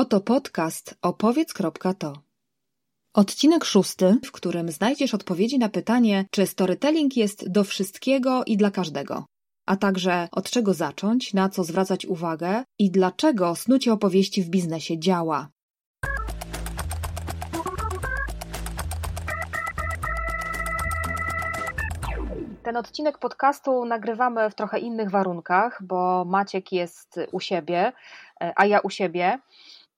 Oto 0.00 0.20
podcast 0.20 0.94
opowiedz.to. 1.02 2.12
Odcinek 3.14 3.64
szósty, 3.64 4.18
w 4.24 4.32
którym 4.32 4.70
znajdziesz 4.70 5.14
odpowiedzi 5.14 5.58
na 5.58 5.68
pytanie, 5.68 6.24
czy 6.30 6.46
storytelling 6.46 7.16
jest 7.16 7.50
do 7.50 7.64
wszystkiego 7.64 8.44
i 8.46 8.56
dla 8.56 8.70
każdego, 8.70 9.24
a 9.66 9.76
także 9.76 10.28
od 10.32 10.50
czego 10.50 10.74
zacząć, 10.74 11.34
na 11.34 11.48
co 11.48 11.64
zwracać 11.64 12.06
uwagę 12.06 12.64
i 12.78 12.90
dlaczego 12.90 13.54
snucie 13.54 13.92
opowieści 13.92 14.42
w 14.42 14.48
biznesie 14.48 14.98
działa. 14.98 15.48
Ten 22.62 22.76
odcinek 22.76 23.18
podcastu 23.18 23.84
nagrywamy 23.84 24.50
w 24.50 24.54
trochę 24.54 24.78
innych 24.78 25.10
warunkach, 25.10 25.82
bo 25.82 26.24
Maciek 26.24 26.72
jest 26.72 27.20
u 27.32 27.40
siebie, 27.40 27.92
a 28.56 28.66
ja 28.66 28.80
u 28.80 28.90
siebie. 28.90 29.38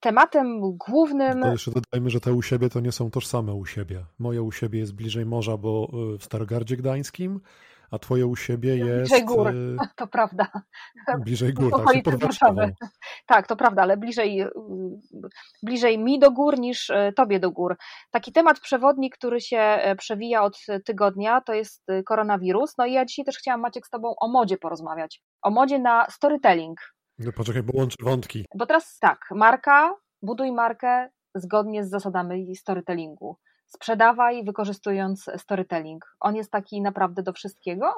Tematem 0.03 0.61
głównym. 0.61 1.43
To 1.43 1.53
jeszcze 1.53 1.71
dodajmy, 1.71 2.11
że 2.11 2.21
te 2.21 2.33
u 2.33 2.43
siebie 2.43 2.71
to 2.71 2.81
nie 2.81 2.93
są 2.93 3.11
tożsame 3.11 3.55
u 3.55 3.67
siebie. 3.67 4.05
Moje 4.19 4.43
u 4.43 4.53
siebie 4.53 4.79
jest 4.79 4.95
bliżej 4.95 5.27
morza, 5.27 5.57
bo 5.57 5.89
y, 6.15 6.19
w 6.19 6.25
Starogardzie 6.25 6.77
Gdańskim, 6.77 7.41
a 7.91 7.99
twoje 7.99 8.27
u 8.27 8.37
siebie 8.37 8.77
jest. 8.77 9.11
Bliżej 9.11 9.25
gór, 9.25 9.49
y, 9.49 9.77
to 9.97 10.07
prawda. 10.07 10.47
Bliżej 11.19 11.55
gór, 11.55 11.71
tak 11.71 12.03
pod 12.03 12.15
Tak, 13.27 13.47
to 13.47 13.57
prawda, 13.57 13.83
ale 13.83 13.97
bliżej, 13.97 14.43
y, 14.43 14.51
bliżej 15.63 15.99
mi 15.99 16.19
do 16.19 16.31
gór 16.31 16.59
niż 16.59 16.91
tobie 17.17 17.41
do 17.41 17.51
gór. 17.51 17.77
Taki 18.11 18.33
temat 18.33 18.61
przewodni, 18.61 19.11
który 19.11 19.41
się 19.41 19.79
przewija 19.99 20.43
od 20.43 20.59
tygodnia, 20.85 21.41
to 21.41 21.55
jest 21.55 21.87
koronawirus. 22.07 22.79
No 22.79 22.87
i 22.87 22.93
ja 22.93 23.05
dzisiaj 23.05 23.25
też 23.25 23.39
chciałam, 23.39 23.61
Maciek, 23.61 23.87
z 23.87 23.91
tobą 23.91 24.15
o 24.21 24.29
modzie 24.29 24.57
porozmawiać. 24.57 25.23
O 25.43 25.51
modzie 25.51 25.79
na 25.79 26.07
storytelling 26.11 26.92
no 27.19 27.33
poczekaj, 27.33 27.63
bo 27.63 27.73
łączę 27.77 27.97
wątki. 28.03 28.45
Bo 28.55 28.67
teraz 28.67 28.99
tak, 28.99 29.19
marka, 29.31 29.97
buduj 30.23 30.53
markę 30.53 31.09
zgodnie 31.35 31.85
z 31.85 31.91
zasadami 31.91 32.57
storytellingu. 32.57 33.37
Sprzedawaj 33.67 34.45
wykorzystując 34.45 35.31
storytelling. 35.37 36.17
On 36.21 36.37
jest 36.37 36.51
taki 36.51 36.83
naprawdę 36.83 37.23
do 37.23 37.33
wszystkiego? 37.33 37.95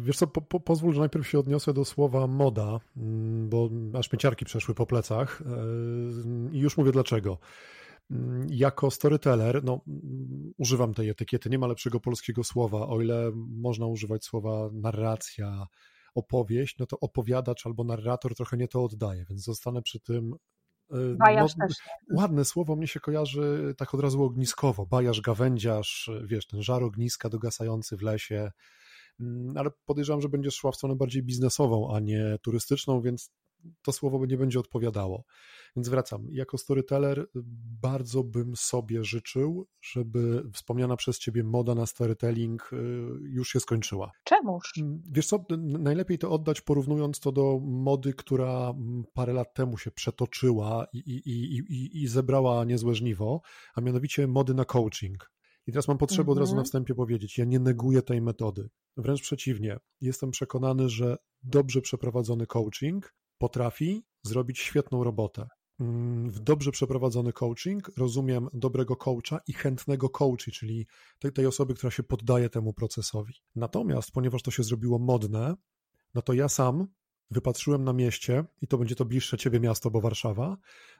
Wiesz 0.00 0.16
co, 0.16 0.26
po, 0.26 0.40
po, 0.40 0.60
pozwól, 0.60 0.92
że 0.92 1.00
najpierw 1.00 1.28
się 1.28 1.38
odniosę 1.38 1.72
do 1.72 1.84
słowa 1.84 2.26
moda, 2.26 2.80
mm, 2.96 3.48
bo 3.48 3.68
aż 3.98 4.12
mieciarki 4.12 4.44
przeszły 4.44 4.74
po 4.74 4.86
plecach 4.86 5.42
yy, 5.46 6.50
i 6.52 6.58
już 6.58 6.76
mówię 6.76 6.92
dlaczego. 6.92 7.38
Mm, 8.10 8.46
jako 8.50 8.90
storyteller, 8.90 9.64
no, 9.64 9.80
używam 10.58 10.94
tej 10.94 11.08
etykiety, 11.08 11.50
nie 11.50 11.58
ma 11.58 11.66
lepszego 11.66 12.00
polskiego 12.00 12.44
słowa, 12.44 12.86
o 12.86 13.00
ile 13.00 13.30
można 13.34 13.86
używać 13.86 14.24
słowa 14.24 14.70
narracja, 14.72 15.66
opowieść, 16.14 16.78
no 16.78 16.86
to 16.86 17.00
opowiadacz 17.00 17.66
albo 17.66 17.84
narrator 17.84 18.34
trochę 18.34 18.56
nie 18.56 18.68
to 18.68 18.84
oddaje, 18.84 19.24
więc 19.28 19.44
zostanę 19.44 19.82
przy 19.82 20.00
tym. 20.00 20.34
Y, 20.94 21.16
bajarz 21.16 21.56
no, 21.56 21.66
też. 21.66 21.76
Ładne 22.14 22.44
słowo 22.44 22.76
mnie 22.76 22.86
się 22.86 23.00
kojarzy 23.00 23.74
tak 23.78 23.94
od 23.94 24.00
razu 24.00 24.24
ogniskowo. 24.24 24.86
Bajarz, 24.86 25.20
gawędziarz, 25.20 26.10
wiesz, 26.24 26.46
ten 26.46 26.62
żar 26.62 26.82
ogniska 26.82 27.28
dogasający 27.28 27.96
w 27.96 28.02
lesie, 28.02 28.50
mm, 29.20 29.56
ale 29.56 29.70
podejrzewam, 29.84 30.20
że 30.20 30.28
będziesz 30.28 30.54
szła 30.54 30.72
w 30.72 30.76
stronę 30.76 30.96
bardziej 30.96 31.22
biznesową, 31.22 31.94
a 31.94 32.00
nie 32.00 32.36
turystyczną, 32.42 33.00
więc 33.00 33.30
to 33.82 33.92
słowo 33.92 34.26
nie 34.26 34.36
będzie 34.36 34.60
odpowiadało. 34.60 35.24
Więc 35.76 35.88
wracam. 35.88 36.26
Jako 36.30 36.58
storyteller 36.58 37.26
bardzo 37.82 38.24
bym 38.24 38.56
sobie 38.56 39.04
życzył, 39.04 39.66
żeby 39.80 40.42
wspomniana 40.52 40.96
przez 40.96 41.18
ciebie 41.18 41.44
moda 41.44 41.74
na 41.74 41.86
storytelling 41.86 42.72
y, 42.72 42.76
już 43.20 43.48
się 43.48 43.60
skończyła. 43.60 44.12
Czemuż? 44.24 44.72
Mm, 44.78 45.02
wiesz 45.10 45.26
co, 45.26 45.44
najlepiej 45.58 46.18
to 46.18 46.30
oddać 46.30 46.60
porównując 46.60 47.20
to 47.20 47.32
do 47.32 47.58
mody, 47.62 48.12
która 48.12 48.70
mm, 48.70 49.04
parę 49.12 49.32
lat 49.32 49.54
temu 49.54 49.78
się 49.78 49.90
przetoczyła 49.90 50.86
i, 50.92 50.98
i, 50.98 51.56
i, 51.56 52.02
i, 52.02 52.08
zebrała 52.08 52.64
niezłe 52.64 52.94
żniwo, 52.94 53.40
a 53.74 53.80
mianowicie 53.80 54.26
mody 54.26 54.54
na 54.54 54.64
coaching. 54.64 55.32
I 55.66 55.72
teraz 55.72 55.88
mam 55.88 55.98
potrzebę 55.98 56.20
mhm. 56.20 56.32
od 56.32 56.38
razu 56.38 56.52
na 56.52 56.60
mhm. 56.60 56.64
wstępie 56.64 56.94
powiedzieć, 56.94 57.38
ja 57.38 57.44
nie 57.44 57.58
neguję 57.58 58.02
tej 58.02 58.20
metody. 58.20 58.68
Wręcz 58.96 59.22
przeciwnie, 59.22 59.76
jestem 60.00 60.30
przekonany, 60.30 60.88
że 60.88 61.16
dobrze 61.42 61.80
przeprowadzony 61.80 62.46
coaching 62.46 63.14
potrafi 63.42 64.02
zrobić 64.22 64.58
świetną 64.58 65.04
robotę. 65.04 65.48
Mm, 65.80 66.30
w 66.30 66.40
dobrze 66.40 66.70
przeprowadzony 66.70 67.32
coaching 67.32 67.90
rozumiem 67.96 68.48
dobrego 68.52 68.96
coacha 68.96 69.40
i 69.46 69.52
chętnego 69.52 70.08
coachi, 70.08 70.52
czyli 70.52 70.86
tej, 71.18 71.32
tej 71.32 71.46
osoby, 71.46 71.74
która 71.74 71.90
się 71.90 72.02
poddaje 72.02 72.50
temu 72.50 72.72
procesowi. 72.72 73.34
Natomiast, 73.56 74.10
ponieważ 74.10 74.42
to 74.42 74.50
się 74.50 74.62
zrobiło 74.62 74.98
modne, 74.98 75.54
no 76.14 76.22
to 76.22 76.32
ja 76.32 76.48
sam 76.48 76.86
wypatrzyłem 77.30 77.84
na 77.84 77.92
mieście, 77.92 78.44
i 78.60 78.66
to 78.66 78.78
będzie 78.78 78.94
to 78.94 79.04
bliższe 79.04 79.38
ciebie 79.38 79.60
miasto, 79.60 79.90
bo 79.90 80.00
Warszawa, 80.00 80.56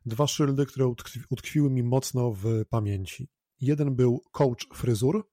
dwa 0.06 0.26
szyldy, 0.26 0.66
które 0.66 0.86
utkwi, 0.86 1.20
utkwiły 1.30 1.70
mi 1.70 1.82
mocno 1.82 2.32
w 2.32 2.64
pamięci. 2.70 3.28
Jeden 3.60 3.94
był 3.94 4.20
coach 4.32 4.66
fryzur, 4.74 5.28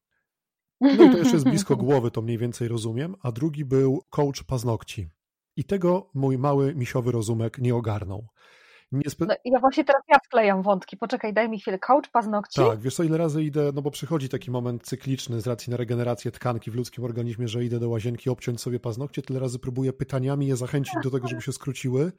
no 0.82 1.04
i 1.04 1.12
to 1.12 1.18
jeszcze 1.18 1.34
jest 1.34 1.50
blisko 1.50 1.76
głowy, 1.86 2.12
to 2.12 2.22
mniej 2.22 2.38
więcej 2.38 2.68
rozumiem, 2.68 3.16
a 3.22 3.32
drugi 3.32 3.66
był 3.66 4.04
coach 4.10 4.44
paznokci. 4.44 5.10
I 5.60 5.64
tego 5.64 6.10
mój 6.14 6.38
mały 6.38 6.76
misiowy 6.76 7.12
rozumek 7.12 7.58
nie 7.58 7.76
ogarnął. 7.76 8.28
Niespe... 8.92 9.26
No, 9.26 9.36
ja 9.46 9.60
właśnie 9.60 9.84
teraz 9.86 10.02
ja 10.10 10.20
wklejam 10.26 10.62
wątki. 10.62 10.98
Poczekaj, 10.98 11.34
daj 11.34 11.50
mi 11.50 11.60
chwilę. 11.60 11.80
Coach 11.80 12.10
paznokci? 12.10 12.62
Tak, 12.62 12.80
wiesz 12.80 12.96
co, 12.96 13.04
ile 13.04 13.18
razy 13.18 13.44
idę, 13.44 13.72
no 13.74 13.82
bo 13.82 13.92
przychodzi 13.92 14.30
taki 14.30 14.52
moment 14.52 14.84
cykliczny 14.84 15.42
z 15.42 15.48
racji 15.48 15.72
na 15.72 15.78
regenerację 15.78 16.32
tkanki 16.32 16.72
w 16.72 16.76
ludzkim 16.76 17.04
organizmie, 17.04 17.48
że 17.48 17.66
idę 17.66 17.80
do 17.80 17.90
łazienki 17.90 18.30
obciąć 18.30 18.62
sobie 18.62 18.80
paznokcie, 18.80 19.22
tyle 19.22 19.40
razy 19.40 19.60
próbuję 19.60 19.94
pytaniami 19.94 20.48
je 20.48 20.56
zachęcić 20.56 20.94
do 21.04 21.12
tego, 21.12 21.28
żeby 21.28 21.42
się 21.42 21.52
skróciły, 21.52 22.12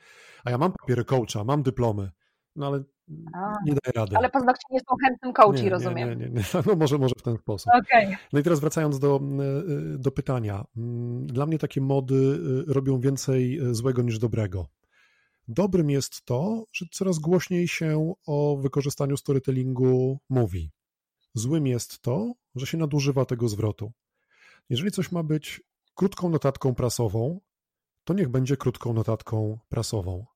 a 0.44 0.50
ja 0.50 0.58
mam 0.58 0.72
papiery 0.72 1.04
coacha, 1.04 1.44
mam 1.44 1.62
dyplomy, 1.62 2.10
no 2.56 2.66
ale 2.66 2.84
a, 3.33 3.53
nie 3.65 3.72
daję 3.72 3.93
rady. 3.94 4.16
Ale 4.16 4.31
paznokcie 4.31 4.65
nie 4.71 4.81
są 4.81 4.97
chętnym 5.06 5.33
coachi, 5.33 5.62
nie, 5.62 5.71
rozumiem. 5.71 6.09
Nie, 6.09 6.16
nie, 6.16 6.31
nie, 6.31 6.43
no 6.66 6.77
może, 6.77 6.99
może 6.99 7.15
w 7.19 7.22
ten 7.22 7.37
sposób. 7.38 7.72
Okay. 7.75 8.16
No 8.33 8.41
i 8.41 8.43
teraz 8.43 8.61
wracając 8.61 8.99
do, 8.99 9.21
e, 9.94 9.99
do 9.99 10.11
pytania. 10.11 10.65
Mm, 10.77 11.27
dla 11.27 11.47
mnie 11.47 11.59
takie 11.59 11.81
mody 11.81 12.41
e, 12.69 12.72
robią 12.72 13.00
więcej 13.00 13.59
e, 13.59 13.75
złego 13.75 14.03
niż 14.03 14.19
dobrego. 14.19 14.66
Dobrym 15.49 15.91
jest 15.91 16.25
to, 16.25 16.65
że 16.72 16.87
coraz 16.93 17.19
głośniej 17.19 17.69
się 17.69 18.12
o 18.27 18.56
wykorzystaniu 18.56 19.17
storytellingu 19.17 20.19
mówi. 20.28 20.71
Złym 21.34 21.67
jest 21.67 22.03
to, 22.03 22.32
że 22.55 22.67
się 22.67 22.78
nadużywa 22.78 23.25
tego 23.25 23.49
zwrotu. 23.49 23.93
Jeżeli 24.69 24.91
coś 24.91 25.12
ma 25.12 25.22
być 25.22 25.62
krótką 25.94 26.28
notatką 26.28 26.75
prasową, 26.75 27.41
to 28.05 28.15
niech 28.15 28.28
będzie 28.28 28.56
krótką 28.56 28.93
notatką 28.93 29.59
prasową. 29.69 30.27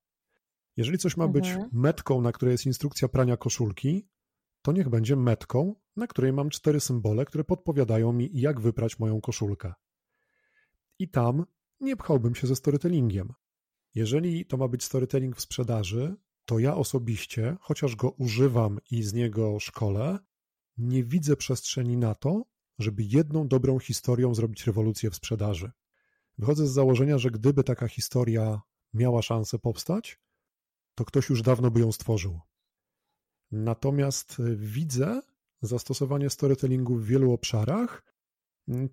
Jeżeli 0.77 0.97
coś 0.97 1.17
ma 1.17 1.27
być 1.27 1.47
mhm. 1.47 1.69
metką, 1.73 2.21
na 2.21 2.31
której 2.31 2.51
jest 2.51 2.65
instrukcja 2.65 3.07
prania 3.07 3.37
koszulki, 3.37 4.07
to 4.61 4.71
niech 4.71 4.89
będzie 4.89 5.15
metką, 5.15 5.75
na 5.95 6.07
której 6.07 6.33
mam 6.33 6.49
cztery 6.49 6.79
symbole, 6.79 7.25
które 7.25 7.43
podpowiadają 7.43 8.13
mi, 8.13 8.29
jak 8.33 8.61
wyprać 8.61 8.99
moją 8.99 9.21
koszulkę. 9.21 9.73
I 10.99 11.09
tam 11.09 11.45
nie 11.79 11.95
pchałbym 11.95 12.35
się 12.35 12.47
ze 12.47 12.55
storytellingiem. 12.55 13.33
Jeżeli 13.95 14.45
to 14.45 14.57
ma 14.57 14.67
być 14.67 14.83
storytelling 14.83 15.35
w 15.35 15.41
sprzedaży, 15.41 16.15
to 16.45 16.59
ja 16.59 16.75
osobiście, 16.75 17.57
chociaż 17.61 17.95
go 17.95 18.09
używam 18.09 18.79
i 18.91 19.03
z 19.03 19.13
niego 19.13 19.59
szkole, 19.59 20.19
nie 20.77 21.03
widzę 21.03 21.35
przestrzeni 21.35 21.97
na 21.97 22.15
to, 22.15 22.45
żeby 22.79 23.03
jedną 23.03 23.47
dobrą 23.47 23.79
historią 23.79 24.35
zrobić 24.35 24.67
rewolucję 24.67 25.09
w 25.09 25.15
sprzedaży. 25.15 25.71
Wychodzę 26.37 26.67
z 26.67 26.71
założenia, 26.71 27.17
że 27.17 27.31
gdyby 27.31 27.63
taka 27.63 27.87
historia 27.87 28.61
miała 28.93 29.21
szansę 29.21 29.59
powstać, 29.59 30.19
to 30.95 31.05
ktoś 31.05 31.29
już 31.29 31.41
dawno 31.41 31.71
by 31.71 31.79
ją 31.79 31.91
stworzył. 31.91 32.39
Natomiast 33.51 34.41
widzę 34.55 35.21
zastosowanie 35.61 36.29
storytellingu 36.29 36.95
w 36.95 37.05
wielu 37.05 37.33
obszarach, 37.33 38.15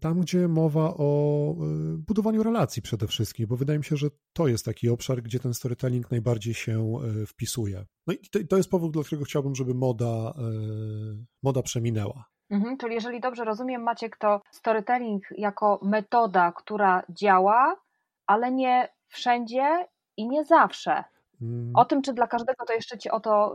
tam, 0.01 0.21
gdzie 0.21 0.49
mowa 0.49 0.95
o 0.99 1.53
y, 1.95 1.99
budowaniu 1.99 2.43
relacji 2.43 2.83
przede 2.83 3.07
wszystkim, 3.07 3.47
bo 3.47 3.57
wydaje 3.57 3.79
mi 3.79 3.85
się, 3.85 3.97
że 3.97 4.09
to 4.33 4.49
jest 4.49 4.65
taki 4.65 4.89
obszar, 4.89 5.23
gdzie 5.23 5.41
ten 5.41 5.55
storytelling 5.55 6.11
najbardziej 6.11 6.55
się 6.55 6.95
y, 7.23 7.27
wpisuje. 7.27 7.85
No 8.07 8.15
i 8.15 8.47
to 8.47 8.57
jest 8.57 8.71
powód, 8.71 8.93
dla 8.93 9.03
którego 9.03 9.25
chciałbym, 9.25 9.55
żeby 9.55 9.75
moda, 9.75 10.31
y, 10.31 11.25
moda 11.43 11.63
przeminęła. 11.63 12.25
Mhm, 12.51 12.77
czyli 12.77 12.95
jeżeli 12.95 13.21
dobrze 13.21 13.45
rozumiem, 13.45 13.83
Maciek, 13.83 14.17
to 14.17 14.41
storytelling 14.51 15.25
jako 15.39 15.81
metoda, 15.83 16.53
która 16.53 17.03
działa, 17.09 17.77
ale 18.27 18.53
nie 18.53 18.89
wszędzie 19.09 19.89
i 20.17 20.29
nie 20.29 20.45
zawsze. 20.45 21.05
Mm. 21.43 21.71
O 21.75 21.85
tym, 21.85 22.03
czy 22.03 22.13
dla 22.13 22.27
każdego, 22.27 22.65
to 22.67 22.73
jeszcze 22.73 22.99
Cię 22.99 23.13
o 23.13 23.21
to 23.21 23.55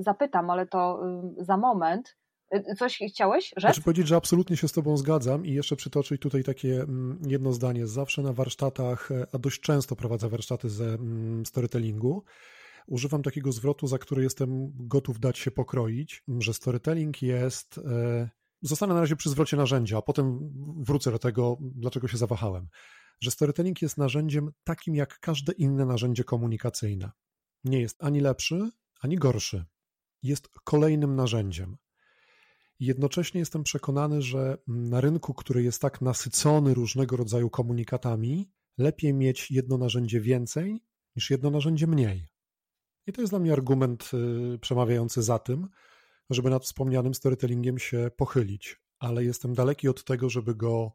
zapytam, 0.00 0.50
ale 0.50 0.66
to 0.66 1.00
za 1.38 1.56
moment. 1.56 2.16
Y, 2.54 2.74
coś 2.74 2.98
chciałeś 3.08 3.44
rzec? 3.56 3.60
Znaczy 3.60 3.82
powiedzieć, 3.82 4.08
że 4.08 4.16
absolutnie 4.16 4.56
się 4.56 4.68
z 4.68 4.72
Tobą 4.72 4.96
zgadzam 4.96 5.46
i 5.46 5.52
jeszcze 5.52 5.76
przytoczyć 5.76 6.22
tutaj 6.22 6.44
takie 6.44 6.80
mm, 6.80 7.18
jedno 7.26 7.52
zdanie. 7.52 7.86
Zawsze 7.86 8.22
na 8.22 8.32
warsztatach, 8.32 9.10
e, 9.10 9.26
a 9.32 9.38
dość 9.38 9.60
często 9.60 9.96
prowadzę 9.96 10.28
warsztaty 10.28 10.70
ze 10.70 10.84
mm, 10.84 11.46
storytellingu, 11.46 12.24
używam 12.86 13.22
takiego 13.22 13.52
zwrotu, 13.52 13.86
za 13.86 13.98
który 13.98 14.22
jestem 14.22 14.72
gotów 14.74 15.20
dać 15.20 15.38
się 15.38 15.50
pokroić, 15.50 16.24
że 16.38 16.54
storytelling 16.54 17.22
jest... 17.22 17.78
E, 17.78 18.28
zostanę 18.62 18.94
na 18.94 19.00
razie 19.00 19.16
przy 19.16 19.30
zwrocie 19.30 19.56
narzędzia, 19.56 19.98
a 19.98 20.02
potem 20.02 20.38
wrócę 20.76 21.10
do 21.10 21.18
tego, 21.18 21.56
dlaczego 21.60 22.08
się 22.08 22.16
zawahałem. 22.16 22.68
Że 23.20 23.30
storytelling 23.30 23.82
jest 23.82 23.98
narzędziem 23.98 24.50
takim 24.64 24.94
jak 24.94 25.18
każde 25.20 25.52
inne 25.52 25.86
narzędzie 25.86 26.24
komunikacyjne. 26.24 27.10
Nie 27.64 27.80
jest 27.80 28.04
ani 28.04 28.20
lepszy, 28.20 28.70
ani 29.00 29.16
gorszy. 29.16 29.64
Jest 30.22 30.48
kolejnym 30.64 31.16
narzędziem. 31.16 31.76
Jednocześnie 32.80 33.40
jestem 33.40 33.62
przekonany, 33.62 34.22
że 34.22 34.58
na 34.66 35.00
rynku, 35.00 35.34
który 35.34 35.62
jest 35.62 35.82
tak 35.82 36.00
nasycony 36.00 36.74
różnego 36.74 37.16
rodzaju 37.16 37.50
komunikatami, 37.50 38.50
lepiej 38.78 39.14
mieć 39.14 39.50
jedno 39.50 39.78
narzędzie 39.78 40.20
więcej 40.20 40.80
niż 41.16 41.30
jedno 41.30 41.50
narzędzie 41.50 41.86
mniej. 41.86 42.28
I 43.06 43.12
to 43.12 43.20
jest 43.20 43.32
dla 43.32 43.38
mnie 43.38 43.52
argument 43.52 44.10
y, 44.54 44.58
przemawiający 44.58 45.22
za 45.22 45.38
tym, 45.38 45.68
żeby 46.30 46.50
nad 46.50 46.64
wspomnianym 46.64 47.14
storytellingiem 47.14 47.78
się 47.78 48.10
pochylić, 48.16 48.80
ale 48.98 49.24
jestem 49.24 49.54
daleki 49.54 49.88
od 49.88 50.04
tego, 50.04 50.30
żeby 50.30 50.54
go 50.54 50.92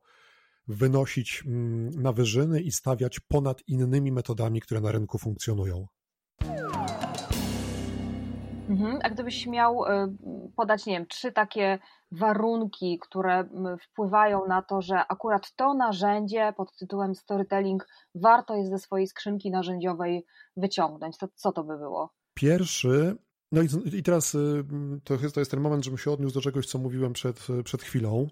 wynosić 0.68 1.44
mm, 1.46 1.90
na 1.90 2.12
wyżyny 2.12 2.62
i 2.62 2.72
stawiać 2.72 3.20
ponad 3.20 3.62
innymi 3.68 4.12
metodami, 4.12 4.62
które 4.62 4.82
na 4.82 4.92
rynku 4.92 5.18
funkcjonują. 5.18 5.88
Mhm. 8.70 9.00
A 9.04 9.10
gdybyś 9.10 9.48
miał 9.48 9.86
y, 9.86 9.90
podać, 10.56 10.86
nie 10.86 10.94
wiem, 10.94 11.08
trzy 11.08 11.32
takie 11.32 11.80
warunki, 12.12 13.00
które 13.02 13.50
wpływają 13.82 14.48
na 14.48 14.62
to, 14.62 14.82
że 14.82 15.08
akurat 15.08 15.56
to 15.56 15.74
narzędzie 15.74 16.54
pod 16.58 16.78
tytułem 16.78 17.16
storytelling 17.16 17.88
warto 18.16 18.56
jest 18.56 18.70
ze 18.70 18.80
swojej 18.80 19.08
skrzynki 19.08 19.52
narzędziowej 19.52 20.26
wyciągnąć, 20.58 21.18
to 21.18 21.28
co 21.36 21.52
to 21.52 21.64
by 21.64 21.78
było? 21.78 22.14
Pierwszy, 22.34 23.18
no 23.52 23.62
i, 23.62 23.68
i 23.98 24.04
teraz 24.04 24.36
y, 24.36 24.64
to 25.04 25.14
jest, 25.14 25.36
to 25.36 25.42
jest 25.42 25.52
ten 25.52 25.62
moment, 25.62 25.84
żebym 25.84 25.98
się 25.98 26.12
odniósł 26.12 26.36
do 26.36 26.42
czegoś, 26.42 26.66
co 26.66 26.80
mówiłem 26.80 27.14
przed, 27.14 27.48
przed 27.64 27.84
chwilą. 27.84 28.28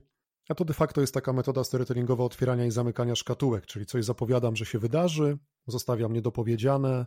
A 0.52 0.56
to 0.56 0.66
de 0.66 0.74
facto 0.74 1.02
jest 1.02 1.14
taka 1.14 1.34
metoda 1.34 1.64
storytellingowa 1.64 2.24
otwierania 2.24 2.66
i 2.66 2.72
zamykania 2.72 3.16
szkatułek, 3.16 3.66
czyli 3.66 3.86
coś 3.86 4.06
zapowiadam, 4.06 4.56
że 4.56 4.66
się 4.66 4.80
wydarzy, 4.80 5.38
zostawiam 5.68 6.14
niedopowiedziane, 6.14 7.06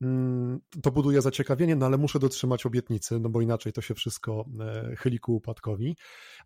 mm, 0.00 0.60
to 0.82 0.90
buduje 0.90 1.22
zaciekawienie, 1.22 1.76
no 1.76 1.86
ale 1.86 1.98
muszę 1.98 2.18
dotrzymać 2.18 2.66
obietnicy, 2.66 3.20
no 3.20 3.28
bo 3.28 3.40
inaczej 3.40 3.72
to 3.72 3.80
się 3.80 3.94
wszystko 3.94 4.44
e, 4.60 4.96
chyli 4.96 5.18
ku 5.18 5.36
upadkowi. 5.36 5.96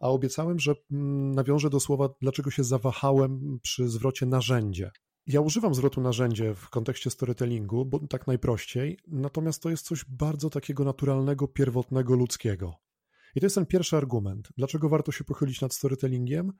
A 0.01 0.09
obiecałem, 0.09 0.59
że 0.59 0.75
mm, 0.91 1.31
nawiążę 1.35 1.71
do 1.71 1.81
słowa, 1.81 2.09
dlaczego 2.21 2.51
się 2.51 2.65
zawahałem 2.65 3.59
przy 3.63 3.89
zwrocie 3.89 4.27
narzędzie. 4.27 4.91
Ja 5.27 5.41
używam 5.41 5.75
zwrotu 5.75 6.01
narzędzie 6.01 6.55
w 6.55 6.71
kontekście 6.71 7.11
storytellingu, 7.11 7.85
bo 7.85 7.99
tak 7.99 8.27
najprościej, 8.27 8.99
natomiast 9.09 9.63
to 9.63 9.71
jest 9.71 9.87
coś 9.87 10.05
bardzo 10.09 10.51
takiego 10.51 10.85
naturalnego, 10.85 11.49
pierwotnego, 11.49 12.15
ludzkiego. 12.15 12.88
I 13.35 13.41
to 13.41 13.47
jest 13.47 13.55
ten 13.55 13.67
pierwszy 13.67 13.97
argument. 13.97 14.49
Dlaczego 14.57 14.89
warto 14.89 15.13
się 15.13 15.25
pochylić 15.25 15.61
nad 15.61 15.75
storytellingiem? 15.75 16.53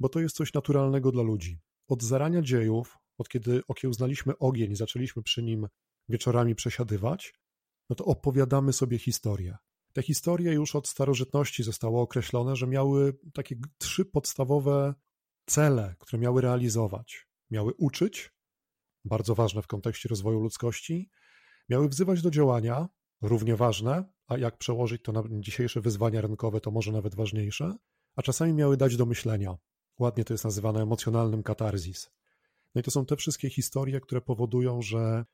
Bo 0.00 0.08
to 0.08 0.20
jest 0.20 0.36
coś 0.36 0.52
naturalnego 0.52 1.12
dla 1.12 1.22
ludzi. 1.22 1.60
Od 1.88 2.02
zarania 2.02 2.42
dziejów, 2.42 2.98
od 3.18 3.28
kiedy 3.28 3.62
okiełznaliśmy 3.68 4.38
ogień 4.38 4.72
i 4.72 4.76
zaczęliśmy 4.76 5.22
przy 5.22 5.42
nim 5.42 5.68
wieczorami 6.08 6.54
przesiadywać, 6.54 7.34
no 7.90 7.96
to 7.96 8.04
opowiadamy 8.04 8.72
sobie 8.72 8.98
historię. 8.98 9.56
Te 9.92 10.02
historie 10.02 10.52
już 10.52 10.76
od 10.76 10.88
starożytności 10.88 11.62
zostało 11.62 12.02
określone, 12.02 12.56
że 12.56 12.66
miały 12.66 13.18
takie 13.34 13.56
trzy 13.78 14.04
podstawowe 14.04 14.94
cele, 15.46 15.94
które 15.98 16.20
miały 16.20 16.42
realizować. 16.42 17.26
Miały 17.50 17.72
uczyć, 17.74 18.32
bardzo 19.04 19.34
ważne 19.34 19.62
w 19.62 19.66
kontekście 19.66 20.08
rozwoju 20.08 20.40
ludzkości, 20.40 21.10
miały 21.68 21.88
wzywać 21.88 22.22
do 22.22 22.30
działania, 22.30 22.88
równie 23.22 23.56
ważne, 23.56 24.04
a 24.26 24.38
jak 24.38 24.58
przełożyć 24.58 25.02
to 25.02 25.12
na 25.12 25.22
dzisiejsze 25.30 25.80
wyzwania 25.80 26.20
rynkowe, 26.20 26.60
to 26.60 26.70
może 26.70 26.92
nawet 26.92 27.14
ważniejsze, 27.14 27.76
a 28.16 28.22
czasami 28.22 28.52
miały 28.52 28.76
dać 28.76 28.96
do 28.96 29.06
myślenia. 29.06 29.56
Ładnie 29.98 30.24
to 30.24 30.34
jest 30.34 30.44
nazywane 30.44 30.82
emocjonalnym 30.82 31.42
katarzis. 31.42 32.10
No 32.74 32.80
i 32.80 32.82
to 32.82 32.90
są 32.90 33.06
te 33.06 33.16
wszystkie 33.16 33.50
historie, 33.50 34.00
które 34.00 34.20
powodują, 34.20 34.82
że 34.82 35.24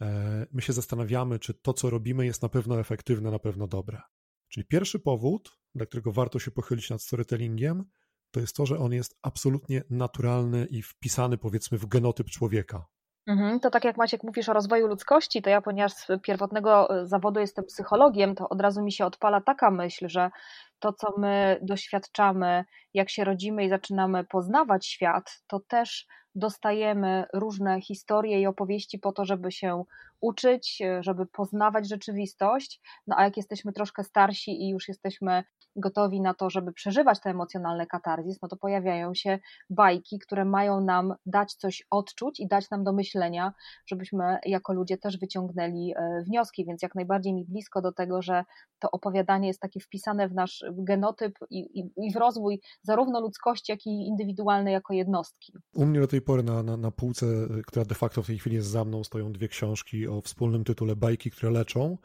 e, 0.00 0.46
my 0.52 0.62
się 0.62 0.72
zastanawiamy, 0.72 1.38
czy 1.38 1.54
to, 1.54 1.72
co 1.72 1.90
robimy, 1.90 2.26
jest 2.26 2.42
na 2.42 2.48
pewno 2.48 2.80
efektywne, 2.80 3.30
na 3.30 3.38
pewno 3.38 3.66
dobre. 3.66 4.00
Czyli 4.48 4.66
pierwszy 4.66 4.98
powód, 4.98 5.58
dla 5.74 5.86
którego 5.86 6.12
warto 6.12 6.38
się 6.38 6.50
pochylić 6.50 6.90
nad 6.90 7.02
storytellingiem, 7.02 7.84
to 8.30 8.40
jest 8.40 8.56
to, 8.56 8.66
że 8.66 8.78
on 8.78 8.92
jest 8.92 9.18
absolutnie 9.22 9.82
naturalny 9.90 10.66
i 10.70 10.82
wpisany, 10.82 11.38
powiedzmy, 11.38 11.78
w 11.78 11.86
genotyp 11.86 12.30
człowieka. 12.30 12.86
Mhm, 13.26 13.60
to 13.60 13.70
tak 13.70 13.84
jak 13.84 13.96
Maciek 13.96 14.22
mówisz 14.22 14.48
o 14.48 14.52
rozwoju 14.52 14.86
ludzkości, 14.86 15.42
to 15.42 15.50
ja, 15.50 15.60
ponieważ 15.62 15.92
z 15.92 16.06
pierwotnego 16.22 17.00
e, 17.00 17.06
zawodu 17.06 17.40
jestem 17.40 17.64
psychologiem, 17.64 18.34
to 18.34 18.48
od 18.48 18.60
razu 18.60 18.82
mi 18.82 18.92
się 18.92 19.06
odpala 19.06 19.40
taka 19.40 19.70
myśl, 19.70 20.08
że 20.08 20.30
to, 20.78 20.92
co 20.92 21.14
my 21.18 21.58
doświadczamy, 21.62 22.64
jak 22.94 23.10
się 23.10 23.24
rodzimy 23.24 23.64
i 23.64 23.68
zaczynamy 23.68 24.24
poznawać 24.24 24.86
świat, 24.86 25.42
to 25.46 25.60
też 25.60 26.06
dostajemy 26.34 27.24
różne 27.34 27.80
historie 27.80 28.40
i 28.40 28.46
opowieści 28.46 28.98
po 28.98 29.12
to, 29.12 29.24
żeby 29.24 29.52
się 29.52 29.84
uczyć, 30.20 30.82
żeby 31.00 31.26
poznawać 31.26 31.88
rzeczywistość. 31.88 32.80
No 33.06 33.16
a 33.18 33.24
jak 33.24 33.36
jesteśmy 33.36 33.72
troszkę 33.72 34.04
starsi 34.04 34.62
i 34.62 34.68
już 34.68 34.88
jesteśmy 34.88 35.44
gotowi 35.76 36.20
na 36.20 36.34
to, 36.34 36.50
żeby 36.50 36.72
przeżywać 36.72 37.20
te 37.20 37.30
emocjonalne 37.30 37.86
katarzis, 37.86 38.42
no 38.42 38.48
to 38.48 38.56
pojawiają 38.56 39.14
się 39.14 39.38
bajki, 39.70 40.18
które 40.18 40.44
mają 40.44 40.80
nam 40.80 41.14
dać 41.26 41.54
coś 41.54 41.82
odczuć 41.90 42.40
i 42.40 42.46
dać 42.46 42.70
nam 42.70 42.84
do 42.84 42.92
myślenia, 42.92 43.52
żebyśmy 43.86 44.38
jako 44.46 44.72
ludzie 44.72 44.98
też 44.98 45.18
wyciągnęli 45.18 45.94
e, 45.96 46.22
wnioski, 46.26 46.64
więc 46.64 46.82
jak 46.82 46.94
najbardziej 46.94 47.34
mi 47.34 47.44
blisko 47.44 47.82
do 47.82 47.92
tego, 47.92 48.22
że 48.22 48.44
to 48.78 48.90
opowiadanie 48.90 49.48
jest 49.48 49.60
takie 49.60 49.80
wpisane 49.80 50.28
w 50.28 50.34
nasz 50.34 50.64
genotyp 50.72 51.38
i, 51.50 51.80
i, 51.80 52.06
i 52.06 52.12
w 52.12 52.16
rozwój 52.16 52.60
zarówno 52.82 53.20
ludzkości, 53.20 53.72
jak 53.72 53.86
i 53.86 54.06
indywidualnej 54.06 54.72
jako 54.72 54.94
jednostki. 54.94 55.52
U 55.74 55.86
mnie 55.86 56.00
do 56.00 56.06
tej 56.06 56.22
pory 56.22 56.42
na, 56.42 56.62
na, 56.62 56.76
na 56.76 56.90
półce, 56.90 57.26
która 57.66 57.84
de 57.84 57.94
facto 57.94 58.22
w 58.22 58.26
tej 58.26 58.38
chwili 58.38 58.56
jest 58.56 58.68
za 58.68 58.84
mną, 58.84 59.04
stoją 59.04 59.32
dwie 59.32 59.48
książki 59.48 60.08
o 60.08 60.20
wspólnym 60.20 60.64
tytule 60.64 60.96
Bajki, 60.96 61.30
które 61.30 61.52
leczą, 61.52 61.98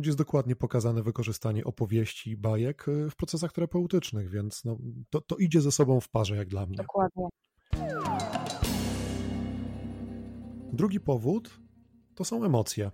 gdzie 0.00 0.08
jest 0.08 0.18
dokładnie 0.18 0.56
pokazane 0.56 1.02
wykorzystanie 1.02 1.64
opowieści 1.64 2.30
i 2.30 2.36
bajek 2.36 2.86
w 3.10 3.16
procesach 3.16 3.52
terapeutycznych, 3.52 4.30
więc 4.30 4.64
no, 4.64 4.78
to, 5.10 5.20
to 5.20 5.36
idzie 5.36 5.60
ze 5.60 5.72
sobą 5.72 6.00
w 6.00 6.08
parze, 6.08 6.36
jak 6.36 6.48
dla 6.48 6.66
mnie. 6.66 6.76
Dokładnie. 6.76 7.28
Drugi 10.72 11.00
powód 11.00 11.60
to 12.14 12.24
są 12.24 12.44
emocje. 12.44 12.90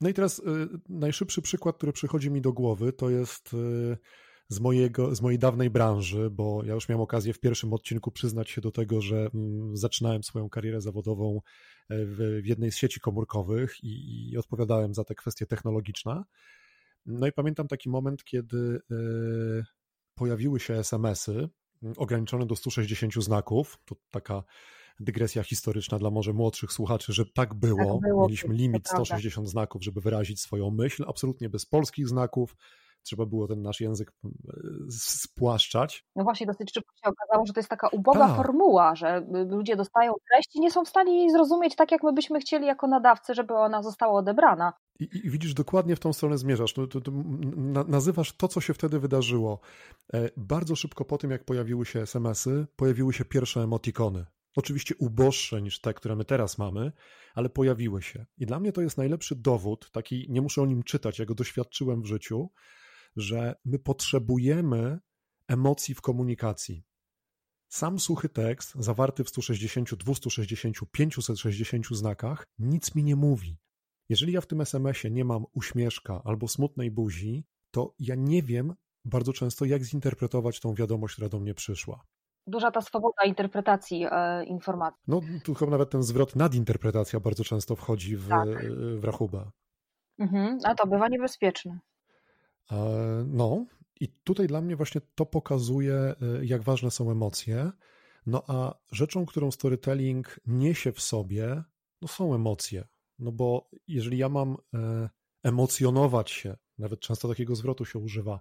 No 0.00 0.08
i 0.08 0.14
teraz 0.14 0.38
y, 0.38 0.42
najszybszy 0.88 1.42
przykład, 1.42 1.76
który 1.76 1.92
przychodzi 1.92 2.30
mi 2.30 2.40
do 2.40 2.52
głowy, 2.52 2.92
to 2.92 3.10
jest 3.10 3.54
y, 3.54 3.96
z, 4.50 4.60
mojego, 4.60 5.14
z 5.14 5.20
mojej 5.20 5.38
dawnej 5.38 5.70
branży, 5.70 6.30
bo 6.30 6.64
ja 6.64 6.74
już 6.74 6.88
miałem 6.88 7.00
okazję 7.00 7.32
w 7.32 7.40
pierwszym 7.40 7.72
odcinku 7.72 8.10
przyznać 8.10 8.50
się 8.50 8.60
do 8.60 8.70
tego, 8.70 9.00
że 9.00 9.30
mm, 9.34 9.76
zaczynałem 9.76 10.22
swoją 10.22 10.48
karierę 10.48 10.80
zawodową 10.80 11.40
e, 11.88 12.06
w, 12.06 12.40
w 12.42 12.46
jednej 12.46 12.72
z 12.72 12.76
sieci 12.76 13.00
komórkowych 13.00 13.84
i, 13.84 14.30
i, 14.30 14.38
odpowiadałem 14.38 14.94
za 14.94 15.04
te 15.04 15.14
kwestie 15.14 15.46
technologiczne. 15.46 16.22
No 17.06 17.26
i 17.26 17.32
pamiętam 17.32 17.68
taki 17.68 17.88
moment, 17.88 18.24
kiedy 18.24 18.80
e, 18.90 18.94
pojawiły 20.14 20.60
się 20.60 20.74
SMS-y 20.74 21.48
mm, 21.82 21.94
ograniczone 21.96 22.46
do 22.46 22.56
160 22.56 23.14
znaków. 23.14 23.78
To 23.84 23.96
taka 24.10 24.42
dygresja 25.00 25.42
historyczna 25.42 25.98
dla 25.98 26.10
może 26.10 26.32
młodszych 26.32 26.72
słuchaczy, 26.72 27.12
że 27.12 27.26
tak 27.26 27.54
było. 27.54 27.92
Tak 27.92 28.10
było 28.10 28.26
Mieliśmy 28.26 28.54
limit 28.54 28.88
160 28.88 29.48
znaków, 29.48 29.84
żeby 29.84 30.00
wyrazić 30.00 30.40
swoją 30.40 30.70
myśl, 30.70 31.04
absolutnie 31.08 31.48
bez 31.48 31.66
polskich 31.66 32.08
znaków 32.08 32.56
trzeba 33.02 33.26
było 33.26 33.48
ten 33.48 33.62
nasz 33.62 33.80
język 33.80 34.12
e, 34.24 34.28
spłaszczać. 34.90 36.04
No 36.16 36.24
właśnie, 36.24 36.46
dosyć 36.46 36.72
szybko 36.74 36.92
się 37.04 37.10
okazało, 37.10 37.46
że 37.46 37.52
to 37.52 37.60
jest 37.60 37.70
taka 37.70 37.88
uboga 37.88 38.26
tak. 38.26 38.36
formuła, 38.36 38.94
że 38.94 39.26
ludzie 39.50 39.76
dostają 39.76 40.12
treść 40.30 40.56
i 40.56 40.60
nie 40.60 40.70
są 40.70 40.84
w 40.84 40.88
stanie 40.88 41.18
jej 41.18 41.30
zrozumieć 41.30 41.76
tak, 41.76 41.92
jak 41.92 42.02
my 42.02 42.12
byśmy 42.12 42.40
chcieli 42.40 42.66
jako 42.66 42.86
nadawcy, 42.86 43.34
żeby 43.34 43.54
ona 43.54 43.82
została 43.82 44.12
odebrana. 44.12 44.72
I, 45.00 45.08
i 45.24 45.30
widzisz, 45.30 45.54
dokładnie 45.54 45.96
w 45.96 46.00
tą 46.00 46.12
stronę 46.12 46.38
zmierzasz. 46.38 46.76
No, 46.76 46.86
to, 46.86 47.00
to, 47.00 47.12
na, 47.56 47.84
nazywasz 47.84 48.36
to, 48.36 48.48
co 48.48 48.60
się 48.60 48.74
wtedy 48.74 49.00
wydarzyło. 49.00 49.60
E, 50.14 50.30
bardzo 50.36 50.76
szybko 50.76 51.04
po 51.04 51.18
tym, 51.18 51.30
jak 51.30 51.44
pojawiły 51.44 51.86
się 51.86 52.00
SMS-y, 52.00 52.66
pojawiły 52.76 53.12
się 53.12 53.24
pierwsze 53.24 53.60
emotikony. 53.60 54.26
Oczywiście 54.56 54.94
uboższe 54.98 55.62
niż 55.62 55.80
te, 55.80 55.94
które 55.94 56.16
my 56.16 56.24
teraz 56.24 56.58
mamy, 56.58 56.92
ale 57.34 57.48
pojawiły 57.48 58.02
się. 58.02 58.26
I 58.38 58.46
dla 58.46 58.60
mnie 58.60 58.72
to 58.72 58.80
jest 58.80 58.98
najlepszy 58.98 59.36
dowód, 59.36 59.90
taki 59.90 60.26
nie 60.28 60.42
muszę 60.42 60.62
o 60.62 60.66
nim 60.66 60.82
czytać, 60.82 61.18
ja 61.18 61.24
go 61.24 61.34
doświadczyłem 61.34 62.02
w 62.02 62.06
życiu, 62.06 62.50
że 63.16 63.54
my 63.64 63.78
potrzebujemy 63.78 64.98
emocji 65.48 65.94
w 65.94 66.00
komunikacji. 66.00 66.84
Sam 67.68 67.98
suchy 68.00 68.28
tekst, 68.28 68.74
zawarty 68.74 69.24
w 69.24 69.28
160, 69.28 69.94
260, 69.94 70.76
560 70.92 71.86
znakach, 71.86 72.46
nic 72.58 72.94
mi 72.94 73.04
nie 73.04 73.16
mówi. 73.16 73.58
Jeżeli 74.08 74.32
ja 74.32 74.40
w 74.40 74.46
tym 74.46 74.60
SMS-ie 74.60 75.14
nie 75.14 75.24
mam 75.24 75.44
uśmieszka 75.52 76.22
albo 76.24 76.48
smutnej 76.48 76.90
buzi, 76.90 77.44
to 77.70 77.94
ja 77.98 78.14
nie 78.14 78.42
wiem 78.42 78.74
bardzo 79.04 79.32
często, 79.32 79.64
jak 79.64 79.84
zinterpretować 79.84 80.60
tą 80.60 80.74
wiadomość, 80.74 81.14
która 81.14 81.28
do 81.28 81.40
mnie 81.40 81.54
przyszła. 81.54 82.04
Duża 82.46 82.70
ta 82.70 82.80
swoboda 82.80 83.24
interpretacji 83.24 84.06
e, 84.10 84.44
informacji. 84.44 85.02
No, 85.08 85.20
tu 85.44 85.54
chyba 85.54 85.70
nawet 85.70 85.90
ten 85.90 86.02
zwrot 86.02 86.36
nadinterpretacja 86.36 87.20
bardzo 87.20 87.44
często 87.44 87.76
wchodzi 87.76 88.16
w, 88.16 88.28
tak. 88.28 88.48
w 88.96 89.04
rachubę. 89.04 89.50
Mhm, 90.18 90.58
a 90.64 90.74
to 90.74 90.86
bywa 90.86 91.08
niebezpieczne. 91.08 91.78
E, 92.72 93.24
no, 93.26 93.66
i 94.00 94.08
tutaj 94.08 94.46
dla 94.46 94.60
mnie 94.60 94.76
właśnie 94.76 95.00
to 95.14 95.26
pokazuje, 95.26 95.94
e, 95.94 96.14
jak 96.42 96.62
ważne 96.62 96.90
są 96.90 97.10
emocje. 97.10 97.70
No 98.26 98.42
a 98.46 98.74
rzeczą, 98.92 99.26
którą 99.26 99.50
storytelling 99.50 100.40
niesie 100.46 100.92
w 100.92 101.00
sobie, 101.00 101.62
no 102.02 102.08
są 102.08 102.34
emocje. 102.34 102.84
No 103.18 103.32
bo 103.32 103.70
jeżeli 103.88 104.18
ja 104.18 104.28
mam 104.28 104.56
e, 104.74 105.08
emocjonować 105.42 106.30
się, 106.30 106.56
nawet 106.78 107.00
często 107.00 107.28
takiego 107.28 107.56
zwrotu 107.56 107.84
się 107.84 107.98
używa, 107.98 108.40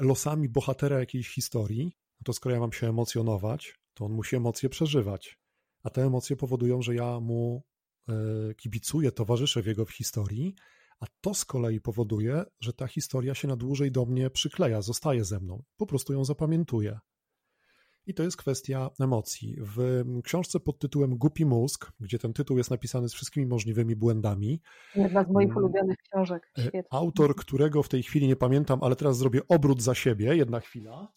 losami 0.00 0.48
bohatera 0.48 0.98
jakiejś 0.98 1.28
historii, 1.28 1.84
no 2.20 2.24
to 2.24 2.32
skoro 2.32 2.54
ja 2.54 2.60
mam 2.60 2.72
się 2.72 2.88
emocjonować, 2.88 3.80
to 3.94 4.04
on 4.04 4.12
musi 4.12 4.36
emocje 4.36 4.68
przeżywać. 4.68 5.38
A 5.82 5.90
te 5.90 6.02
emocje 6.04 6.36
powodują, 6.36 6.82
że 6.82 6.94
ja 6.94 7.20
mu 7.20 7.62
kibicuję, 8.56 9.12
towarzyszę 9.12 9.62
w 9.62 9.66
jego 9.66 9.86
historii, 9.86 10.54
a 11.00 11.06
to 11.20 11.34
z 11.34 11.44
kolei 11.44 11.80
powoduje, 11.80 12.44
że 12.60 12.72
ta 12.72 12.86
historia 12.86 13.34
się 13.34 13.48
na 13.48 13.56
dłużej 13.56 13.92
do 13.92 14.06
mnie 14.06 14.30
przykleja, 14.30 14.82
zostaje 14.82 15.24
ze 15.24 15.40
mną. 15.40 15.62
Po 15.76 15.86
prostu 15.86 16.12
ją 16.12 16.24
zapamiętuję. 16.24 16.98
I 18.06 18.14
to 18.14 18.22
jest 18.22 18.36
kwestia 18.36 18.90
emocji. 19.00 19.56
W 19.60 20.04
książce 20.24 20.60
pod 20.60 20.78
tytułem 20.78 21.18
Głupi 21.18 21.44
mózg, 21.44 21.92
gdzie 22.00 22.18
ten 22.18 22.32
tytuł 22.32 22.58
jest 22.58 22.70
napisany 22.70 23.08
z 23.08 23.14
wszystkimi 23.14 23.46
możliwymi 23.46 23.96
błędami. 23.96 24.60
Jedna 24.94 25.24
z 25.24 25.30
moich 25.30 25.50
mm, 25.50 25.56
ulubionych 25.56 25.96
książek. 25.96 26.52
E, 26.58 26.60
Świetnie. 26.60 26.82
Autor, 26.90 27.36
którego 27.36 27.82
w 27.82 27.88
tej 27.88 28.02
chwili 28.02 28.28
nie 28.28 28.36
pamiętam, 28.36 28.78
ale 28.82 28.96
teraz 28.96 29.18
zrobię 29.18 29.40
obrót 29.48 29.82
za 29.82 29.94
siebie. 29.94 30.36
Jedna 30.36 30.60
chwila. 30.60 31.12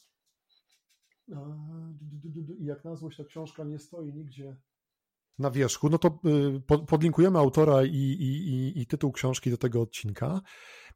I 2.60 2.66
jak 2.66 2.84
na 2.86 2.96
złość 2.96 3.18
ta 3.18 3.24
książka 3.24 3.64
nie 3.64 3.80
stoi 3.80 4.14
nigdzie 4.14 4.58
na 5.40 5.52
wierzchu, 5.52 5.90
no 5.90 5.98
to 5.98 6.20
y, 6.78 6.86
podlinkujemy 6.88 7.40
autora 7.40 7.84
i, 7.84 7.98
i, 7.98 8.82
i, 8.82 8.88
tytuł 8.88 9.12
książki 9.12 9.52
do 9.52 9.58
tego 9.58 9.82
odcinka. 9.82 10.42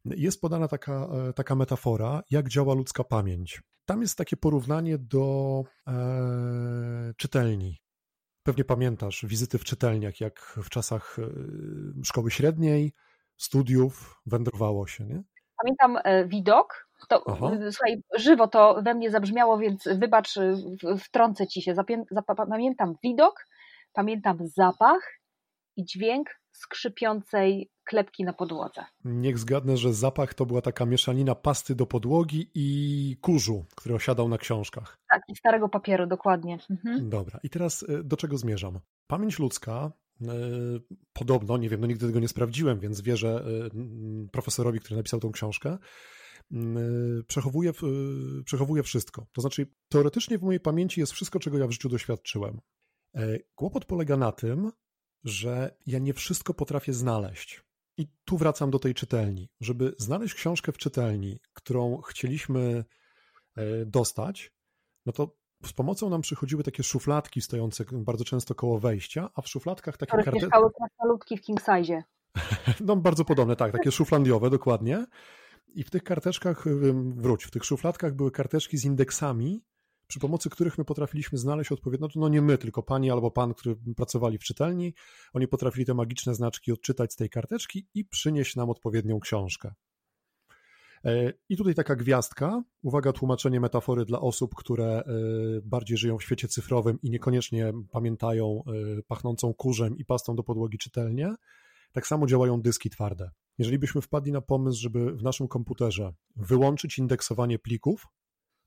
Jest 0.04 0.40
podana 0.40 0.68
taka, 0.68 1.08
e, 1.28 1.32
taka 1.32 1.54
metafora, 1.54 2.22
jak 2.30 2.48
działa 2.48 2.74
ludzka 2.74 3.04
pamięć. 3.04 3.62
Tam 3.84 4.00
jest 4.00 4.18
takie 4.18 4.36
porównanie 4.36 4.98
do 4.98 5.62
e, 5.86 5.92
czytelni. 7.16 7.78
Pewnie 8.42 8.64
pamiętasz 8.64 9.26
wizyty 9.26 9.58
w 9.58 9.64
czytelniach, 9.64 10.20
jak 10.20 10.40
w 10.64 10.70
czasach 10.70 11.16
e, 11.18 11.24
szkoły 12.04 12.30
średniej, 12.30 12.92
studiów 13.36 14.20
wędrowało 14.26 14.86
się, 14.86 15.04
nie? 15.04 15.22
Pamiętam 15.62 15.98
e, 16.04 16.28
widok, 16.28 16.88
to, 17.08 17.24
słuchaj, 17.70 18.02
żywo 18.16 18.48
to 18.48 18.82
we 18.82 18.94
mnie 18.94 19.10
zabrzmiało, 19.10 19.58
więc 19.58 19.88
wybacz, 19.98 20.34
wtrącę 20.98 21.46
ci 21.46 21.62
się. 21.62 21.74
Pamiętam 22.36 22.94
widok, 23.02 23.44
pamiętam 23.92 24.38
zapach 24.46 25.18
i 25.76 25.84
dźwięk 25.84 26.28
skrzypiącej 26.52 27.70
klepki 27.84 28.24
na 28.24 28.32
podłodze. 28.32 28.84
Niech 29.04 29.38
zgadnę, 29.38 29.76
że 29.76 29.94
zapach 29.94 30.34
to 30.34 30.46
była 30.46 30.62
taka 30.62 30.86
mieszanina 30.86 31.34
pasty 31.34 31.74
do 31.74 31.86
podłogi 31.86 32.50
i 32.54 33.16
kurzu, 33.20 33.66
który 33.76 33.94
osiadał 33.94 34.28
na 34.28 34.38
książkach. 34.38 34.98
Tak, 35.10 35.22
i 35.28 35.36
starego 35.36 35.68
papieru, 35.68 36.06
dokładnie. 36.06 36.58
Mhm. 36.70 37.10
Dobra, 37.10 37.40
i 37.42 37.50
teraz 37.50 37.84
e, 37.88 38.02
do 38.02 38.16
czego 38.16 38.38
zmierzam? 38.38 38.78
Pamięć 39.06 39.38
ludzka 39.38 39.92
e, 40.22 40.26
podobno, 41.12 41.56
nie 41.56 41.68
wiem, 41.68 41.80
no 41.80 41.86
nigdy 41.86 42.06
tego 42.06 42.20
nie 42.20 42.28
sprawdziłem, 42.28 42.80
więc 42.80 43.00
wierzę 43.00 43.44
e, 43.46 44.28
profesorowi, 44.32 44.80
który 44.80 44.96
napisał 44.96 45.20
tą 45.20 45.32
książkę, 45.32 45.78
przechowuje, 47.26 47.72
przechowuje 48.44 48.82
wszystko. 48.82 49.26
To 49.32 49.40
znaczy, 49.40 49.66
teoretycznie 49.88 50.38
w 50.38 50.42
mojej 50.42 50.60
pamięci 50.60 51.00
jest 51.00 51.12
wszystko, 51.12 51.38
czego 51.38 51.58
ja 51.58 51.66
w 51.66 51.70
życiu 51.70 51.88
doświadczyłem. 51.88 52.60
Kłopot 53.54 53.84
polega 53.84 54.16
na 54.16 54.32
tym, 54.32 54.72
że 55.24 55.76
ja 55.86 55.98
nie 55.98 56.14
wszystko 56.14 56.54
potrafię 56.54 56.92
znaleźć. 56.92 57.64
I 57.96 58.06
tu 58.24 58.38
wracam 58.38 58.70
do 58.70 58.78
tej 58.78 58.94
czytelni. 58.94 59.48
Żeby 59.60 59.94
znaleźć 59.98 60.34
książkę 60.34 60.72
w 60.72 60.78
czytelni, 60.78 61.40
którą 61.52 62.00
chcieliśmy 62.00 62.84
e, 63.56 63.86
dostać, 63.86 64.52
no 65.06 65.12
to 65.12 65.36
z 65.64 65.72
pomocą 65.72 66.10
nam 66.10 66.20
przychodziły 66.20 66.62
takie 66.62 66.82
szufladki 66.82 67.40
stojące 67.40 67.84
bardzo 67.92 68.24
często 68.24 68.54
koło 68.54 68.78
wejścia, 68.78 69.30
a 69.34 69.42
w 69.42 69.48
szufladkach 69.48 69.96
takie 69.96 70.10
karteczki. 70.10 70.40
mieszkały 70.40 70.70
krasnoludki 70.72 71.38
w 71.38 71.40
king 71.40 71.60
size. 71.60 72.02
No 72.86 72.96
bardzo 72.96 73.24
podobne, 73.24 73.56
tak, 73.56 73.72
takie 73.72 73.92
szuflandiowe, 73.92 74.50
dokładnie. 74.50 75.06
I 75.74 75.84
w 75.84 75.90
tych 75.90 76.04
karteczkach, 76.04 76.64
wróć, 77.16 77.44
w 77.44 77.50
tych 77.50 77.64
szufladkach 77.64 78.14
były 78.14 78.30
karteczki 78.30 78.78
z 78.78 78.84
indeksami, 78.84 79.64
przy 80.08 80.20
pomocy 80.20 80.50
których 80.50 80.78
my 80.78 80.84
potrafiliśmy 80.84 81.38
znaleźć 81.38 81.72
odpowiednio, 81.72 82.08
no 82.14 82.28
nie 82.28 82.42
my, 82.42 82.58
tylko 82.58 82.82
pani 82.82 83.10
albo 83.10 83.30
pan, 83.30 83.54
którzy 83.54 83.76
pracowali 83.96 84.38
w 84.38 84.42
czytelni, 84.42 84.94
oni 85.32 85.48
potrafili 85.48 85.86
te 85.86 85.94
magiczne 85.94 86.34
znaczki 86.34 86.72
odczytać 86.72 87.12
z 87.12 87.16
tej 87.16 87.30
karteczki 87.30 87.86
i 87.94 88.04
przynieść 88.04 88.56
nam 88.56 88.70
odpowiednią 88.70 89.20
książkę. 89.20 89.74
E, 91.04 91.32
I 91.48 91.56
tutaj 91.56 91.74
taka 91.74 91.96
gwiazdka, 91.96 92.62
uwaga, 92.82 93.12
tłumaczenie 93.12 93.60
metafory 93.60 94.04
dla 94.04 94.20
osób, 94.20 94.54
które 94.54 94.86
e, 94.86 95.04
bardziej 95.64 95.96
żyją 95.96 96.18
w 96.18 96.22
świecie 96.22 96.48
cyfrowym 96.48 96.98
i 97.02 97.10
niekoniecznie 97.10 97.72
pamiętają 97.90 98.62
e, 98.66 99.02
pachnącą 99.02 99.54
kurzem 99.54 99.98
i 99.98 100.04
pastą 100.04 100.36
do 100.36 100.42
podłogi 100.42 100.78
czytelnie. 100.78 101.34
Tak 101.92 102.06
samo 102.06 102.26
działają 102.26 102.62
dyski 102.62 102.90
twarde. 102.90 103.30
Jeżeli 103.58 103.78
byśmy 103.78 104.00
wpadli 104.00 104.32
na 104.32 104.40
pomysł, 104.40 104.80
żeby 104.80 105.12
w 105.12 105.22
naszym 105.22 105.48
komputerze 105.48 106.12
wyłączyć 106.36 106.98
indeksowanie 106.98 107.58
plików, 107.58 108.06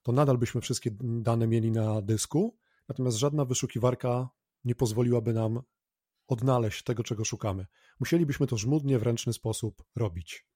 to 0.04 0.12
nadal 0.12 0.38
byśmy 0.38 0.62
wszystkie 0.62 0.92
dane 1.02 1.48
mieli 1.48 1.72
na 1.72 2.02
dysku, 2.02 2.58
natomiast 2.88 3.18
żadna 3.18 3.46
wyszukiwarka 3.46 4.30
nie 4.66 4.76
pozwoliłaby 4.76 5.34
nam 5.34 5.62
odnaleźć 6.28 6.84
tego, 6.84 7.04
czego 7.04 7.26
szukamy. 7.26 7.66
Musielibyśmy 8.00 8.48
to 8.48 8.58
żmudnie, 8.58 9.00
w 9.00 9.04
ręczny 9.04 9.34
sposób 9.34 9.84
robić. 9.96 10.48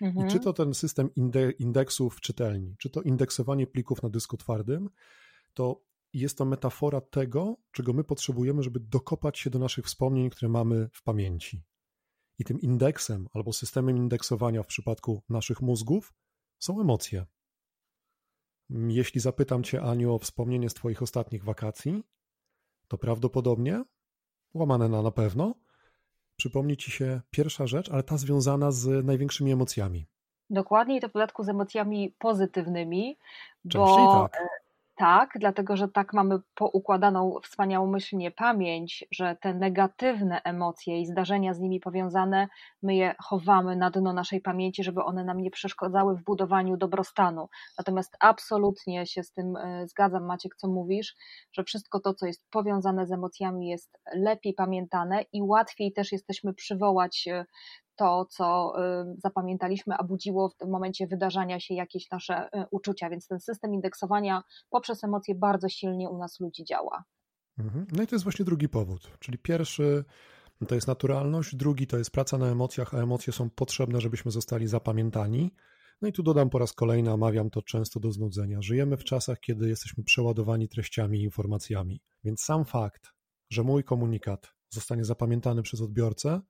Mhm. 0.00 0.26
I 0.26 0.30
czy 0.30 0.40
to 0.40 0.52
ten 0.52 0.74
system 0.74 1.10
indeksów 1.58 2.20
czytelni, 2.20 2.76
czy 2.78 2.90
to 2.90 3.02
indeksowanie 3.02 3.66
plików 3.66 4.02
na 4.02 4.08
dysku 4.08 4.36
twardym, 4.36 4.90
to 5.54 5.82
jest 6.12 6.38
to 6.38 6.44
metafora 6.44 7.00
tego, 7.00 7.56
czego 7.72 7.92
my 7.92 8.04
potrzebujemy, 8.04 8.62
żeby 8.62 8.80
dokopać 8.80 9.38
się 9.38 9.50
do 9.50 9.58
naszych 9.58 9.84
wspomnień, 9.84 10.30
które 10.30 10.48
mamy 10.48 10.88
w 10.92 11.02
pamięci. 11.02 11.62
I 12.38 12.44
tym 12.44 12.60
indeksem 12.60 13.28
albo 13.32 13.52
systemem 13.52 13.96
indeksowania 13.96 14.62
w 14.62 14.66
przypadku 14.66 15.22
naszych 15.28 15.62
mózgów 15.62 16.14
są 16.58 16.80
emocje. 16.80 17.26
Jeśli 18.70 19.20
zapytam 19.20 19.62
Cię, 19.62 19.82
Aniu, 19.82 20.14
o 20.14 20.18
wspomnienie 20.18 20.70
z 20.70 20.74
Twoich 20.74 21.02
ostatnich 21.02 21.44
wakacji, 21.44 22.04
to 22.88 22.98
prawdopodobnie, 22.98 23.84
łamane 24.54 24.88
na 24.88 25.02
na 25.02 25.10
pewno, 25.10 25.54
przypomni 26.36 26.76
Ci 26.76 26.90
się 26.90 27.20
pierwsza 27.30 27.66
rzecz, 27.66 27.90
ale 27.90 28.02
ta 28.02 28.16
związana 28.16 28.70
z 28.70 29.04
największymi 29.04 29.52
emocjami. 29.52 30.06
Dokładnie 30.50 30.96
i 30.96 31.00
to 31.00 31.08
w 31.08 31.12
dodatku 31.12 31.44
z 31.44 31.48
emocjami 31.48 32.14
pozytywnymi, 32.18 33.18
Częściej 33.68 34.06
bo 34.06 34.28
tak. 34.32 34.57
Tak, 34.98 35.30
dlatego 35.40 35.76
że 35.76 35.88
tak 35.88 36.12
mamy 36.12 36.38
poukładaną 36.54 37.34
wspaniałomyślnie 37.44 38.30
pamięć, 38.30 39.04
że 39.10 39.36
te 39.40 39.54
negatywne 39.54 40.42
emocje 40.42 41.00
i 41.00 41.06
zdarzenia 41.06 41.54
z 41.54 41.60
nimi 41.60 41.80
powiązane, 41.80 42.48
my 42.82 42.94
je 42.94 43.14
chowamy 43.24 43.76
na 43.76 43.90
dno 43.90 44.12
naszej 44.12 44.40
pamięci, 44.40 44.84
żeby 44.84 45.04
one 45.04 45.24
nam 45.24 45.40
nie 45.40 45.50
przeszkadzały 45.50 46.16
w 46.16 46.24
budowaniu 46.24 46.76
dobrostanu. 46.76 47.48
Natomiast 47.78 48.16
absolutnie 48.20 49.06
się 49.06 49.22
z 49.22 49.32
tym 49.32 49.56
e, 49.56 49.86
zgadzam, 49.88 50.26
Maciek, 50.26 50.56
co 50.56 50.68
mówisz, 50.68 51.14
że 51.52 51.64
wszystko 51.64 52.00
to, 52.00 52.14
co 52.14 52.26
jest 52.26 52.50
powiązane 52.50 53.06
z 53.06 53.12
emocjami, 53.12 53.68
jest 53.68 53.98
lepiej 54.14 54.54
pamiętane 54.54 55.24
i 55.32 55.42
łatwiej 55.42 55.92
też 55.92 56.12
jesteśmy 56.12 56.54
przywołać 56.54 57.28
e, 57.28 57.44
to, 57.98 58.26
co 58.30 58.72
y, 58.78 59.14
zapamiętaliśmy, 59.18 59.94
a 59.94 60.04
budziło 60.04 60.48
w 60.48 60.56
tym 60.56 60.70
momencie 60.70 61.06
wydarzania 61.06 61.60
się 61.60 61.74
jakieś 61.74 62.10
nasze 62.10 62.46
y, 62.46 62.64
uczucia. 62.70 63.10
Więc 63.10 63.26
ten 63.26 63.40
system 63.40 63.74
indeksowania 63.74 64.42
poprzez 64.70 65.04
emocje 65.04 65.34
bardzo 65.34 65.68
silnie 65.68 66.10
u 66.10 66.18
nas 66.18 66.40
ludzi 66.40 66.64
działa. 66.64 67.04
Mhm. 67.58 67.86
No 67.92 68.02
i 68.02 68.06
to 68.06 68.14
jest 68.14 68.24
właśnie 68.24 68.44
drugi 68.44 68.68
powód. 68.68 69.10
Czyli 69.18 69.38
pierwszy 69.38 70.04
to 70.68 70.74
jest 70.74 70.86
naturalność, 70.86 71.56
drugi 71.56 71.86
to 71.86 71.98
jest 71.98 72.10
praca 72.10 72.38
na 72.38 72.46
emocjach, 72.46 72.94
a 72.94 72.98
emocje 72.98 73.32
są 73.32 73.50
potrzebne, 73.50 74.00
żebyśmy 74.00 74.30
zostali 74.30 74.66
zapamiętani. 74.66 75.54
No 76.02 76.08
i 76.08 76.12
tu 76.12 76.22
dodam 76.22 76.50
po 76.50 76.58
raz 76.58 76.72
kolejny, 76.72 77.12
omawiam 77.12 77.50
to 77.50 77.62
często 77.62 78.00
do 78.00 78.12
znudzenia. 78.12 78.62
Żyjemy 78.62 78.96
w 78.96 79.04
czasach, 79.04 79.40
kiedy 79.40 79.68
jesteśmy 79.68 80.04
przeładowani 80.04 80.68
treściami 80.68 81.18
i 81.18 81.22
informacjami. 81.22 82.02
Więc 82.24 82.40
sam 82.40 82.64
fakt, 82.64 83.12
że 83.50 83.62
mój 83.62 83.84
komunikat 83.84 84.54
zostanie 84.68 85.04
zapamiętany 85.04 85.62
przez 85.62 85.80
odbiorcę, 85.80 86.40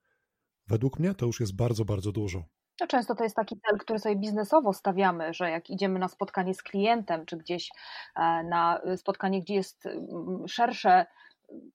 Według 0.69 0.99
mnie 0.99 1.15
to 1.15 1.27
już 1.27 1.41
jest 1.41 1.57
bardzo, 1.57 1.85
bardzo 1.85 2.13
dużo. 2.13 2.43
No 2.81 2.87
często 2.87 3.15
to 3.15 3.25
jest 3.25 3.37
taki 3.37 3.61
cel, 3.61 3.79
który 3.79 3.99
sobie 3.99 4.17
biznesowo 4.17 4.73
stawiamy, 4.73 5.35
że 5.35 5.51
jak 5.51 5.71
idziemy 5.71 5.99
na 5.99 6.09
spotkanie 6.09 6.55
z 6.55 6.63
klientem, 6.63 7.27
czy 7.27 7.37
gdzieś 7.37 7.71
e, 8.17 8.45
na 8.45 8.81
spotkanie, 8.97 9.41
gdzie 9.41 9.55
jest 9.55 9.87
mm, 9.87 10.49
szersze 10.49 11.07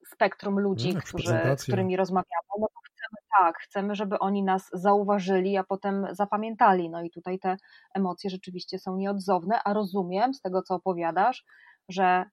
spektrum 0.07 0.59
ludzi, 0.59 0.93
no, 0.93 1.01
którzy, 1.01 1.39
z 1.57 1.63
którymi 1.63 1.97
rozmawiamy, 1.97 2.47
no 2.59 2.67
to 2.67 2.79
chcemy 2.83 3.27
tak, 3.39 3.57
chcemy, 3.57 3.95
żeby 3.95 4.19
oni 4.19 4.43
nas 4.43 4.69
zauważyli, 4.73 5.57
a 5.57 5.63
potem 5.63 6.07
zapamiętali. 6.11 6.89
No 6.89 7.03
i 7.03 7.09
tutaj 7.09 7.39
te 7.39 7.57
emocje 7.93 8.29
rzeczywiście 8.29 8.79
są 8.79 8.97
nieodzowne, 8.97 9.59
a 9.63 9.73
rozumiem 9.73 10.33
z 10.33 10.41
tego, 10.41 10.61
co 10.61 10.75
opowiadasz, 10.75 11.45
że 11.89 12.25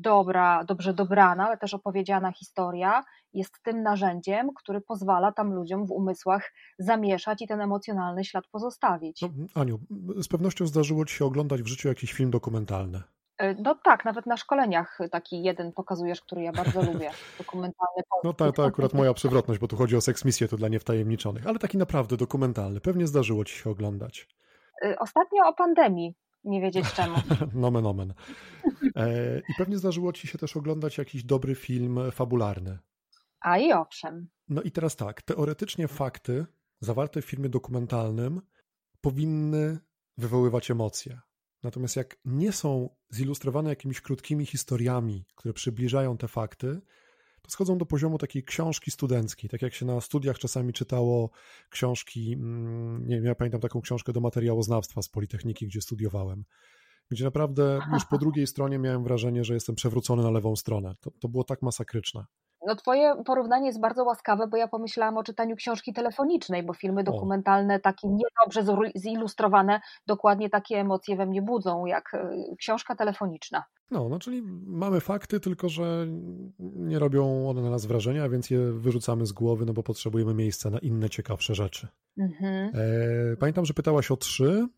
dobra, 0.00 0.64
dobrze 0.64 0.94
dobrana, 0.94 1.46
ale 1.46 1.58
też 1.58 1.74
opowiedziana 1.74 2.32
historia 2.32 3.04
jest 3.32 3.62
tym 3.62 3.82
narzędziem, 3.82 4.50
który 4.54 4.80
pozwala 4.80 5.32
tam 5.32 5.52
ludziom 5.54 5.86
w 5.86 5.90
umysłach 5.90 6.52
zamieszać 6.78 7.42
i 7.42 7.46
ten 7.46 7.60
emocjonalny 7.60 8.24
ślad 8.24 8.46
pozostawić. 8.46 9.22
No, 9.22 9.28
Aniu, 9.54 9.78
z 10.16 10.28
pewnością 10.28 10.66
zdarzyło 10.66 11.04
Ci 11.04 11.14
się 11.16 11.24
oglądać 11.24 11.62
w 11.62 11.66
życiu 11.66 11.88
jakiś 11.88 12.12
film 12.12 12.30
dokumentalny. 12.30 13.02
E, 13.38 13.54
no 13.54 13.74
tak, 13.74 14.04
nawet 14.04 14.26
na 14.26 14.36
szkoleniach 14.36 14.98
taki 15.10 15.42
jeden 15.42 15.72
pokazujesz, 15.72 16.20
który 16.20 16.42
ja 16.42 16.52
bardzo 16.52 16.82
lubię, 16.92 17.10
dokumentalny. 17.38 18.02
No 18.24 18.32
to, 18.32 18.52
to 18.52 18.64
akurat 18.64 18.94
moja 18.94 19.14
przewrotność, 19.14 19.60
bo 19.60 19.68
tu 19.68 19.76
chodzi 19.76 19.96
o 19.96 20.00
seksmisję, 20.00 20.48
to 20.48 20.56
dla 20.56 20.68
niewtajemniczonych, 20.68 21.46
ale 21.46 21.58
taki 21.58 21.78
naprawdę 21.78 22.16
dokumentalny. 22.16 22.80
Pewnie 22.80 23.06
zdarzyło 23.06 23.44
ci 23.44 23.54
się 23.54 23.70
oglądać. 23.70 24.28
E, 24.84 24.98
ostatnio 24.98 25.46
o 25.46 25.52
pandemii, 25.52 26.14
nie 26.44 26.60
wiedzieć 26.60 26.92
czemu. 26.92 27.16
nomen 27.54 27.86
omen. 27.86 28.14
E, 28.96 29.38
I 29.38 29.54
pewnie 29.58 29.78
zdarzyło 29.78 30.12
ci 30.12 30.26
się 30.26 30.38
też 30.38 30.56
oglądać 30.56 30.98
jakiś 30.98 31.24
dobry 31.24 31.54
film 31.54 31.98
fabularny. 32.12 32.78
A 33.40 33.58
i 33.58 33.72
owszem. 33.72 34.28
No 34.48 34.62
i 34.62 34.70
teraz 34.70 34.96
tak, 34.96 35.22
teoretycznie 35.22 35.88
fakty 35.88 36.46
zawarte 36.80 37.22
w 37.22 37.24
filmie 37.24 37.48
dokumentalnym 37.48 38.40
powinny 39.00 39.78
wywoływać 40.18 40.70
emocje. 40.70 41.20
Natomiast 41.62 41.96
jak 41.96 42.16
nie 42.24 42.52
są 42.52 42.88
zilustrowane 43.10 43.70
jakimiś 43.70 44.00
krótkimi 44.00 44.46
historiami, 44.46 45.24
które 45.34 45.54
przybliżają 45.54 46.16
te 46.16 46.28
fakty, 46.28 46.80
schodzą 47.48 47.78
do 47.78 47.86
poziomu 47.86 48.18
takiej 48.18 48.44
książki 48.44 48.90
studenckiej, 48.90 49.50
tak 49.50 49.62
jak 49.62 49.74
się 49.74 49.86
na 49.86 50.00
studiach 50.00 50.38
czasami 50.38 50.72
czytało 50.72 51.30
książki, 51.70 52.32
mm, 52.32 53.06
nie 53.06 53.16
wiem, 53.16 53.24
ja 53.24 53.34
pamiętam 53.34 53.60
taką 53.60 53.80
książkę 53.80 54.12
do 54.12 54.20
materiałoznawstwa 54.20 55.02
z 55.02 55.08
Politechniki, 55.08 55.66
gdzie 55.66 55.80
studiowałem, 55.80 56.44
gdzie 57.10 57.24
naprawdę 57.24 57.80
już 57.92 58.04
po 58.04 58.18
drugiej 58.18 58.46
stronie 58.46 58.78
miałem 58.78 59.04
wrażenie, 59.04 59.44
że 59.44 59.54
jestem 59.54 59.74
przewrócony 59.74 60.22
na 60.22 60.30
lewą 60.30 60.56
stronę. 60.56 60.94
To, 61.00 61.10
to 61.10 61.28
było 61.28 61.44
tak 61.44 61.62
masakryczne. 61.62 62.24
No 62.66 62.76
twoje 62.76 63.14
porównanie 63.24 63.66
jest 63.66 63.80
bardzo 63.80 64.04
łaskawe, 64.04 64.46
bo 64.46 64.56
ja 64.56 64.68
pomyślałam 64.68 65.16
o 65.16 65.24
czytaniu 65.24 65.56
książki 65.56 65.92
telefonicznej, 65.92 66.62
bo 66.62 66.74
filmy 66.74 67.04
dokumentalne, 67.04 67.80
takie 67.80 68.08
niedobrze 68.08 68.90
zilustrowane, 68.94 69.80
dokładnie 70.06 70.50
takie 70.50 70.76
emocje 70.76 71.16
we 71.16 71.26
mnie 71.26 71.42
budzą, 71.42 71.86
jak 71.86 72.14
e, 72.14 72.30
książka 72.58 72.96
telefoniczna. 72.96 73.64
No, 73.90 74.08
no 74.08 74.18
czyli 74.18 74.42
mamy 74.66 75.00
fakty, 75.00 75.40
tylko 75.40 75.68
że 75.68 76.06
nie 76.58 76.98
robią 76.98 77.48
one 77.48 77.62
na 77.62 77.70
nas 77.70 77.86
wrażenia, 77.86 78.28
więc 78.28 78.50
je 78.50 78.72
wyrzucamy 78.72 79.26
z 79.26 79.32
głowy, 79.32 79.66
no 79.66 79.72
bo 79.72 79.82
potrzebujemy 79.82 80.34
miejsca 80.34 80.70
na 80.70 80.78
inne 80.78 81.10
ciekawsze 81.10 81.54
rzeczy. 81.54 81.88
Mhm. 82.18 82.72
E, 82.74 83.36
pamiętam, 83.36 83.64
że 83.64 83.74
pytałaś 83.74 84.10
o 84.10 84.16
trzy, 84.16 84.68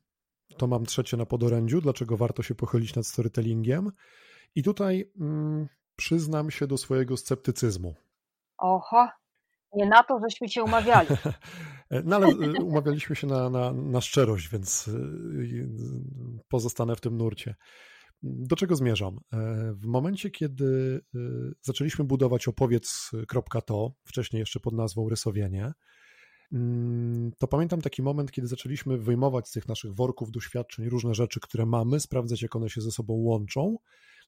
to 0.57 0.67
mam 0.67 0.87
trzecie 0.87 1.17
na 1.17 1.27
podorędziu, 1.27 1.81
dlaczego 1.81 2.17
warto 2.17 2.43
się 2.43 2.55
pochylić 2.55 2.95
nad 2.95 3.07
storytellingiem. 3.07 3.93
I 4.55 4.63
tutaj 4.63 5.11
mm, 5.21 5.69
przyznam 5.97 6.51
się 6.51 6.67
do 6.67 6.79
swojego 6.79 7.17
sceptycyzmu. 7.17 7.95
Oho, 8.59 9.09
nie 9.75 9.87
na 9.87 10.03
to, 10.03 10.21
żeśmy 10.31 10.49
się 10.49 10.63
umawiali. 10.63 11.09
no 12.05 12.17
ale 12.17 12.29
y, 12.29 12.65
umawialiśmy 12.65 13.17
się 13.17 13.27
na, 13.27 13.51
na, 13.51 13.73
na 13.73 14.01
szczerość, 14.01 14.49
więc 14.49 14.89
y, 14.89 15.69
pozostanę 16.49 16.97
w 16.97 17.01
tym 17.01 17.17
nurcie. 17.17 17.55
Do 18.23 18.57
czego 18.57 18.77
zmierzam? 18.77 19.19
E, 19.33 19.39
w 19.73 19.87
momencie, 19.87 20.31
kiedy 20.31 21.01
y, 21.15 21.21
zaczęliśmy 21.63 22.05
budować 22.05 22.49
opowiedz.to, 22.49 23.93
wcześniej 24.05 24.41
jeszcze 24.41 24.61
pod 24.61 24.75
nazwą 24.75 25.09
Rysowienie, 25.09 25.73
to 27.39 27.47
pamiętam 27.49 27.81
taki 27.81 28.03
moment, 28.03 28.33
kiedy 28.33 28.49
zaczęliśmy 28.49 28.99
wyjmować 28.99 29.49
z 29.49 29.53
tych 29.53 29.69
naszych 29.69 29.95
worków 29.95 30.31
doświadczeń 30.31 30.89
różne 30.89 31.15
rzeczy, 31.15 31.41
które 31.41 31.67
mamy, 31.67 32.01
sprawdzać, 32.01 32.43
jak 32.43 32.57
one 32.57 32.71
się 32.71 32.81
ze 32.81 32.91
sobą 32.91 33.15
łączą 33.15 33.77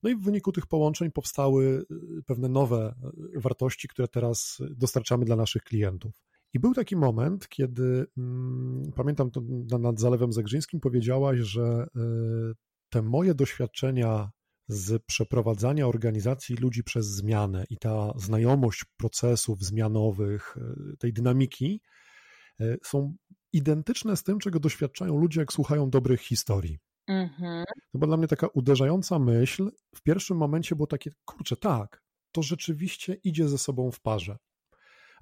no 0.03 0.11
i 0.11 0.17
w 0.17 0.23
wyniku 0.23 0.53
tych 0.53 0.67
połączeń 0.67 1.11
powstały 1.11 1.85
y, 2.19 2.23
pewne 2.27 2.49
nowe 2.49 2.95
y, 3.37 3.41
wartości, 3.41 3.89
które 3.89 4.09
teraz 4.09 4.59
dostarczamy 4.71 5.25
dla 5.25 5.37
naszych 5.37 5.63
klientów. 5.63 6.13
I 6.55 6.59
był 6.59 6.75
taki 6.75 6.97
moment, 6.97 7.49
kiedy 7.49 8.07
hmm, 8.15 8.93
pamiętam 8.97 9.31
to 9.31 9.41
nad 9.79 10.01
Zalewem 10.01 10.33
Zagrzyńskim 10.33 10.81
powiedziałaś, 10.81 11.39
że 11.39 11.87
y, 11.97 12.01
te 12.89 13.03
moje 13.03 13.35
doświadczenia 13.35 14.31
z 14.69 15.03
przeprowadzania 15.03 15.87
organizacji 15.87 16.57
ludzi 16.57 16.85
przez 16.85 17.07
zmianę 17.07 17.65
i 17.71 17.77
ta 17.79 18.13
znajomość 18.17 18.85
procesów 18.97 19.63
zmianowych, 19.63 20.57
tej 20.99 21.13
dynamiki 21.13 21.81
są 22.85 23.17
identyczne 23.53 24.17
z 24.17 24.23
tym, 24.23 24.39
czego 24.39 24.61
doświadczają 24.61 25.19
ludzie, 25.19 25.41
jak 25.41 25.53
słuchają 25.53 25.91
dobrych 25.91 26.21
historii. 26.21 26.79
Mhm. 27.07 27.65
To 27.93 27.99
była 27.99 28.07
dla 28.07 28.17
mnie 28.17 28.29
taka 28.29 28.47
uderzająca 28.47 29.19
myśl. 29.19 29.71
W 29.95 30.03
pierwszym 30.03 30.37
momencie 30.37 30.77
było 30.77 30.87
takie, 30.87 31.11
kurczę, 31.25 31.57
tak, 31.57 32.03
to 32.33 32.43
rzeczywiście 32.43 33.15
idzie 33.15 33.49
ze 33.49 33.59
sobą 33.59 33.91
w 33.91 34.01
parze. 34.01 34.37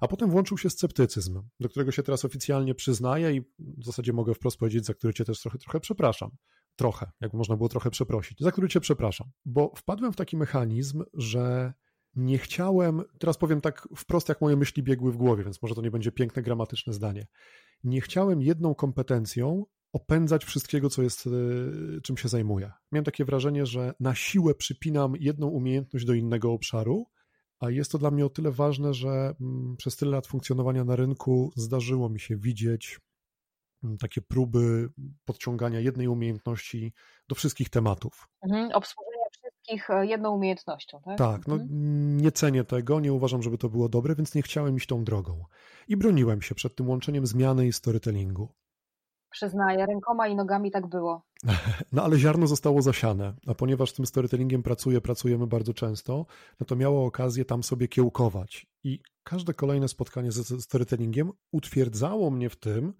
A 0.01 0.07
potem 0.07 0.29
włączył 0.29 0.57
się 0.57 0.69
sceptycyzm, 0.69 1.41
do 1.59 1.69
którego 1.69 1.91
się 1.91 2.03
teraz 2.03 2.25
oficjalnie 2.25 2.75
przyznaję 2.75 3.31
i 3.35 3.41
w 3.59 3.85
zasadzie 3.85 4.13
mogę 4.13 4.33
wprost 4.33 4.57
powiedzieć, 4.57 4.85
za 4.85 4.93
który 4.93 5.13
cię 5.13 5.25
też 5.25 5.41
trochę, 5.41 5.57
trochę 5.57 5.79
przepraszam. 5.79 6.31
Trochę, 6.75 7.11
jakby 7.21 7.37
można 7.37 7.55
było 7.55 7.69
trochę 7.69 7.89
przeprosić, 7.89 8.39
za 8.39 8.51
który 8.51 8.69
cię 8.69 8.79
przepraszam. 8.79 9.31
Bo 9.45 9.73
wpadłem 9.77 10.13
w 10.13 10.15
taki 10.15 10.37
mechanizm, 10.37 11.03
że 11.13 11.73
nie 12.17 12.37
chciałem, 12.37 13.03
teraz 13.19 13.37
powiem 13.37 13.61
tak 13.61 13.87
wprost, 13.95 14.29
jak 14.29 14.41
moje 14.41 14.55
myśli 14.55 14.83
biegły 14.83 15.11
w 15.11 15.17
głowie, 15.17 15.43
więc 15.43 15.61
może 15.61 15.75
to 15.75 15.81
nie 15.81 15.91
będzie 15.91 16.11
piękne, 16.11 16.41
gramatyczne 16.41 16.93
zdanie. 16.93 17.27
Nie 17.83 18.01
chciałem 18.01 18.41
jedną 18.41 18.75
kompetencją 18.75 19.65
opędzać 19.93 20.45
wszystkiego, 20.45 20.89
co 20.89 21.01
jest, 21.01 21.27
e, 21.27 21.31
czym 22.01 22.17
się 22.17 22.27
zajmuję. 22.27 22.71
Miałem 22.91 23.05
takie 23.05 23.25
wrażenie, 23.25 23.65
że 23.65 23.93
na 23.99 24.15
siłę 24.15 24.55
przypinam 24.55 25.13
jedną 25.19 25.47
umiejętność 25.47 26.05
do 26.05 26.13
innego 26.13 26.51
obszaru, 26.51 27.05
a 27.59 27.69
jest 27.69 27.91
to 27.91 27.97
dla 27.97 28.11
mnie 28.11 28.25
o 28.25 28.29
tyle 28.29 28.51
ważne, 28.51 28.93
że 28.93 29.35
mm, 29.41 29.75
przez 29.77 29.95
tyle 29.95 30.11
lat 30.11 30.27
funkcjonowania 30.27 30.83
na 30.83 30.95
rynku 30.95 31.51
zdarzyło 31.55 32.09
mi 32.09 32.19
się 32.19 32.37
widzieć 32.37 32.99
mm, 33.83 33.97
takie 33.97 34.21
próby 34.21 34.89
podciągania 35.25 35.79
jednej 35.79 36.07
umiejętności 36.07 36.93
do 37.29 37.35
wszystkich 37.35 37.69
tematów. 37.69 38.27
Mhm, 38.43 38.71
wszystkich 39.67 39.89
e, 39.89 40.05
jedną 40.05 40.35
umiejętnością, 40.35 41.01
tak? 41.05 41.17
Tak, 41.17 41.47
no 41.47 41.53
mhm. 41.53 42.21
nie 42.21 42.31
cenię 42.31 42.63
tego, 42.63 42.99
nie 42.99 43.13
uważam, 43.13 43.43
żeby 43.43 43.57
to 43.57 43.69
było 43.69 43.89
dobre, 43.89 44.15
więc 44.15 44.35
nie 44.35 44.41
chciałem 44.41 44.77
iść 44.77 44.87
tą 44.87 45.03
drogą. 45.03 45.43
I 45.87 45.97
broniłem 45.97 46.41
się 46.41 46.55
przed 46.55 46.75
tym 46.75 46.89
łączeniem 46.89 47.27
zmiany 47.27 47.67
i 47.67 47.73
storytellingu. 47.73 48.49
Przyznaję, 49.31 49.85
rękoma 49.85 50.27
i 50.27 50.35
nogami 50.35 50.71
tak 50.71 50.87
było. 50.87 51.21
No 51.91 52.03
ale 52.03 52.17
ziarno 52.17 52.47
zostało 52.47 52.81
zasiane, 52.81 53.33
a 53.47 53.53
ponieważ 53.53 53.89
z 53.89 53.93
tym 53.93 54.05
storytellingiem 54.05 54.63
pracuję, 54.63 55.01
pracujemy 55.01 55.47
bardzo 55.47 55.73
często, 55.73 56.25
no 56.59 56.65
to 56.65 56.75
miało 56.75 57.05
okazję 57.05 57.45
tam 57.45 57.63
sobie 57.63 57.87
kiełkować. 57.87 58.67
I 58.83 58.99
każde 59.23 59.53
kolejne 59.53 59.87
spotkanie 59.87 60.31
ze 60.31 60.61
storytellingiem 60.61 61.31
utwierdzało 61.51 62.31
mnie 62.31 62.49
w 62.49 62.55
tym, 62.55 62.93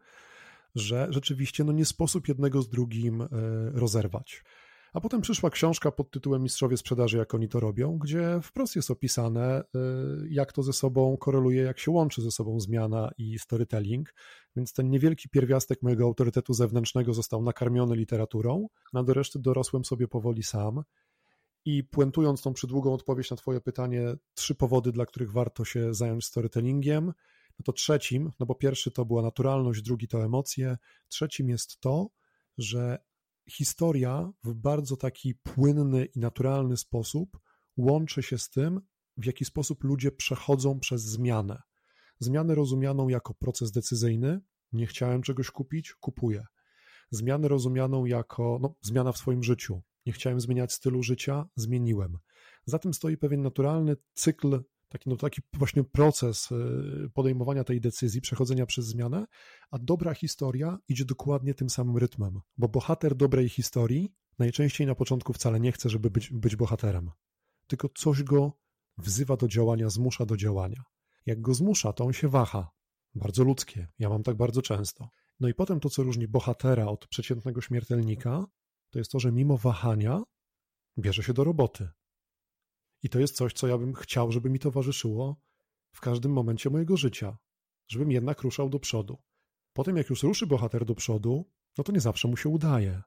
że 0.75 1.07
rzeczywiście 1.09 1.63
no 1.63 1.71
nie 1.71 1.85
sposób 1.85 2.27
jednego 2.27 2.61
z 2.61 2.69
drugim 2.69 3.21
e, 3.21 3.27
rozerwać. 3.73 4.43
A 4.97 5.01
potem 5.01 5.21
przyszła 5.21 5.49
książka 5.49 5.91
pod 5.91 6.11
tytułem 6.11 6.43
Mistrzowie 6.43 6.77
Sprzedaży, 6.77 7.17
jak 7.17 7.33
oni 7.33 7.49
to 7.49 7.59
robią, 7.59 7.97
gdzie 7.97 8.39
wprost 8.43 8.75
jest 8.75 8.91
opisane, 8.91 9.61
y, 9.61 10.27
jak 10.29 10.53
to 10.53 10.63
ze 10.63 10.73
sobą 10.73 11.17
koreluje, 11.17 11.61
jak 11.63 11.79
się 11.79 11.91
łączy 11.91 12.21
ze 12.21 12.31
sobą 12.31 12.59
zmiana 12.59 13.11
i 13.17 13.39
storytelling. 13.39 14.13
Więc 14.55 14.73
ten 14.73 14.89
niewielki 14.89 15.29
pierwiastek 15.29 15.81
mojego 15.81 16.03
autorytetu 16.03 16.53
zewnętrznego 16.53 17.13
został 17.13 17.43
nakarmiony 17.43 17.95
literaturą, 17.95 18.67
a 18.93 19.03
do 19.03 19.13
reszty 19.13 19.39
dorosłem 19.39 19.85
sobie 19.85 20.07
powoli 20.07 20.43
sam. 20.43 20.83
I 21.65 21.83
puentując 21.83 22.41
tą 22.41 22.53
przydługą 22.53 22.93
odpowiedź 22.93 23.31
na 23.31 23.37
Twoje 23.37 23.61
pytanie, 23.61 24.15
trzy 24.33 24.55
powody, 24.55 24.91
dla 24.91 25.05
których 25.05 25.31
warto 25.31 25.65
się 25.65 25.93
zająć 25.93 26.25
storytellingiem. 26.25 27.05
No 27.59 27.63
to 27.63 27.73
trzecim, 27.73 28.31
no 28.39 28.45
bo 28.45 28.55
pierwszy 28.55 28.91
to 28.91 29.05
była 29.05 29.21
naturalność, 29.21 29.81
drugi 29.81 30.07
to 30.07 30.23
emocje, 30.23 30.77
trzecim 31.07 31.49
jest 31.49 31.79
to, 31.79 32.09
że 32.57 32.99
historia 33.49 34.31
w 34.43 34.53
bardzo 34.53 34.97
taki 34.97 35.35
płynny 35.35 36.05
i 36.05 36.19
naturalny 36.19 36.77
sposób 36.77 37.39
łączy 37.77 38.23
się 38.23 38.37
z 38.37 38.49
tym, 38.49 38.81
w 39.17 39.25
jaki 39.25 39.45
sposób 39.45 39.83
ludzie 39.83 40.11
przechodzą 40.11 40.79
przez 40.79 41.03
zmianę. 41.03 41.61
Zmianę 42.19 42.55
rozumianą 42.55 43.07
jako 43.07 43.33
proces 43.33 43.71
decyzyjny, 43.71 44.41
nie 44.71 44.87
chciałem 44.87 45.21
czegoś 45.21 45.51
kupić, 45.51 45.93
kupuję. 45.93 46.45
Zmianę 47.11 47.47
rozumianą 47.47 48.05
jako 48.05 48.59
no, 48.61 48.75
zmiana 48.81 49.11
w 49.11 49.17
swoim 49.17 49.43
życiu. 49.43 49.81
Nie 50.05 50.13
chciałem 50.13 50.39
zmieniać 50.39 50.73
stylu 50.73 51.03
życia, 51.03 51.45
zmieniłem. 51.55 52.17
Za 52.65 52.79
tym 52.79 52.93
stoi 52.93 53.17
pewien 53.17 53.41
naturalny 53.41 53.95
cykl 54.13 54.63
taki, 54.89 55.09
no, 55.09 55.15
taki 55.15 55.41
właśnie 55.53 55.83
proces 55.83 56.51
y, 56.51 57.09
podejmowania 57.13 57.63
tej 57.63 57.81
decyzji, 57.81 58.21
przechodzenia 58.21 58.65
przez 58.65 58.85
zmianę, 58.85 59.25
a 59.71 59.79
dobra 59.79 60.13
historia 60.13 60.77
idzie 60.87 61.05
dokładnie 61.05 61.53
tym 61.53 61.69
samym 61.69 61.97
rytmem, 61.97 62.39
bo 62.57 62.67
bohater 62.67 63.15
dobrej 63.15 63.49
historii 63.49 64.13
najczęściej 64.39 64.87
na 64.87 64.95
początku 64.95 65.33
wcale 65.33 65.59
nie 65.59 65.71
chce, 65.71 65.89
żeby 65.89 66.11
być, 66.11 66.29
być 66.29 66.55
bohaterem, 66.55 67.11
tylko 67.67 67.89
coś 67.89 68.23
go 68.23 68.51
wzywa 68.97 69.37
do 69.37 69.47
działania, 69.47 69.89
zmusza 69.89 70.25
do 70.25 70.37
działania. 70.37 70.83
Jak 71.25 71.41
go 71.41 71.53
zmusza, 71.53 71.93
to 71.93 72.05
on 72.05 72.13
się 72.13 72.27
waha. 72.27 72.71
Bardzo 73.15 73.43
ludzkie. 73.43 73.87
Ja 73.99 74.09
mam 74.09 74.23
tak 74.23 74.37
bardzo 74.37 74.61
często. 74.61 75.09
No 75.39 75.47
i 75.47 75.53
potem 75.53 75.79
to, 75.79 75.89
co 75.89 76.03
różni 76.03 76.27
bohatera 76.27 76.85
od 76.85 77.07
przeciętnego 77.07 77.61
śmiertelnika, 77.61 78.45
to 78.89 78.99
jest 78.99 79.11
to, 79.11 79.19
że 79.19 79.31
mimo 79.31 79.57
wahania 79.57 80.21
bierze 80.97 81.23
się 81.23 81.33
do 81.33 81.43
roboty. 81.43 81.89
I 83.03 83.09
to 83.09 83.19
jest 83.19 83.35
coś, 83.35 83.53
co 83.53 83.67
ja 83.67 83.77
bym 83.77 83.93
chciał, 83.93 84.31
żeby 84.31 84.49
mi 84.49 84.59
towarzyszyło 84.59 85.41
w 85.91 86.01
każdym 86.01 86.31
momencie 86.31 86.69
mojego 86.69 86.97
życia, 86.97 87.37
żebym 87.87 88.11
jednak 88.11 88.41
ruszał 88.41 88.69
do 88.69 88.79
przodu. 88.79 89.17
Potem, 89.73 89.97
jak 89.97 90.09
już 90.09 90.23
ruszy 90.23 90.47
bohater 90.47 90.85
do 90.85 90.95
przodu, 90.95 91.51
no 91.77 91.83
to 91.83 91.91
nie 91.91 91.99
zawsze 91.99 92.27
mu 92.27 92.37
się 92.37 92.49
udaje. 92.49 93.01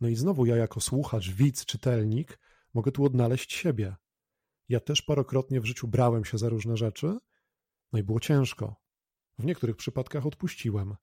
No 0.00 0.08
i 0.08 0.16
znowu 0.16 0.46
ja 0.46 0.56
jako 0.56 0.80
słuchacz, 0.80 1.30
widz, 1.30 1.64
czytelnik 1.64 2.38
mogę 2.74 2.92
tu 2.92 3.04
odnaleźć 3.04 3.52
siebie. 3.52 3.96
Ja 4.68 4.80
też 4.80 5.02
parokrotnie 5.02 5.60
w 5.60 5.64
życiu 5.64 5.88
brałem 5.88 6.24
się 6.24 6.38
za 6.38 6.48
różne 6.48 6.76
rzeczy, 6.76 7.18
no 7.92 7.98
i 7.98 8.02
było 8.02 8.20
ciężko. 8.20 8.76
W 9.38 9.44
niektórych 9.44 9.76
przypadkach 9.76 10.26
odpuściłem. 10.26 10.96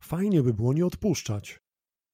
Fajnie 0.00 0.42
by 0.42 0.54
było 0.54 0.72
nie 0.72 0.86
odpuszczać. 0.86 1.60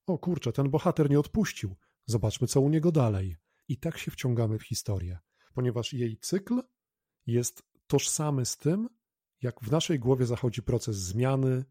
O 0.07 0.17
kurczę, 0.17 0.51
ten 0.51 0.69
bohater 0.69 1.09
nie 1.09 1.19
odpuścił. 1.19 1.75
Zobaczmy, 2.05 2.47
co 2.47 2.61
u 2.61 2.69
niego 2.69 2.91
dalej. 2.91 3.37
I 3.67 3.77
tak 3.77 3.97
się 3.97 4.11
wciągamy 4.11 4.59
w 4.59 4.63
historię, 4.63 5.19
ponieważ 5.53 5.93
jej 5.93 6.17
cykl 6.17 6.61
jest 7.25 7.63
tożsamy 7.87 8.45
z 8.45 8.57
tym, 8.57 8.89
jak 9.41 9.61
w 9.61 9.71
naszej 9.71 9.99
głowie 9.99 10.25
zachodzi 10.25 10.63
proces 10.63 10.95
zmiany 10.95 11.65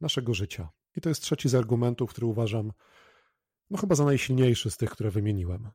naszego 0.00 0.34
życia. 0.34 0.70
I 0.96 1.00
to 1.00 1.08
jest 1.08 1.22
trzeci 1.22 1.48
z 1.48 1.54
argumentów, 1.54 2.10
który 2.10 2.26
uważam 2.26 2.72
no 3.70 3.78
chyba 3.78 3.94
za 3.94 4.04
najsilniejszy 4.04 4.70
z 4.70 4.76
tych, 4.76 4.90
które 4.90 5.10
wymieniłem. 5.10 5.70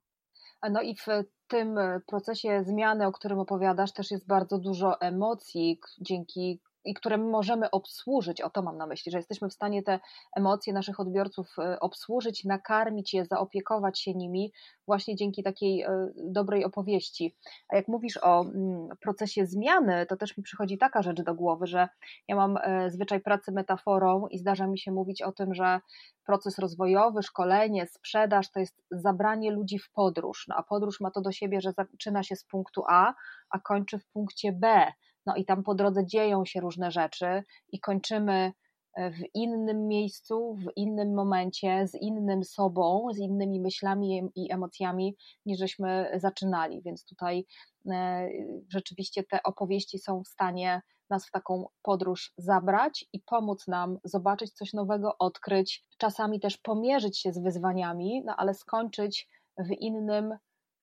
No 0.71 0.81
i 0.81 0.95
w 0.95 1.05
tym 1.47 1.75
procesie 2.07 2.63
zmiany, 2.63 3.07
o 3.07 3.11
którym 3.11 3.39
opowiadasz, 3.39 3.93
też 3.93 4.11
jest 4.11 4.27
bardzo 4.27 4.59
dużo 4.59 5.01
emocji, 5.01 5.79
dzięki 6.01 6.61
i 6.87 6.93
które 6.93 7.17
możemy 7.17 7.71
obsłużyć, 7.71 8.41
o 8.41 8.49
to 8.49 8.61
mam 8.61 8.77
na 8.77 8.87
myśli, 8.87 9.11
że 9.11 9.17
jesteśmy 9.17 9.49
w 9.49 9.53
stanie 9.53 9.83
te 9.83 9.99
emocje 10.35 10.73
naszych 10.73 10.99
odbiorców 10.99 11.59
e, 11.59 11.79
obsłużyć, 11.79 12.45
nakarmić 12.45 13.13
je, 13.13 13.25
zaopiekować 13.25 13.99
się 13.99 14.13
nimi 14.13 14.51
właśnie 14.85 15.15
dzięki 15.15 15.43
takiej 15.43 15.81
e, 15.81 16.11
dobrej 16.15 16.65
opowieści. 16.65 17.35
A 17.69 17.75
jak 17.75 17.87
mówisz 17.87 18.17
o 18.23 18.41
mm, 18.41 18.89
procesie 19.01 19.45
zmiany, 19.45 20.05
to 20.05 20.17
też 20.17 20.37
mi 20.37 20.43
przychodzi 20.43 20.77
taka 20.77 21.01
rzecz 21.01 21.21
do 21.21 21.35
głowy, 21.35 21.67
że 21.67 21.89
ja 22.27 22.35
mam 22.35 22.57
e, 22.57 22.91
zwyczaj 22.91 23.19
pracy 23.19 23.51
metaforą 23.51 24.27
i 24.27 24.37
zdarza 24.37 24.67
mi 24.67 24.79
się 24.79 24.91
mówić 24.91 25.21
o 25.21 25.31
tym, 25.31 25.53
że 25.53 25.79
proces 26.25 26.59
rozwojowy, 26.59 27.23
szkolenie, 27.23 27.87
sprzedaż 27.87 28.51
to 28.51 28.59
jest 28.59 28.83
zabranie 28.91 29.51
ludzi 29.51 29.79
w 29.79 29.91
podróż. 29.91 30.45
No 30.47 30.55
a 30.55 30.63
podróż 30.63 30.99
ma 31.01 31.11
to 31.11 31.21
do 31.21 31.31
siebie, 31.31 31.61
że 31.61 31.71
zaczyna 31.71 32.23
się 32.23 32.35
z 32.35 32.43
punktu 32.43 32.83
A, 32.89 33.13
a 33.49 33.59
kończy 33.59 33.99
w 33.99 34.05
punkcie 34.05 34.51
B. 34.51 34.91
No 35.27 35.35
i 35.35 35.45
tam 35.45 35.63
po 35.63 35.75
drodze 35.75 36.05
dzieją 36.05 36.45
się 36.45 36.61
różne 36.61 36.91
rzeczy 36.91 37.43
i 37.71 37.79
kończymy 37.79 38.53
e, 38.93 39.11
w 39.11 39.19
innym 39.33 39.87
miejscu, 39.87 40.55
w 40.55 40.77
innym 40.77 41.13
momencie, 41.13 41.87
z 41.87 41.95
innym 42.01 42.43
sobą, 42.43 43.07
z 43.13 43.17
innymi 43.17 43.59
myślami 43.59 44.21
i 44.35 44.53
emocjami, 44.53 45.15
niż 45.45 45.59
żeśmy 45.59 46.11
zaczynali. 46.15 46.81
Więc 46.81 47.05
tutaj 47.05 47.45
e, 47.91 48.29
rzeczywiście 48.69 49.23
te 49.23 49.43
opowieści 49.43 49.99
są 49.99 50.23
w 50.23 50.27
stanie 50.27 50.81
nas 51.09 51.27
w 51.27 51.31
taką 51.31 51.65
podróż 51.81 52.33
zabrać 52.37 53.05
i 53.13 53.19
pomóc 53.19 53.67
nam 53.67 53.99
zobaczyć 54.03 54.53
coś 54.53 54.73
nowego, 54.73 55.17
odkryć, 55.19 55.85
czasami 55.97 56.39
też 56.39 56.57
pomierzyć 56.57 57.19
się 57.19 57.33
z 57.33 57.39
wyzwaniami, 57.39 58.23
no 58.25 58.35
ale 58.37 58.53
skończyć 58.53 59.29
w 59.57 59.71
innym 59.71 60.37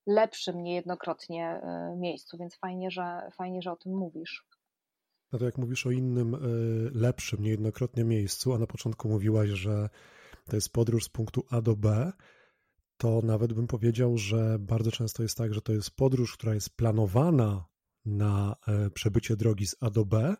lepszym 0.07 0.62
niejednokrotnie 0.62 1.47
e, 1.47 1.97
miejscu, 1.97 2.38
więc 2.38 2.57
fajnie, 2.57 2.90
że, 2.90 3.31
fajnie, 3.37 3.62
że 3.62 3.73
o 3.73 3.77
tym 3.77 3.93
mówisz. 3.97 4.47
No 5.33 5.38
to 5.38 5.45
jak 5.45 5.59
mówisz 5.59 5.87
o 5.87 5.90
innym, 5.90 6.35
e, 6.35 6.38
lepszym 6.93 7.43
niejednokrotnie 7.43 8.05
miejscu, 8.05 8.55
a 8.55 8.59
na 8.59 8.67
początku 8.67 9.09
mówiłaś, 9.09 9.49
że 9.49 9.88
to 10.47 10.57
jest 10.57 10.73
podróż 10.73 11.05
z 11.05 11.09
punktu 11.09 11.45
A 11.51 11.61
do 11.61 11.77
B, 11.77 12.12
to 12.97 13.21
nawet 13.25 13.53
bym 13.53 13.67
powiedział, 13.67 14.19
że 14.19 14.57
bardzo 14.61 14.90
często 14.90 15.23
jest 15.23 15.38
tak, 15.38 15.55
że 15.55 15.62
to 15.62 15.73
jest 15.73 15.97
podróż, 15.97 16.37
która 16.37 16.55
jest 16.55 16.77
planowana 16.77 17.64
na 18.05 18.57
e, 18.69 18.90
przebycie 18.90 19.37
drogi 19.37 19.67
z 19.67 19.77
A 19.81 19.90
do 19.90 20.05
B, 20.05 20.35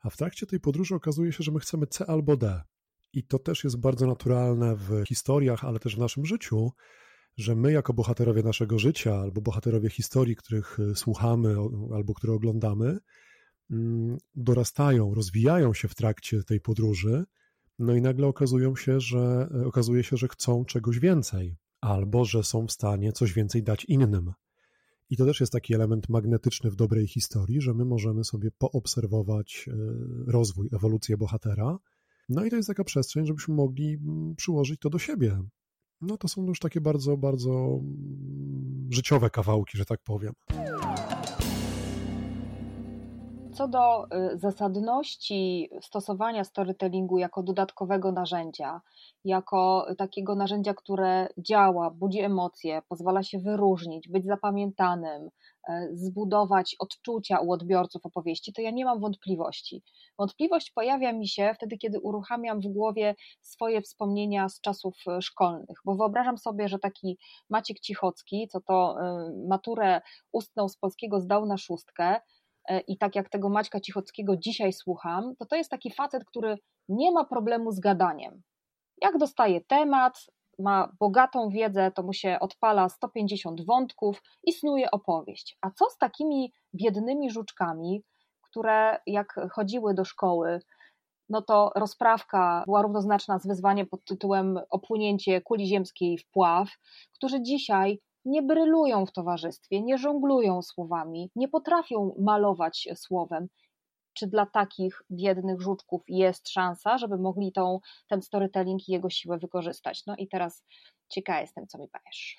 a 0.00 0.10
w 0.10 0.16
trakcie 0.16 0.46
tej 0.46 0.60
podróży 0.60 0.94
okazuje 0.94 1.32
się, 1.32 1.44
że 1.44 1.52
my 1.52 1.60
chcemy 1.60 1.86
C 1.86 2.06
albo 2.06 2.36
D. 2.36 2.62
I 3.12 3.24
to 3.24 3.38
też 3.38 3.64
jest 3.64 3.80
bardzo 3.80 4.06
naturalne 4.06 4.76
w 4.76 5.04
historiach, 5.08 5.64
ale 5.64 5.78
też 5.78 5.96
w 5.96 5.98
naszym 5.98 6.26
życiu, 6.26 6.70
że 7.36 7.54
my, 7.54 7.72
jako 7.72 7.94
bohaterowie 7.94 8.42
naszego 8.42 8.78
życia, 8.78 9.14
albo 9.14 9.40
bohaterowie 9.40 9.90
historii, 9.90 10.36
których 10.36 10.78
e, 10.80 10.94
słuchamy 10.94 11.56
albo 11.94 12.14
które 12.14 12.32
oglądamy, 12.32 12.98
mm, 13.70 14.18
dorastają, 14.34 15.14
rozwijają 15.14 15.74
się 15.74 15.88
w 15.88 15.94
trakcie 15.94 16.42
tej 16.42 16.60
podróży, 16.60 17.24
no 17.78 17.94
i 17.94 18.02
nagle 18.02 18.26
okazują 18.26 18.76
się, 18.76 19.00
że 19.00 19.48
e, 19.54 19.66
okazuje 19.66 20.04
się, 20.04 20.16
że 20.16 20.28
chcą 20.28 20.64
czegoś 20.64 20.98
więcej, 20.98 21.56
albo 21.80 22.24
że 22.24 22.44
są 22.44 22.66
w 22.66 22.72
stanie 22.72 23.12
coś 23.12 23.32
więcej 23.32 23.62
dać 23.62 23.84
innym. 23.84 24.32
I 25.10 25.16
to 25.16 25.26
też 25.26 25.40
jest 25.40 25.52
taki 25.52 25.74
element 25.74 26.08
magnetyczny 26.08 26.70
w 26.70 26.76
dobrej 26.76 27.08
historii, 27.08 27.60
że 27.60 27.74
my 27.74 27.84
możemy 27.84 28.24
sobie 28.24 28.50
poobserwować 28.58 29.68
e, 29.68 29.72
rozwój, 30.32 30.68
ewolucję 30.72 31.16
bohatera. 31.16 31.78
No 32.28 32.44
i 32.44 32.50
to 32.50 32.56
jest 32.56 32.68
taka 32.68 32.84
przestrzeń, 32.84 33.26
żebyśmy 33.26 33.54
mogli 33.54 33.94
mm, 33.94 34.34
przyłożyć 34.36 34.80
to 34.80 34.90
do 34.90 34.98
siebie, 34.98 35.42
no 36.02 36.16
to 36.16 36.28
są 36.28 36.46
już 36.46 36.58
takie 36.58 36.80
bardzo, 36.80 37.16
bardzo 37.16 37.50
mm, 37.50 38.88
życiowe 38.90 39.30
kawałki, 39.30 39.78
że 39.78 39.84
tak 39.84 40.00
powiem. 40.00 40.32
Co 43.54 43.68
do 43.68 44.04
y, 44.04 44.38
zasadności 44.38 45.70
stosowania 45.82 46.44
storytellingu 46.44 47.18
jako 47.18 47.42
dodatkowego 47.42 48.12
narzędzia, 48.12 48.80
jako 49.24 49.86
takiego 49.98 50.34
narzędzia, 50.34 50.74
które 50.74 51.28
działa, 51.38 51.90
budzi 51.90 52.20
emocje, 52.20 52.82
pozwala 52.88 53.22
się 53.22 53.38
wyróżnić, 53.38 54.08
być 54.08 54.26
zapamiętanym, 54.26 55.30
e, 55.68 55.88
zbudować 55.92 56.76
odczucia 56.78 57.40
u 57.40 57.52
odbiorców 57.52 58.06
opowieści, 58.06 58.52
to 58.52 58.62
ja 58.62 58.70
nie 58.70 58.84
mam 58.84 59.00
wątpliwości. 59.00 59.82
Wątpliwość 60.18 60.70
pojawia 60.70 61.12
mi 61.12 61.28
się 61.28 61.52
wtedy, 61.54 61.78
kiedy 61.78 62.00
uruchamiam 62.00 62.60
w 62.60 62.66
głowie 62.66 63.14
swoje 63.40 63.82
wspomnienia 63.82 64.48
z 64.48 64.60
czasów 64.60 64.94
e, 65.08 65.22
szkolnych, 65.22 65.78
bo 65.84 65.94
wyobrażam 65.94 66.38
sobie, 66.38 66.68
że 66.68 66.78
taki 66.78 67.18
Maciek 67.50 67.80
Cichocki, 67.80 68.48
co 68.48 68.60
to 68.60 68.96
e, 69.00 69.30
maturę 69.48 70.00
ustną 70.32 70.68
z 70.68 70.76
polskiego 70.76 71.20
zdał 71.20 71.46
na 71.46 71.58
szóstkę, 71.58 72.20
i 72.88 72.98
tak 72.98 73.16
jak 73.16 73.28
tego 73.28 73.48
Maćka 73.48 73.80
Cichockiego 73.80 74.36
dzisiaj 74.36 74.72
słucham, 74.72 75.36
to 75.38 75.46
to 75.46 75.56
jest 75.56 75.70
taki 75.70 75.90
facet, 75.90 76.24
który 76.24 76.58
nie 76.88 77.12
ma 77.12 77.24
problemu 77.24 77.72
z 77.72 77.80
gadaniem. 77.80 78.42
Jak 79.02 79.18
dostaje 79.18 79.60
temat, 79.60 80.26
ma 80.58 80.92
bogatą 81.00 81.48
wiedzę, 81.48 81.90
to 81.90 82.02
mu 82.02 82.12
się 82.12 82.38
odpala 82.40 82.88
150 82.88 83.66
wątków 83.66 84.22
i 84.44 84.52
snuje 84.52 84.90
opowieść. 84.90 85.58
A 85.60 85.70
co 85.70 85.90
z 85.90 85.98
takimi 85.98 86.52
biednymi 86.74 87.30
żuczkami, 87.30 88.02
które 88.42 88.98
jak 89.06 89.34
chodziły 89.52 89.94
do 89.94 90.04
szkoły, 90.04 90.60
no 91.28 91.42
to 91.42 91.72
rozprawka 91.76 92.62
była 92.66 92.82
równoznaczna 92.82 93.38
z 93.38 93.46
wyzwaniem 93.46 93.86
pod 93.86 94.04
tytułem 94.04 94.60
Opłynięcie 94.70 95.40
kuli 95.40 95.66
ziemskiej 95.66 96.18
w 96.18 96.30
pław, 96.30 96.68
którzy 97.14 97.42
dzisiaj 97.42 97.98
nie 98.24 98.42
brylują 98.42 99.06
w 99.06 99.12
towarzystwie, 99.12 99.82
nie 99.82 99.98
żonglują 99.98 100.62
słowami, 100.62 101.30
nie 101.36 101.48
potrafią 101.48 102.14
malować 102.18 102.88
słowem 102.94 103.48
czy 104.14 104.26
dla 104.26 104.46
takich 104.46 105.02
biednych 105.10 105.60
żuczków 105.60 106.02
jest 106.08 106.48
szansa, 106.48 106.98
żeby 106.98 107.18
mogli 107.18 107.52
tą, 107.52 107.80
ten 108.08 108.22
storytelling 108.22 108.88
i 108.88 108.92
jego 108.92 109.10
siłę 109.10 109.38
wykorzystać. 109.38 110.06
No 110.06 110.16
i 110.18 110.28
teraz 110.28 110.64
ciekawa 111.08 111.40
jestem, 111.40 111.66
co 111.66 111.78
mi 111.78 111.88
powiesz. 111.88 112.36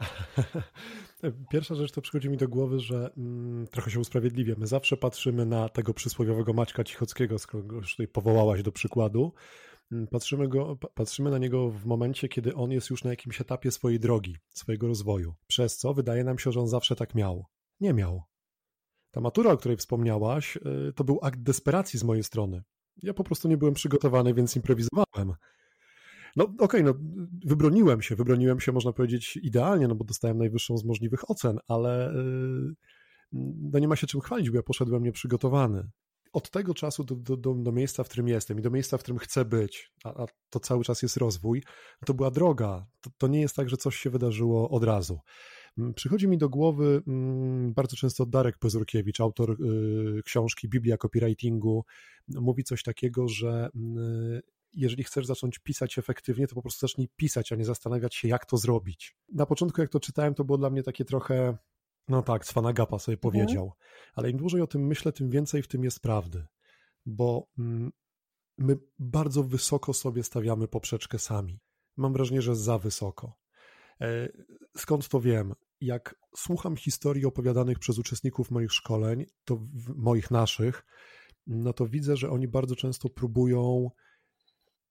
Pierwsza 1.52 1.74
rzecz, 1.74 1.92
to 1.92 2.00
przychodzi 2.00 2.30
mi 2.30 2.36
do 2.36 2.48
głowy, 2.48 2.80
że 2.80 3.10
mm, 3.16 3.66
trochę 3.66 3.90
się 3.90 4.00
usprawiedliwię. 4.00 4.54
My 4.58 4.66
zawsze 4.66 4.96
patrzymy 4.96 5.46
na 5.46 5.68
tego 5.68 5.94
przysłowiowego 5.94 6.52
Maćka 6.52 6.84
Cichockiego, 6.84 7.38
skoro 7.38 7.64
już 7.64 7.90
tutaj 7.90 8.08
powołałaś 8.08 8.62
do 8.62 8.72
przykładu. 8.72 9.32
Mm, 9.92 10.06
patrzymy, 10.06 10.48
go, 10.48 10.76
patrzymy 10.76 11.30
na 11.30 11.38
niego 11.38 11.70
w 11.70 11.86
momencie, 11.86 12.28
kiedy 12.28 12.54
on 12.54 12.70
jest 12.70 12.90
już 12.90 13.04
na 13.04 13.10
jakimś 13.10 13.40
etapie 13.40 13.70
swojej 13.70 14.00
drogi, 14.00 14.36
swojego 14.50 14.86
rozwoju. 14.86 15.34
Przez 15.46 15.76
co 15.76 15.94
wydaje 15.94 16.24
nam 16.24 16.38
się, 16.38 16.52
że 16.52 16.60
on 16.60 16.68
zawsze 16.68 16.96
tak 16.96 17.14
miał. 17.14 17.44
Nie 17.80 17.92
miał. 17.92 18.22
Ta 19.10 19.20
matura, 19.20 19.52
o 19.52 19.56
której 19.56 19.76
wspomniałaś, 19.76 20.56
y, 20.56 20.92
to 20.92 21.04
był 21.04 21.18
akt 21.22 21.40
desperacji 21.40 21.98
z 21.98 22.04
mojej 22.04 22.24
strony. 22.24 22.62
Ja 23.02 23.14
po 23.14 23.24
prostu 23.24 23.48
nie 23.48 23.56
byłem 23.56 23.74
przygotowany, 23.74 24.34
więc 24.34 24.56
improwizowałem. 24.56 25.34
No 26.36 26.44
okej, 26.44 26.58
okay, 26.58 26.82
no 26.82 26.94
wybroniłem 27.44 28.02
się, 28.02 28.16
wybroniłem 28.16 28.60
się 28.60 28.72
można 28.72 28.92
powiedzieć 28.92 29.36
idealnie, 29.36 29.88
no 29.88 29.94
bo 29.94 30.04
dostałem 30.04 30.38
najwyższą 30.38 30.78
z 30.78 30.84
możliwych 30.84 31.30
ocen, 31.30 31.58
ale 31.68 32.14
y, 32.14 32.74
no 33.72 33.78
nie 33.78 33.88
ma 33.88 33.96
się 33.96 34.06
czym 34.06 34.20
chwalić, 34.20 34.50
bo 34.50 34.56
ja 34.56 34.62
poszedłem 34.62 35.04
nieprzygotowany. 35.04 35.90
Od 36.34 36.50
tego 36.50 36.74
czasu 36.74 37.04
do, 37.04 37.14
do, 37.14 37.36
do, 37.36 37.54
do 37.54 37.72
miejsca, 37.72 38.04
w 38.04 38.08
którym 38.08 38.28
jestem 38.28 38.58
i 38.58 38.62
do 38.62 38.70
miejsca, 38.70 38.98
w 38.98 39.02
którym 39.02 39.18
chcę 39.18 39.44
być, 39.44 39.92
a, 40.04 40.22
a 40.22 40.26
to 40.50 40.60
cały 40.60 40.84
czas 40.84 41.02
jest 41.02 41.16
rozwój, 41.16 41.62
to 42.06 42.14
była 42.14 42.30
droga. 42.30 42.86
To, 43.00 43.10
to 43.18 43.26
nie 43.28 43.40
jest 43.40 43.56
tak, 43.56 43.68
że 43.68 43.76
coś 43.76 43.96
się 43.96 44.10
wydarzyło 44.10 44.70
od 44.70 44.84
razu. 44.84 45.18
Mm, 45.78 45.94
przychodzi 45.94 46.28
mi 46.28 46.38
do 46.38 46.48
głowy 46.48 47.02
mm, 47.06 47.72
bardzo 47.72 47.96
często 47.96 48.26
Darek 48.26 48.58
Pezurkiewicz, 48.58 49.20
autor 49.20 49.50
y, 49.50 50.22
książki 50.24 50.68
Biblia 50.68 50.96
Copywritingu, 50.96 51.84
mówi 52.28 52.64
coś 52.64 52.82
takiego, 52.82 53.28
że 53.28 53.68
mm, 53.74 54.40
jeżeli 54.72 55.04
chcesz 55.04 55.26
zacząć 55.26 55.58
pisać 55.58 55.98
efektywnie, 55.98 56.46
to 56.46 56.54
po 56.54 56.62
prostu 56.62 56.86
zacznij 56.86 57.08
pisać, 57.16 57.52
a 57.52 57.56
nie 57.56 57.64
zastanawiać 57.64 58.14
się, 58.14 58.28
jak 58.28 58.46
to 58.46 58.56
zrobić. 58.56 59.16
Na 59.32 59.46
początku, 59.46 59.80
jak 59.80 59.90
to 59.90 60.00
czytałem, 60.00 60.34
to 60.34 60.44
było 60.44 60.58
dla 60.58 60.70
mnie 60.70 60.82
takie 60.82 61.04
trochę, 61.04 61.56
no 62.08 62.22
tak, 62.22 62.44
Cwanagapa 62.44 62.98
sobie 62.98 63.16
mhm. 63.16 63.32
powiedział, 63.32 63.72
ale 64.14 64.30
im 64.30 64.36
dłużej 64.36 64.60
o 64.60 64.66
tym 64.66 64.86
myślę, 64.86 65.12
tym 65.12 65.30
więcej 65.30 65.62
w 65.62 65.68
tym 65.68 65.84
jest 65.84 66.00
prawdy, 66.00 66.46
bo 67.06 67.48
my 68.58 68.78
bardzo 68.98 69.42
wysoko 69.42 69.94
sobie 69.94 70.22
stawiamy 70.22 70.68
poprzeczkę 70.68 71.18
sami. 71.18 71.60
Mam 71.96 72.12
wrażenie, 72.12 72.42
że 72.42 72.56
za 72.56 72.78
wysoko. 72.78 73.38
E, 74.00 74.28
skąd 74.76 75.08
to 75.08 75.20
wiem? 75.20 75.54
Jak 75.80 76.14
słucham 76.36 76.76
historii 76.76 77.26
opowiadanych 77.26 77.78
przez 77.78 77.98
uczestników 77.98 78.50
moich 78.50 78.72
szkoleń, 78.72 79.26
to 79.44 79.66
moich 79.96 80.30
naszych, 80.30 80.84
no 81.46 81.72
to 81.72 81.86
widzę, 81.86 82.16
że 82.16 82.30
oni 82.30 82.48
bardzo 82.48 82.76
często 82.76 83.08
próbują 83.08 83.90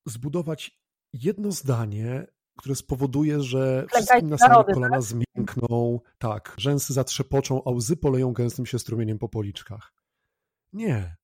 zbudować 0.06 0.84
jedno 1.14 1.52
zdanie, 1.52 2.28
które 2.58 2.76
spowoduje, 2.76 3.42
że 3.42 3.86
wszystkim 3.94 4.30
na 4.30 4.38
samych 4.38 4.66
kolana 4.66 4.96
tak? 4.98 5.04
zmiękną, 5.04 6.00
tak, 6.18 6.56
rzęsy 6.58 6.94
zatrzepoczą, 6.94 7.64
a 7.66 7.72
łzy 7.72 7.98
poleją 7.98 8.34
gęstym 8.34 8.66
się 8.66 8.80
strumieniem 8.80 9.20
po 9.20 9.30
policzkach. 9.30 9.94
Nie. 10.74 11.16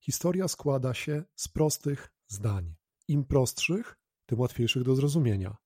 Historia 0.00 0.48
składa 0.48 0.94
się 0.94 1.24
z 1.36 1.48
prostych 1.48 2.12
zdań. 2.28 2.74
Im 3.08 3.24
prostszych, 3.24 3.96
tym 4.26 4.40
łatwiejszych 4.40 4.82
do 4.82 4.94
zrozumienia. 4.94 5.56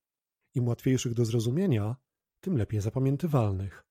Im 0.55 0.69
łatwiejszych 0.69 1.15
do 1.15 1.25
zrozumienia, 1.25 1.97
tym 2.41 2.57
lepiej 2.57 2.81
zapamiętywalnych. 2.81 3.85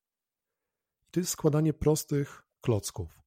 I 1.08 1.10
to 1.10 1.20
jest 1.20 1.32
składanie 1.32 1.72
prostych 1.72 2.42
klocków. 2.60 3.22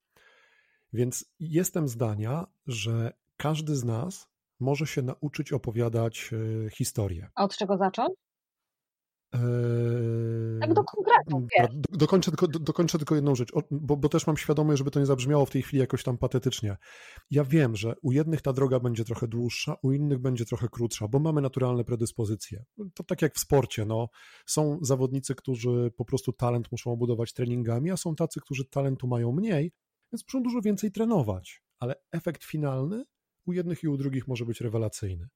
Więc 0.94 1.26
jestem 1.40 1.88
zdania, 1.88 2.48
że 2.68 3.14
każdy 3.38 3.76
z 3.76 3.84
nas 3.84 4.30
może 4.60 4.88
się 4.88 5.02
nauczyć 5.02 5.54
opowiadać 5.54 6.32
e, 6.34 6.70
historię. 6.70 7.30
A 7.36 7.44
od 7.44 7.58
czego 7.58 7.78
zacząć? 7.78 8.14
Eee, 9.34 10.60
tak 10.60 10.74
do 10.74 10.84
konkretu. 10.84 11.48
Do, 11.74 11.98
dokończę, 11.98 12.32
tylko, 12.32 12.48
do, 12.48 12.60
dokończę 12.60 12.98
tylko 12.98 13.16
jedną 13.16 13.36
rzecz, 13.36 13.52
bo, 13.72 13.98
bo, 13.98 14.10
też 14.10 14.28
mam 14.28 14.38
świadomość, 14.38 14.78
żeby 14.78 14.92
to 14.92 15.00
nie 15.00 15.06
zabrzmiało 15.06 15.46
w 15.46 15.50
tej 15.50 15.62
chwili 15.62 15.80
jakoś 15.80 16.04
tam 16.04 16.18
patetycznie. 16.18 16.78
Ja 17.32 17.44
wiem, 17.44 17.76
że 17.76 17.94
u 18.02 18.12
jednych 18.12 18.42
ta 18.42 18.54
droga 18.54 18.80
będzie 18.80 19.06
trochę 19.06 19.28
dłuższa, 19.28 19.76
u 19.84 19.92
innych 19.92 20.20
będzie 20.20 20.46
trochę 20.46 20.68
krótsza, 20.70 21.08
bo 21.08 21.20
mamy 21.20 21.42
naturalne 21.42 21.84
predyspozycje. 21.84 22.64
To 22.94 23.04
tak 23.04 23.22
jak 23.22 23.36
w 23.36 23.40
sporcie, 23.40 23.86
no, 23.86 24.08
są 24.46 24.80
zawodnicy, 24.82 25.36
którzy 25.36 25.92
po 25.98 26.06
prostu 26.06 26.34
talent 26.34 26.72
muszą 26.72 26.92
obudować 26.92 27.34
treningami, 27.34 27.92
a 27.92 27.98
są 27.98 28.16
tacy, 28.16 28.40
którzy 28.42 28.66
talentu 28.66 29.08
mają 29.08 29.32
mniej, 29.32 29.72
więc 30.14 30.24
muszą 30.28 30.44
dużo 30.44 30.62
więcej 30.62 30.92
trenować, 30.92 31.62
ale 31.80 31.96
efekt 32.12 32.44
finalny 32.44 33.04
u 33.46 33.54
jednych 33.54 33.84
i 33.84 33.88
u 33.88 33.98
drugich 33.98 34.28
może 34.28 34.46
być 34.46 34.62
rewelacyjny. 34.62 35.28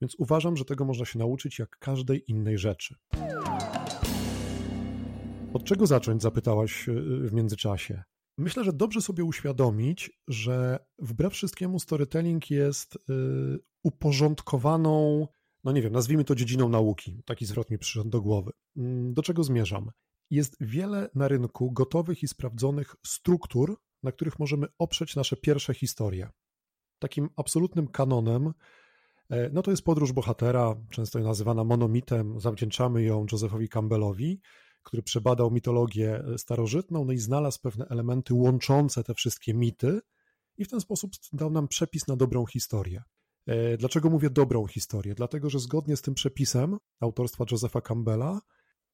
Więc 0.00 0.14
uważam, 0.18 0.56
że 0.56 0.64
tego 0.64 0.84
można 0.84 1.04
się 1.04 1.18
nauczyć 1.18 1.58
jak 1.58 1.78
każdej 1.78 2.30
innej 2.30 2.58
rzeczy. 2.58 2.94
Od 5.54 5.64
czego 5.64 5.86
zacząć, 5.86 6.22
zapytałaś 6.22 6.88
y, 6.88 6.92
w 7.28 7.32
międzyczasie? 7.32 8.02
Myślę, 8.38 8.64
że 8.64 8.72
dobrze 8.72 9.00
sobie 9.00 9.24
uświadomić, 9.24 10.10
że 10.28 10.78
wbrew 10.98 11.32
wszystkiemu 11.32 11.80
storytelling 11.80 12.50
jest 12.50 12.96
y, 12.96 12.98
uporządkowaną, 13.82 15.26
no 15.64 15.72
nie 15.72 15.82
wiem, 15.82 15.92
nazwijmy 15.92 16.24
to 16.24 16.34
dziedziną 16.34 16.68
nauki. 16.68 17.22
Taki 17.24 17.46
zwrot 17.46 17.70
mi 17.70 17.78
przyszedł 17.78 18.10
do 18.10 18.20
głowy. 18.20 18.52
Mm, 18.76 19.14
do 19.14 19.22
czego 19.22 19.44
zmierzam? 19.44 19.90
Jest 20.30 20.56
wiele 20.60 21.10
na 21.14 21.28
rynku 21.28 21.72
gotowych 21.72 22.22
i 22.22 22.28
sprawdzonych 22.28 22.96
struktur, 23.06 23.76
na 24.02 24.12
których 24.12 24.38
możemy 24.38 24.66
oprzeć 24.78 25.16
nasze 25.16 25.36
pierwsze 25.36 25.74
historie. 25.74 26.30
Takim 26.98 27.28
absolutnym 27.36 27.88
kanonem 27.88 28.52
E, 29.30 29.50
no 29.52 29.62
to 29.62 29.70
jest 29.70 29.82
podróż 29.82 30.12
bohatera, 30.12 30.76
często 30.90 31.18
nazywana 31.18 31.64
monomitem. 31.64 32.40
Zawdzięczamy 32.40 33.02
ją 33.02 33.26
Josephowi 33.32 33.68
Campbellowi, 33.68 34.40
który 34.82 35.02
przebadał 35.02 35.50
mitologię 35.50 36.22
starożytną 36.36 37.04
no 37.04 37.12
i 37.12 37.18
znalazł 37.18 37.60
pewne 37.62 37.86
elementy 37.88 38.34
łączące 38.34 39.04
te 39.04 39.14
wszystkie 39.14 39.54
mity 39.54 40.00
i 40.56 40.64
w 40.64 40.68
ten 40.68 40.80
sposób 40.80 41.12
dał 41.32 41.50
nam 41.50 41.68
przepis 41.68 42.06
na 42.08 42.16
dobrą 42.16 42.46
historię. 42.46 43.02
E, 43.46 43.76
dlaczego 43.76 44.10
mówię 44.10 44.30
dobrą 44.30 44.66
historię? 44.66 45.14
Dlatego, 45.14 45.50
że 45.50 45.58
zgodnie 45.58 45.96
z 45.96 46.02
tym 46.02 46.14
przepisem 46.14 46.78
autorstwa 47.00 47.44
Josepha 47.50 47.80
Campbella 47.80 48.40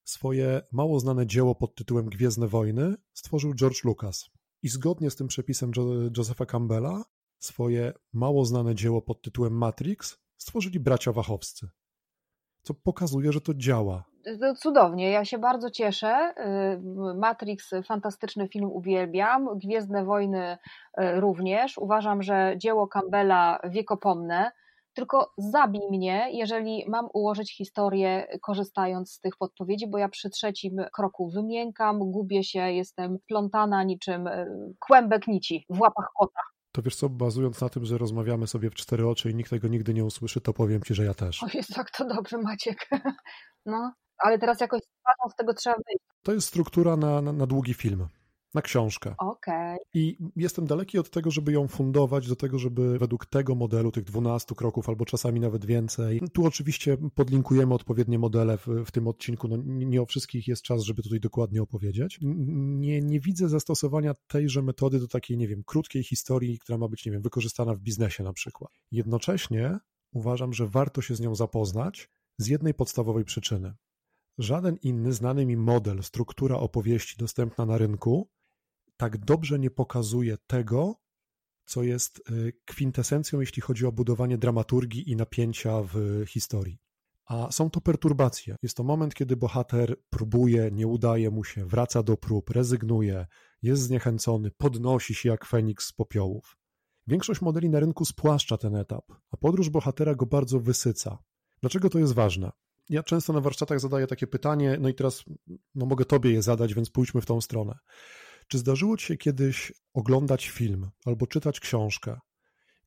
swoje 0.04 0.62
mało 0.72 1.00
znane 1.00 1.26
dzieło 1.26 1.54
pod 1.54 1.74
tytułem 1.74 2.06
Gwiezdne 2.06 2.48
Wojny 2.48 2.94
stworzył 3.12 3.54
George 3.54 3.84
Lucas. 3.84 4.30
I 4.62 4.68
zgodnie 4.68 5.10
z 5.10 5.16
tym 5.16 5.26
przepisem 5.26 5.70
Josepha 6.16 6.46
Campbella 6.46 7.04
swoje 7.44 7.92
mało 8.12 8.44
znane 8.44 8.74
dzieło 8.74 9.02
pod 9.02 9.22
tytułem 9.22 9.52
Matrix 9.52 10.18
stworzyli 10.36 10.80
bracia 10.80 11.12
Wachowscy. 11.12 11.68
Co 12.62 12.74
pokazuje, 12.74 13.32
że 13.32 13.40
to 13.40 13.54
działa. 13.54 14.04
Cudownie, 14.56 15.10
ja 15.10 15.24
się 15.24 15.38
bardzo 15.38 15.70
cieszę. 15.70 16.34
Y, 17.14 17.14
Matrix, 17.14 17.70
fantastyczny 17.86 18.48
film, 18.48 18.70
uwielbiam. 18.72 19.58
Gwiezdne 19.58 20.04
Wojny 20.04 20.52
y, 20.52 21.20
również. 21.20 21.78
Uważam, 21.78 22.22
że 22.22 22.54
dzieło 22.56 22.88
Campbella 22.88 23.58
wiekopomne. 23.64 24.52
Tylko 24.94 25.32
zabij 25.38 25.80
mnie, 25.90 26.28
jeżeli 26.32 26.84
mam 26.88 27.08
ułożyć 27.14 27.56
historię 27.56 28.26
korzystając 28.42 29.12
z 29.12 29.20
tych 29.20 29.36
podpowiedzi, 29.36 29.86
bo 29.86 29.98
ja 29.98 30.08
przy 30.08 30.30
trzecim 30.30 30.76
kroku 30.92 31.30
wymiękam, 31.30 31.98
gubię 31.98 32.44
się, 32.44 32.72
jestem 32.72 33.18
plątana 33.28 33.84
niczym 33.84 34.26
y, 34.26 34.74
kłębek 34.78 35.26
nici 35.26 35.66
w 35.70 35.80
łapach 35.80 36.08
kota 36.18 36.51
to 36.72 36.82
wiesz 36.82 36.96
co, 36.96 37.08
bazując 37.08 37.60
na 37.60 37.68
tym, 37.68 37.84
że 37.84 37.98
rozmawiamy 37.98 38.46
sobie 38.46 38.70
w 38.70 38.74
cztery 38.74 39.08
oczy 39.08 39.30
i 39.30 39.34
nikt 39.34 39.50
tego 39.50 39.68
nigdy 39.68 39.94
nie 39.94 40.04
usłyszy, 40.04 40.40
to 40.40 40.52
powiem 40.52 40.82
ci, 40.82 40.94
że 40.94 41.04
ja 41.04 41.14
też. 41.14 41.42
O 41.42 41.46
jest 41.54 41.74
tak 41.74 41.90
to 41.90 42.04
dobrze, 42.04 42.38
Maciek. 42.38 42.88
No, 43.66 43.92
ale 44.18 44.38
teraz 44.38 44.60
jakoś 44.60 44.80
z 45.32 45.36
tego 45.36 45.54
trzeba 45.54 45.76
wyjść. 45.76 46.04
To 46.22 46.32
jest 46.32 46.48
struktura 46.48 46.96
na, 46.96 47.22
na, 47.22 47.32
na 47.32 47.46
długi 47.46 47.74
film 47.74 48.08
na 48.54 48.62
książkę. 48.62 49.14
Okay. 49.18 49.76
I 49.94 50.18
jestem 50.36 50.66
daleki 50.66 50.98
od 50.98 51.10
tego, 51.10 51.30
żeby 51.30 51.52
ją 51.52 51.68
fundować, 51.68 52.28
do 52.28 52.36
tego, 52.36 52.58
żeby 52.58 52.98
według 52.98 53.26
tego 53.26 53.54
modelu, 53.54 53.92
tych 53.92 54.04
12 54.04 54.54
kroków, 54.54 54.88
albo 54.88 55.04
czasami 55.04 55.40
nawet 55.40 55.64
więcej. 55.64 56.20
Tu 56.32 56.46
oczywiście 56.46 56.96
podlinkujemy 57.14 57.74
odpowiednie 57.74 58.18
modele 58.18 58.58
w, 58.58 58.66
w 58.86 58.90
tym 58.90 59.08
odcinku. 59.08 59.48
No, 59.48 59.56
nie 59.66 60.02
o 60.02 60.06
wszystkich 60.06 60.48
jest 60.48 60.62
czas, 60.62 60.82
żeby 60.82 61.02
tutaj 61.02 61.20
dokładnie 61.20 61.62
opowiedzieć. 61.62 62.18
Nie, 62.22 63.00
nie 63.00 63.20
widzę 63.20 63.48
zastosowania 63.48 64.14
tejże 64.26 64.62
metody 64.62 65.00
do 65.00 65.08
takiej, 65.08 65.36
nie 65.36 65.48
wiem, 65.48 65.62
krótkiej 65.66 66.04
historii, 66.04 66.58
która 66.58 66.78
ma 66.78 66.88
być, 66.88 67.06
nie 67.06 67.12
wiem, 67.12 67.22
wykorzystana 67.22 67.74
w 67.74 67.80
biznesie 67.80 68.24
na 68.24 68.32
przykład. 68.32 68.70
Jednocześnie 68.92 69.78
uważam, 70.12 70.52
że 70.52 70.66
warto 70.68 71.02
się 71.02 71.14
z 71.14 71.20
nią 71.20 71.34
zapoznać 71.34 72.10
z 72.38 72.46
jednej 72.46 72.74
podstawowej 72.74 73.24
przyczyny. 73.24 73.74
Żaden 74.38 74.76
inny 74.82 75.12
znany 75.12 75.46
mi 75.46 75.56
model, 75.56 76.02
struktura 76.02 76.56
opowieści 76.56 77.16
dostępna 77.18 77.66
na 77.66 77.78
rynku 77.78 78.28
tak 78.96 79.18
dobrze 79.18 79.58
nie 79.58 79.70
pokazuje 79.70 80.36
tego, 80.46 81.02
co 81.64 81.82
jest 81.82 82.30
y, 82.30 82.52
kwintesencją, 82.64 83.40
jeśli 83.40 83.62
chodzi 83.62 83.86
o 83.86 83.92
budowanie 83.92 84.38
dramaturgii 84.38 85.10
i 85.10 85.16
napięcia 85.16 85.82
w 85.82 86.24
historii. 86.28 86.78
A 87.26 87.52
są 87.52 87.70
to 87.70 87.80
perturbacje. 87.80 88.56
Jest 88.62 88.76
to 88.76 88.84
moment, 88.84 89.14
kiedy 89.14 89.36
bohater 89.36 89.96
próbuje, 90.10 90.70
nie 90.72 90.86
udaje 90.86 91.30
mu 91.30 91.44
się, 91.44 91.66
wraca 91.66 92.02
do 92.02 92.16
prób, 92.16 92.50
rezygnuje, 92.50 93.26
jest 93.62 93.82
zniechęcony, 93.82 94.50
podnosi 94.50 95.14
się 95.14 95.28
jak 95.28 95.44
feniks 95.44 95.86
z 95.86 95.92
popiołów. 95.92 96.56
Większość 97.06 97.40
modeli 97.40 97.70
na 97.70 97.80
rynku 97.80 98.04
spłaszcza 98.04 98.58
ten 98.58 98.76
etap, 98.76 99.04
a 99.30 99.36
podróż 99.36 99.70
bohatera 99.70 100.14
go 100.14 100.26
bardzo 100.26 100.60
wysyca. 100.60 101.18
Dlaczego 101.60 101.90
to 101.90 101.98
jest 101.98 102.12
ważne? 102.12 102.50
Ja 102.88 103.02
często 103.02 103.32
na 103.32 103.40
warsztatach 103.40 103.80
zadaję 103.80 104.06
takie 104.06 104.26
pytanie, 104.26 104.76
no 104.80 104.88
i 104.88 104.94
teraz 104.94 105.24
no 105.74 105.86
mogę 105.86 106.04
tobie 106.04 106.32
je 106.32 106.42
zadać, 106.42 106.74
więc 106.74 106.90
pójdźmy 106.90 107.20
w 107.20 107.26
tą 107.26 107.40
stronę. 107.40 107.78
Czy 108.52 108.58
zdarzyło 108.58 108.96
ci 108.96 109.06
się 109.06 109.16
kiedyś 109.16 109.72
oglądać 109.94 110.48
film 110.48 110.90
albo 111.06 111.26
czytać 111.26 111.60
książkę, 111.60 112.18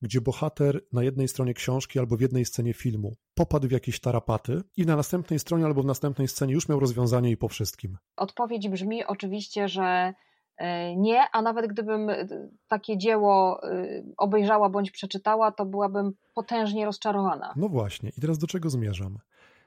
gdzie 0.01 0.21
bohater 0.21 0.81
na 0.93 1.03
jednej 1.03 1.27
stronie 1.27 1.53
książki 1.53 1.99
albo 1.99 2.17
w 2.17 2.21
jednej 2.21 2.45
scenie 2.45 2.73
filmu 2.73 3.15
popadł 3.33 3.67
w 3.67 3.71
jakieś 3.71 3.99
tarapaty 3.99 4.61
i 4.77 4.85
na 4.85 4.95
następnej 4.95 5.39
stronie 5.39 5.65
albo 5.65 5.81
w 5.81 5.85
następnej 5.85 6.27
scenie 6.27 6.53
już 6.53 6.69
miał 6.69 6.79
rozwiązanie 6.79 7.31
i 7.31 7.37
po 7.37 7.47
wszystkim? 7.47 7.97
Odpowiedź 8.17 8.69
brzmi 8.69 9.05
oczywiście, 9.05 9.67
że 9.67 10.13
e, 10.57 10.95
nie, 10.95 11.23
a 11.33 11.41
nawet 11.41 11.67
gdybym 11.67 12.09
e, 12.09 12.27
takie 12.67 12.97
dzieło 12.97 13.63
e, 13.63 14.03
obejrzała 14.17 14.69
bądź 14.69 14.91
przeczytała, 14.91 15.51
to 15.51 15.65
byłabym 15.65 16.11
potężnie 16.33 16.85
rozczarowana. 16.85 17.53
No 17.55 17.69
właśnie, 17.69 18.11
i 18.17 18.21
teraz 18.21 18.37
do 18.37 18.47
czego 18.47 18.69
zmierzam? 18.69 19.17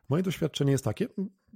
Moje 0.08 0.22
doświadczenie 0.22 0.72
jest 0.72 0.84
takie, 0.84 1.06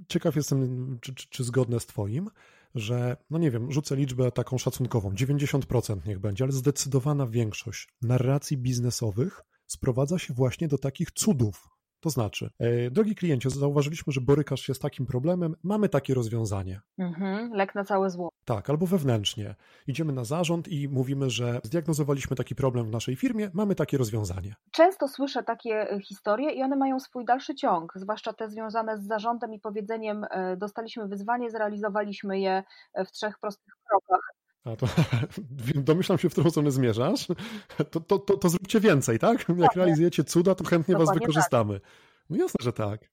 ciekaw 0.08 0.36
jestem, 0.36 0.98
czy, 1.00 1.14
czy, 1.14 1.28
czy 1.28 1.44
zgodne 1.44 1.80
z 1.80 1.86
Twoim, 1.86 2.30
że, 2.74 3.16
no 3.30 3.38
nie 3.38 3.50
wiem, 3.50 3.72
rzucę 3.72 3.96
liczbę 3.96 4.32
taką 4.32 4.58
szacunkową, 4.58 5.10
90% 5.10 6.06
niech 6.06 6.18
będzie, 6.18 6.44
ale 6.44 6.52
zdecydowana 6.52 7.26
większość 7.26 7.88
narracji 8.02 8.56
biznesowych 8.56 9.42
sprowadza 9.66 10.18
się 10.18 10.34
właśnie 10.34 10.68
do 10.68 10.78
takich 10.78 11.10
cudów, 11.10 11.68
to 12.02 12.10
znaczy, 12.10 12.50
e, 12.58 12.90
drogi 12.90 13.14
kliencie, 13.14 13.50
zauważyliśmy, 13.50 14.12
że 14.12 14.20
borykasz 14.20 14.60
się 14.60 14.74
z 14.74 14.78
takim 14.78 15.06
problemem, 15.06 15.56
mamy 15.62 15.88
takie 15.88 16.14
rozwiązanie. 16.14 16.80
Mhm, 16.98 17.52
lek 17.52 17.74
na 17.74 17.84
całe 17.84 18.10
zło. 18.10 18.28
Tak, 18.44 18.70
albo 18.70 18.86
wewnętrznie. 18.86 19.54
Idziemy 19.86 20.12
na 20.12 20.24
zarząd 20.24 20.68
i 20.68 20.88
mówimy, 20.88 21.30
że 21.30 21.60
zdiagnozowaliśmy 21.62 22.36
taki 22.36 22.54
problem 22.54 22.86
w 22.86 22.90
naszej 22.90 23.16
firmie, 23.16 23.50
mamy 23.54 23.74
takie 23.74 23.98
rozwiązanie. 23.98 24.54
Często 24.70 25.08
słyszę 25.08 25.42
takie 25.42 25.90
e, 25.90 26.00
historie 26.00 26.50
i 26.50 26.62
one 26.62 26.76
mają 26.76 27.00
swój 27.00 27.24
dalszy 27.24 27.54
ciąg, 27.54 27.92
zwłaszcza 27.96 28.32
te 28.32 28.50
związane 28.50 28.98
z 28.98 29.06
zarządem 29.06 29.54
i 29.54 29.60
powiedzeniem, 29.60 30.24
e, 30.30 30.56
dostaliśmy 30.56 31.08
wyzwanie, 31.08 31.50
zrealizowaliśmy 31.50 32.40
je 32.40 32.62
w 33.06 33.10
trzech 33.10 33.38
prostych 33.38 33.74
krokach. 33.88 34.41
A 34.64 34.76
to 34.76 34.86
domyślam 35.74 36.18
się, 36.18 36.28
w 36.28 36.32
którą 36.32 36.50
stronę 36.50 36.70
zmierzasz. 36.70 37.26
To, 37.90 38.00
to, 38.00 38.18
to, 38.18 38.36
to 38.36 38.48
zróbcie 38.48 38.80
więcej, 38.80 39.18
tak? 39.18 39.46
Jak 39.58 39.76
realizujecie 39.76 40.24
cuda, 40.24 40.54
to 40.54 40.64
chętnie 40.64 40.96
was 40.96 41.14
wykorzystamy. 41.14 41.80
No 42.30 42.36
jasne, 42.36 42.58
że 42.60 42.72
tak. 42.72 43.10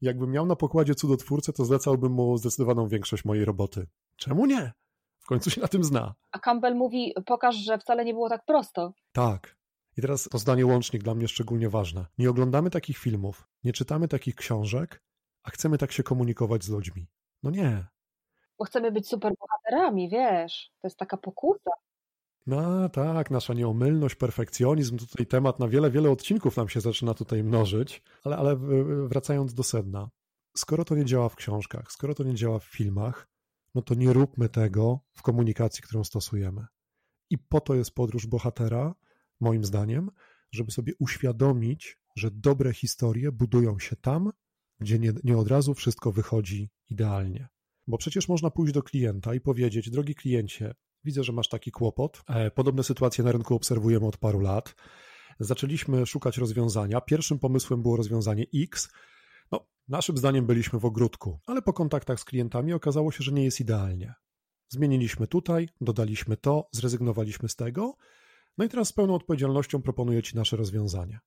Jakbym 0.00 0.30
miał 0.30 0.46
na 0.46 0.56
pokładzie 0.56 0.94
cudotwórcę, 0.94 1.52
to 1.52 1.64
zlecałbym 1.64 2.12
mu 2.12 2.38
zdecydowaną 2.38 2.88
większość 2.88 3.24
mojej 3.24 3.44
roboty. 3.44 3.86
Czemu 4.16 4.46
nie? 4.46 4.72
W 5.18 5.26
końcu 5.26 5.50
się 5.50 5.60
na 5.60 5.68
tym 5.68 5.84
zna. 5.84 6.14
A 6.32 6.38
Campbell 6.38 6.74
mówi, 6.74 7.14
pokaż, 7.26 7.56
że 7.56 7.78
wcale 7.78 8.04
nie 8.04 8.12
było 8.12 8.28
tak 8.28 8.44
prosto. 8.44 8.92
Tak. 9.12 9.56
I 9.96 10.00
teraz 10.00 10.28
to 10.28 10.38
zdanie 10.38 10.66
łącznik 10.66 11.02
dla 11.02 11.14
mnie 11.14 11.28
szczególnie 11.28 11.68
ważne. 11.68 12.06
Nie 12.18 12.30
oglądamy 12.30 12.70
takich 12.70 12.98
filmów, 12.98 13.48
nie 13.64 13.72
czytamy 13.72 14.08
takich 14.08 14.34
książek, 14.34 15.02
a 15.42 15.50
chcemy 15.50 15.78
tak 15.78 15.92
się 15.92 16.02
komunikować 16.02 16.64
z 16.64 16.68
ludźmi. 16.68 17.06
No 17.42 17.50
nie. 17.50 17.86
Bo 18.62 18.66
chcemy 18.66 18.92
być 18.92 19.08
superbohaterami, 19.08 20.08
wiesz. 20.08 20.70
To 20.80 20.86
jest 20.86 20.96
taka 20.96 21.16
pokusa. 21.16 21.70
No 22.46 22.88
tak, 22.88 23.30
nasza 23.30 23.54
nieomylność, 23.54 24.14
perfekcjonizm, 24.14 24.98
tutaj 24.98 25.26
temat 25.26 25.58
na 25.58 25.68
wiele, 25.68 25.90
wiele 25.90 26.10
odcinków 26.10 26.56
nam 26.56 26.68
się 26.68 26.80
zaczyna 26.80 27.14
tutaj 27.14 27.44
mnożyć, 27.44 28.02
ale, 28.24 28.36
ale 28.36 28.56
wracając 29.08 29.54
do 29.54 29.62
sedna. 29.62 30.10
Skoro 30.56 30.84
to 30.84 30.94
nie 30.94 31.04
działa 31.04 31.28
w 31.28 31.36
książkach, 31.36 31.92
skoro 31.92 32.14
to 32.14 32.24
nie 32.24 32.34
działa 32.34 32.58
w 32.58 32.64
filmach, 32.64 33.28
no 33.74 33.82
to 33.82 33.94
nie 33.94 34.12
róbmy 34.12 34.48
tego 34.48 35.00
w 35.12 35.22
komunikacji, 35.22 35.82
którą 35.82 36.04
stosujemy. 36.04 36.66
I 37.30 37.38
po 37.38 37.60
to 37.60 37.74
jest 37.74 37.94
podróż 37.94 38.26
bohatera, 38.26 38.94
moim 39.40 39.64
zdaniem, 39.64 40.10
żeby 40.52 40.70
sobie 40.70 40.92
uświadomić, 40.98 41.98
że 42.16 42.30
dobre 42.30 42.72
historie 42.72 43.32
budują 43.32 43.78
się 43.78 43.96
tam, 43.96 44.32
gdzie 44.80 44.98
nie, 44.98 45.12
nie 45.24 45.38
od 45.38 45.48
razu 45.48 45.74
wszystko 45.74 46.12
wychodzi 46.12 46.70
idealnie. 46.90 47.51
Bo 47.86 47.98
przecież 47.98 48.28
można 48.28 48.50
pójść 48.50 48.74
do 48.74 48.82
klienta 48.82 49.34
i 49.34 49.40
powiedzieć: 49.40 49.90
Drogi 49.90 50.14
kliencie, 50.14 50.74
widzę, 51.04 51.24
że 51.24 51.32
masz 51.32 51.48
taki 51.48 51.70
kłopot. 51.70 52.22
E, 52.28 52.50
podobne 52.50 52.82
sytuacje 52.82 53.24
na 53.24 53.32
rynku 53.32 53.54
obserwujemy 53.54 54.06
od 54.06 54.16
paru 54.16 54.40
lat. 54.40 54.74
Zaczęliśmy 55.40 56.06
szukać 56.06 56.38
rozwiązania. 56.38 57.00
Pierwszym 57.00 57.38
pomysłem 57.38 57.82
było 57.82 57.96
rozwiązanie 57.96 58.46
X. 58.54 58.92
No, 59.52 59.66
naszym 59.88 60.16
zdaniem 60.16 60.46
byliśmy 60.46 60.78
w 60.78 60.84
ogródku, 60.84 61.38
ale 61.46 61.62
po 61.62 61.72
kontaktach 61.72 62.20
z 62.20 62.24
klientami 62.24 62.72
okazało 62.72 63.12
się, 63.12 63.24
że 63.24 63.32
nie 63.32 63.44
jest 63.44 63.60
idealnie. 63.60 64.14
Zmieniliśmy 64.68 65.26
tutaj, 65.26 65.68
dodaliśmy 65.80 66.36
to, 66.36 66.68
zrezygnowaliśmy 66.72 67.48
z 67.48 67.56
tego. 67.56 67.96
No 68.58 68.64
i 68.64 68.68
teraz 68.68 68.88
z 68.88 68.92
pełną 68.92 69.14
odpowiedzialnością 69.14 69.82
proponuję 69.82 70.22
Ci 70.22 70.36
nasze 70.36 70.56
rozwiązanie. 70.56 71.20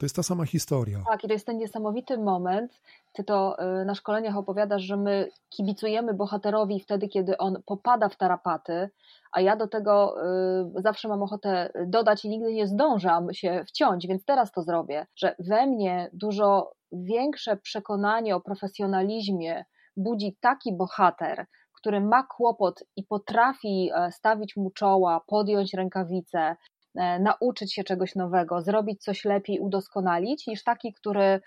To 0.00 0.06
jest 0.06 0.16
ta 0.16 0.22
sama 0.22 0.44
historia. 0.44 1.02
Tak, 1.06 1.24
i 1.24 1.26
to 1.28 1.32
jest 1.32 1.46
ten 1.46 1.58
niesamowity 1.58 2.18
moment. 2.18 2.80
Ty 3.12 3.24
to 3.24 3.56
y, 3.80 3.84
na 3.84 3.94
szkoleniach 3.94 4.36
opowiadasz, 4.36 4.82
że 4.82 4.96
my 4.96 5.28
kibicujemy 5.50 6.14
bohaterowi 6.14 6.80
wtedy, 6.80 7.08
kiedy 7.08 7.38
on 7.38 7.62
popada 7.66 8.08
w 8.08 8.16
tarapaty, 8.16 8.90
a 9.32 9.40
ja 9.40 9.56
do 9.56 9.68
tego 9.68 10.14
y, 10.78 10.82
zawsze 10.82 11.08
mam 11.08 11.22
ochotę 11.22 11.72
dodać 11.86 12.24
i 12.24 12.28
nigdy 12.28 12.52
nie 12.52 12.66
zdążam 12.66 13.34
się 13.34 13.64
wciąć, 13.68 14.06
więc 14.06 14.24
teraz 14.24 14.52
to 14.52 14.62
zrobię, 14.62 15.06
że 15.16 15.34
we 15.38 15.66
mnie 15.66 16.10
dużo 16.12 16.72
większe 16.92 17.56
przekonanie 17.56 18.36
o 18.36 18.40
profesjonalizmie 18.40 19.64
budzi 19.96 20.36
taki 20.40 20.76
bohater, 20.76 21.46
który 21.80 22.00
ma 22.00 22.22
kłopot 22.22 22.84
i 22.96 23.04
potrafi 23.04 23.90
e, 23.94 24.12
stawić 24.12 24.56
mu 24.56 24.70
czoła, 24.70 25.20
podjąć 25.26 25.74
rękawice, 25.74 26.56
nauczyć 26.94 27.74
się 27.74 27.84
czegoś 27.84 28.14
nowego, 28.14 28.62
zrobić 28.62 29.02
coś 29.02 29.24
lepiej, 29.24 29.58
udoskonalić, 29.60 30.46
niż 30.46 30.64
taki, 30.64 30.92
który 30.92 31.22
e, 31.22 31.40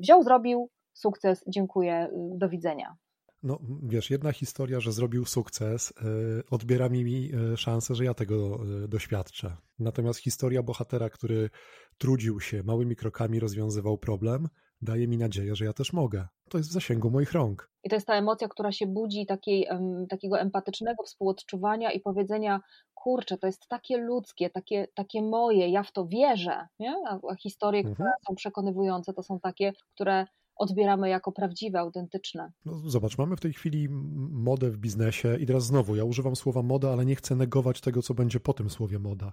wziął, 0.00 0.22
zrobił, 0.22 0.70
sukces, 0.92 1.44
dziękuję, 1.48 2.08
y, 2.34 2.38
do 2.38 2.48
widzenia. 2.48 2.96
No 3.42 3.58
wiesz, 3.82 4.10
jedna 4.10 4.32
historia, 4.32 4.80
że 4.80 4.92
zrobił 4.92 5.24
sukces, 5.24 5.92
e, 5.96 6.02
odbiera 6.50 6.88
mi 6.88 7.30
szansę, 7.56 7.94
że 7.94 8.04
ja 8.04 8.14
tego 8.14 8.58
doświadczę. 8.88 9.56
Natomiast 9.78 10.20
historia 10.20 10.62
bohatera, 10.62 11.10
który 11.10 11.50
trudził 11.98 12.40
się, 12.40 12.62
małymi 12.62 12.96
krokami 12.96 13.40
rozwiązywał 13.40 13.98
problem, 13.98 14.48
daje 14.82 15.08
mi 15.08 15.18
nadzieję, 15.18 15.56
że 15.56 15.64
ja 15.64 15.72
też 15.72 15.92
mogę. 15.92 16.26
To 16.50 16.58
jest 16.58 16.70
w 16.70 16.72
zasięgu 16.72 17.10
moich 17.10 17.32
rąk. 17.32 17.70
I 17.84 17.88
to 17.88 17.96
jest 17.96 18.06
ta 18.06 18.14
emocja, 18.14 18.48
która 18.48 18.72
się 18.72 18.86
budzi 18.86 19.26
takiej, 19.26 19.68
takiego 20.08 20.40
empatycznego 20.40 21.04
współodczuwania 21.04 21.92
i 21.92 22.00
powiedzenia, 22.00 22.60
kurczę, 22.94 23.38
to 23.38 23.46
jest 23.46 23.68
takie 23.68 23.96
ludzkie, 23.96 24.50
takie, 24.50 24.88
takie 24.94 25.22
moje, 25.22 25.68
ja 25.68 25.82
w 25.82 25.92
to 25.92 26.06
wierzę. 26.06 26.66
Nie? 26.78 26.94
A 27.30 27.34
historie, 27.34 27.80
mhm. 27.80 27.94
które 27.94 28.10
są 28.28 28.34
przekonywujące, 28.34 29.12
to 29.12 29.22
są 29.22 29.40
takie, 29.40 29.72
które 29.94 30.26
odbieramy 30.56 31.08
jako 31.08 31.32
prawdziwe, 31.32 31.78
autentyczne. 31.78 32.52
No, 32.64 32.82
zobacz, 32.86 33.18
mamy 33.18 33.36
w 33.36 33.40
tej 33.40 33.52
chwili 33.52 33.88
modę 34.30 34.70
w 34.70 34.78
biznesie 34.78 35.36
i 35.40 35.46
teraz 35.46 35.66
znowu, 35.66 35.96
ja 35.96 36.04
używam 36.04 36.36
słowa 36.36 36.62
moda, 36.62 36.92
ale 36.92 37.06
nie 37.06 37.16
chcę 37.16 37.36
negować 37.36 37.80
tego, 37.80 38.02
co 38.02 38.14
będzie 38.14 38.40
po 38.40 38.52
tym 38.52 38.70
słowie 38.70 38.98
moda. 38.98 39.32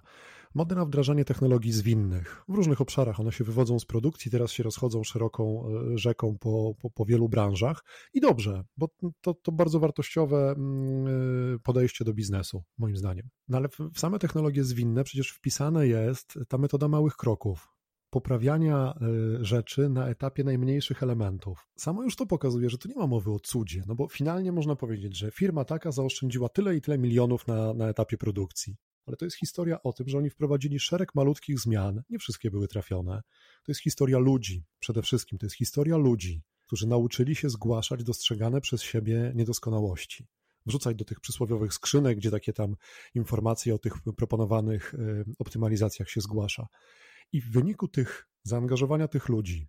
Modę 0.54 0.74
na 0.74 0.84
wdrażanie 0.84 1.24
technologii 1.24 1.72
zwinnych. 1.72 2.44
W 2.48 2.54
różnych 2.54 2.80
obszarach 2.80 3.20
one 3.20 3.32
się 3.32 3.44
wywodzą 3.44 3.78
z 3.78 3.84
produkcji, 3.84 4.30
teraz 4.30 4.52
się 4.52 4.62
rozchodzą 4.62 5.04
szeroką 5.04 5.64
e, 5.92 5.98
rzeką 5.98 6.38
po, 6.40 6.74
po, 6.80 6.90
po 6.90 7.04
wielu 7.04 7.28
branżach 7.28 7.84
i 8.14 8.20
dobrze, 8.20 8.64
bo 8.76 8.88
to, 9.20 9.34
to 9.34 9.52
bardzo 9.52 9.80
wartościowe 9.80 10.54
e, 10.56 11.58
podejście 11.58 12.04
do 12.04 12.14
biznesu, 12.14 12.62
moim 12.78 12.96
zdaniem. 12.96 13.28
No 13.48 13.56
ale 13.58 13.68
w 13.68 13.98
same 13.98 14.18
technologie 14.18 14.64
zwinne 14.64 15.04
przecież 15.04 15.30
wpisane 15.30 15.86
jest 15.86 16.38
ta 16.48 16.58
metoda 16.58 16.88
małych 16.88 17.16
kroków 17.16 17.73
poprawiania 18.14 18.94
y, 19.40 19.44
rzeczy 19.44 19.88
na 19.88 20.08
etapie 20.08 20.44
najmniejszych 20.44 21.02
elementów. 21.02 21.68
Samo 21.76 22.02
już 22.02 22.16
to 22.16 22.26
pokazuje, 22.26 22.70
że 22.70 22.78
tu 22.78 22.88
nie 22.88 22.94
ma 22.94 23.06
mowy 23.06 23.30
o 23.30 23.40
cudzie, 23.40 23.82
no 23.86 23.94
bo 23.94 24.08
finalnie 24.08 24.52
można 24.52 24.76
powiedzieć, 24.76 25.16
że 25.16 25.30
firma 25.30 25.64
taka 25.64 25.92
zaoszczędziła 25.92 26.48
tyle 26.48 26.76
i 26.76 26.80
tyle 26.80 26.98
milionów 26.98 27.46
na, 27.46 27.74
na 27.74 27.88
etapie 27.88 28.18
produkcji. 28.18 28.76
Ale 29.06 29.16
to 29.16 29.24
jest 29.24 29.36
historia 29.36 29.82
o 29.82 29.92
tym, 29.92 30.08
że 30.08 30.18
oni 30.18 30.30
wprowadzili 30.30 30.80
szereg 30.80 31.14
malutkich 31.14 31.60
zmian, 31.60 32.02
nie 32.10 32.18
wszystkie 32.18 32.50
były 32.50 32.68
trafione. 32.68 33.22
To 33.64 33.72
jest 33.72 33.82
historia 33.82 34.18
ludzi, 34.18 34.64
przede 34.78 35.02
wszystkim 35.02 35.38
to 35.38 35.46
jest 35.46 35.56
historia 35.56 35.96
ludzi, 35.96 36.42
którzy 36.66 36.86
nauczyli 36.86 37.34
się 37.34 37.50
zgłaszać 37.50 38.04
dostrzegane 38.04 38.60
przez 38.60 38.82
siebie 38.82 39.32
niedoskonałości 39.34 40.26
wrzucać 40.66 40.96
do 40.96 41.04
tych 41.04 41.20
przysłowiowych 41.20 41.74
skrzynek, 41.74 42.18
gdzie 42.18 42.30
takie 42.30 42.52
tam 42.52 42.76
informacje 43.14 43.74
o 43.74 43.78
tych 43.78 43.92
proponowanych 44.16 44.94
y, 44.94 45.24
optymalizacjach 45.38 46.10
się 46.10 46.20
zgłasza. 46.20 46.66
I 47.32 47.40
w 47.40 47.52
wyniku 47.52 47.88
tych 47.88 48.28
zaangażowania 48.44 49.08
tych 49.08 49.28
ludzi, 49.28 49.68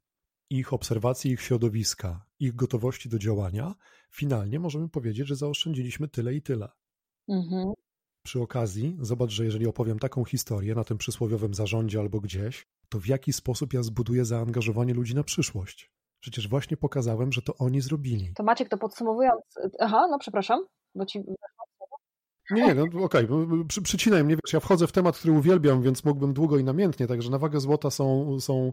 ich 0.49 0.73
obserwacji 0.73 1.31
ich 1.31 1.41
środowiska, 1.41 2.25
ich 2.39 2.55
gotowości 2.55 3.09
do 3.09 3.19
działania, 3.19 3.75
finalnie 4.11 4.59
możemy 4.59 4.89
powiedzieć, 4.89 5.27
że 5.27 5.35
zaoszczędziliśmy 5.35 6.07
tyle 6.07 6.33
i 6.33 6.41
tyle. 6.41 6.69
Mhm. 7.29 7.73
Przy 8.25 8.41
okazji, 8.41 8.97
zobacz, 8.99 9.31
że 9.31 9.45
jeżeli 9.45 9.67
opowiem 9.67 9.99
taką 9.99 10.25
historię 10.25 10.75
na 10.75 10.83
tym 10.83 10.97
przysłowiowym 10.97 11.53
zarządzie 11.53 11.99
albo 11.99 12.19
gdzieś, 12.19 12.67
to 12.89 12.99
w 12.99 13.07
jaki 13.07 13.33
sposób 13.33 13.73
ja 13.73 13.83
zbuduję 13.83 14.25
zaangażowanie 14.25 14.93
ludzi 14.93 15.15
na 15.15 15.23
przyszłość? 15.23 15.91
Przecież 16.19 16.47
właśnie 16.47 16.77
pokazałem, 16.77 17.31
że 17.31 17.41
to 17.41 17.55
oni 17.57 17.81
zrobili. 17.81 18.33
To 18.35 18.43
Maciek, 18.43 18.69
to 18.69 18.77
podsumowując. 18.77 19.43
Aha, 19.79 20.07
no 20.11 20.19
przepraszam, 20.19 20.65
bo 20.95 21.05
ci 21.05 21.23
nie, 22.51 22.65
nie, 22.65 22.75
no 22.75 22.83
okej, 22.83 23.25
okay. 23.25 23.65
Przy, 23.67 23.81
przycinaj 23.81 24.23
mnie, 24.23 24.35
wiesz, 24.35 24.53
ja 24.53 24.59
wchodzę 24.59 24.87
w 24.87 24.91
temat, 24.91 25.17
który 25.17 25.33
uwielbiam, 25.33 25.81
więc 25.81 26.05
mógłbym 26.05 26.33
długo 26.33 26.57
i 26.57 26.63
namiętnie, 26.63 27.07
także 27.07 27.29
na 27.29 27.37
wagę 27.37 27.59
złota 27.59 27.89
są, 27.89 28.39
są 28.39 28.71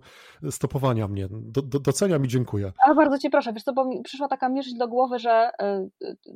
stopowania 0.51 1.09
mnie. 1.09 1.29
Do, 1.31 1.63
do, 1.63 1.81
doceniam 1.81 2.25
i 2.25 2.29
dziękuję. 2.29 2.73
A 2.87 2.95
bardzo 2.95 3.19
cię 3.19 3.31
proszę, 3.31 3.53
wiesz 3.53 3.63
co, 3.63 3.73
bo 3.73 3.85
mi 3.85 4.03
przyszła 4.03 4.29
taka 4.29 4.49
myśl 4.49 4.77
do 4.79 4.89
głowy, 4.89 5.19
że 5.19 5.51
e, 5.61 5.87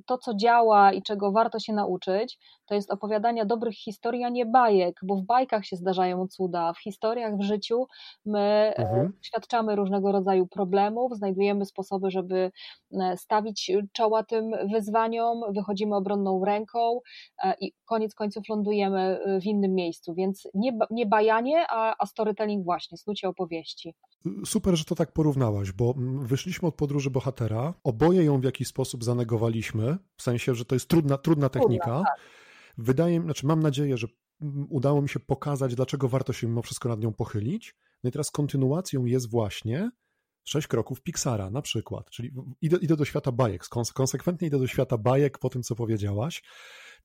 to, 0.07 0.19
co 0.19 0.35
działa 0.35 0.93
i 0.93 1.03
czego 1.03 1.33
warto 1.33 1.59
się 1.59 1.73
nauczyć, 1.73 2.39
to 2.67 2.75
jest 2.75 2.91
opowiadania 2.91 3.45
dobrych 3.45 3.75
historii, 3.75 4.25
a 4.25 4.29
nie 4.29 4.47
bajek, 4.47 5.01
bo 5.03 5.17
w 5.17 5.23
bajkach 5.23 5.65
się 5.65 5.77
zdarzają 5.77 6.29
cuda, 6.29 6.73
w 6.73 6.79
historiach 6.79 7.37
w 7.37 7.43
życiu 7.43 7.87
my 8.25 8.41
e, 8.41 8.77
mhm. 8.77 9.13
świadczamy 9.23 9.77
różnego 9.77 10.13
rodzaju 10.13 10.47
problemów, 10.47 11.17
znajdujemy 11.17 11.65
sposoby, 11.65 12.11
żeby 12.11 12.51
e, 12.93 13.17
stawić 13.17 13.73
czoła 13.93 14.25
tym 14.25 14.51
wyzwaniom, 14.73 15.41
wychodzimy 15.55 15.97
obronną 15.97 16.45
ręką, 16.45 17.01
i 17.61 17.73
koniec 17.85 18.15
końców 18.15 18.49
lądujemy 18.49 19.01
e, 19.01 19.41
w 19.41 19.45
innym 19.45 19.75
miejscu, 19.75 20.15
więc 20.15 20.49
nie, 20.55 20.79
nie 20.91 21.07
bajanie, 21.07 21.65
a, 21.71 21.95
a 21.99 22.07
storytelling 22.07 22.65
właśnie, 22.65 22.99
snucie 22.99 23.29
opowieści. 23.29 23.95
Super, 24.45 24.77
że 24.77 24.85
to 24.85 24.95
tak 24.95 25.13
porównałaś, 25.13 25.73
bo 25.73 25.95
wyszliśmy 26.21 26.69
od 26.69 26.75
podróży 26.75 27.11
bohatera, 27.11 27.75
oboje 27.85 28.25
ją 28.25 28.41
w 28.41 28.45
jakiś 28.45 28.69
sposób 28.69 29.05
zanegowaliśmy, 29.05 29.97
w 30.17 30.23
sensie, 30.23 30.55
że 30.55 30.65
to 30.65 30.75
jest 30.75 30.89
trudna, 30.89 31.19
trudna 31.19 31.49
technika. 31.49 31.85
Trudna, 31.85 32.05
tak. 32.05 32.21
Wydaje 32.79 33.19
mi, 33.19 33.25
znaczy 33.25 33.47
mam 33.47 33.63
nadzieję, 33.63 33.97
że 33.97 34.07
udało 34.69 35.03
mi 35.03 35.09
się 35.09 35.21
pokazać, 35.21 35.75
dlaczego 35.75 36.09
warto 36.09 36.33
się 36.33 36.47
mimo 36.47 36.63
wszystko 36.63 36.89
nad 36.89 37.01
nią 37.01 37.13
pochylić. 37.13 37.75
No 38.05 38.09
i 38.09 38.13
teraz 38.13 38.31
kontynuacją 38.31 39.05
jest 39.05 39.31
właśnie 39.31 39.91
sześć 40.45 40.67
kroków 40.67 41.03
Pixara 41.03 41.51
na 41.51 41.63
przykład, 41.63 42.11
czyli 42.11 42.33
idę, 42.63 42.77
idę 42.77 42.97
do 42.97 43.05
świata 43.05 43.33
bajek, 43.33 43.65
konsekwentnie 43.95 44.49
idę 44.49 44.59
do 44.59 44.67
świata 44.67 44.99
bajek 44.99 45.39
po 45.39 45.51
tym, 45.51 45.63
co 45.63 45.75
powiedziałaś. 45.75 46.43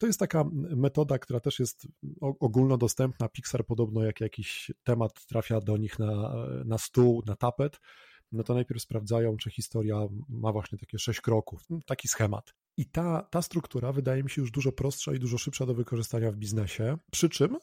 To 0.01 0.07
jest 0.07 0.19
taka 0.19 0.43
metoda, 0.53 1.19
która 1.19 1.39
też 1.39 1.59
jest 1.59 1.87
ogólnodostępna. 2.21 3.29
Pixar 3.29 3.65
podobno 3.65 4.03
jak 4.03 4.21
jakiś 4.21 4.71
temat 4.83 5.25
trafia 5.25 5.59
do 5.59 5.77
nich 5.77 5.99
na, 5.99 6.33
na 6.65 6.77
stół, 6.77 7.23
na 7.25 7.35
tapet, 7.35 7.79
no 8.31 8.43
to 8.43 8.53
najpierw 8.53 8.81
sprawdzają, 8.81 9.37
czy 9.37 9.51
historia 9.51 10.07
ma 10.29 10.51
właśnie 10.51 10.77
takie 10.77 10.99
sześć 10.99 11.21
kroków, 11.21 11.65
taki 11.85 12.07
schemat. 12.07 12.53
I 12.77 12.85
ta, 12.85 13.27
ta 13.31 13.41
struktura 13.41 13.91
wydaje 13.91 14.23
mi 14.23 14.29
się 14.29 14.41
już 14.41 14.51
dużo 14.51 14.71
prostsza 14.71 15.13
i 15.13 15.19
dużo 15.19 15.37
szybsza 15.37 15.65
do 15.65 15.73
wykorzystania 15.73 16.31
w 16.31 16.35
biznesie, 16.35 16.97
przy 17.11 17.29
czym 17.29 17.57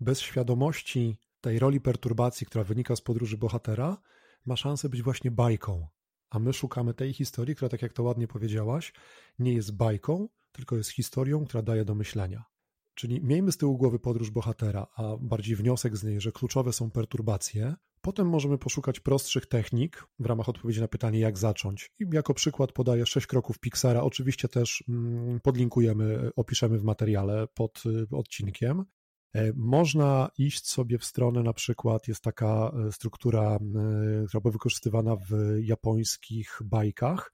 bez 0.00 0.20
świadomości 0.20 1.16
tej 1.40 1.58
roli 1.58 1.80
perturbacji, 1.80 2.46
która 2.46 2.64
wynika 2.64 2.96
z 2.96 3.00
podróży 3.00 3.38
bohatera, 3.38 3.98
ma 4.46 4.56
szansę 4.56 4.88
być 4.88 5.02
właśnie 5.02 5.30
bajką. 5.30 5.88
a 6.30 6.38
my 6.38 6.52
szukamy 6.52 6.94
tej 6.94 7.12
historii, 7.12 7.54
która, 7.54 7.68
tak 7.68 7.82
jak 7.82 7.92
to 7.92 8.02
ładnie 8.02 8.28
powiedziałaś, 8.28 8.92
nie 9.38 9.52
jest 9.52 9.76
bajką, 9.76 10.28
tylko 10.52 10.76
jest 10.76 10.90
historią, 10.90 11.44
która 11.44 11.62
daje 11.62 11.84
do 11.84 11.94
myślenia. 11.94 12.44
Czyli 12.94 13.20
miejmy 13.20 13.52
z 13.52 13.56
tyłu 13.56 13.78
głowy 13.78 13.98
podróż 13.98 14.30
bohatera, 14.30 14.86
a 14.96 15.16
bardziej 15.20 15.56
wniosek 15.56 15.96
z 15.96 16.04
niej, 16.04 16.20
że 16.20 16.32
kluczowe 16.32 16.72
są 16.72 16.90
perturbacje. 16.90 17.74
Potem 18.00 18.28
możemy 18.28 18.58
poszukać 18.58 19.00
prostszych 19.00 19.46
technik 19.46 20.06
w 20.18 20.26
ramach 20.26 20.48
odpowiedzi 20.48 20.80
na 20.80 20.88
pytanie, 20.88 21.18
jak 21.18 21.38
zacząć. 21.38 21.90
I 21.98 22.04
jako 22.12 22.34
przykład 22.34 22.72
podaję 22.72 23.06
sześć 23.06 23.26
kroków 23.26 23.58
Pixara. 23.58 24.02
Oczywiście 24.02 24.48
też 24.48 24.84
mm, 24.88 25.40
podlinkujemy, 25.40 26.30
opiszemy 26.36 26.78
w 26.78 26.84
materiale 26.84 27.46
pod 27.54 27.82
y, 27.86 28.16
odcinkiem. 28.16 28.84
E, 29.34 29.52
można 29.56 30.30
iść 30.38 30.66
sobie 30.66 30.98
w 30.98 31.04
stronę, 31.04 31.42
na 31.42 31.52
przykład 31.52 32.08
jest 32.08 32.22
taka 32.22 32.72
e, 32.88 32.92
struktura, 32.92 33.56
e, 33.56 33.58
która 34.28 34.40
była 34.40 34.52
wykorzystywana 34.52 35.16
w 35.16 35.58
japońskich 35.60 36.58
bajkach, 36.64 37.32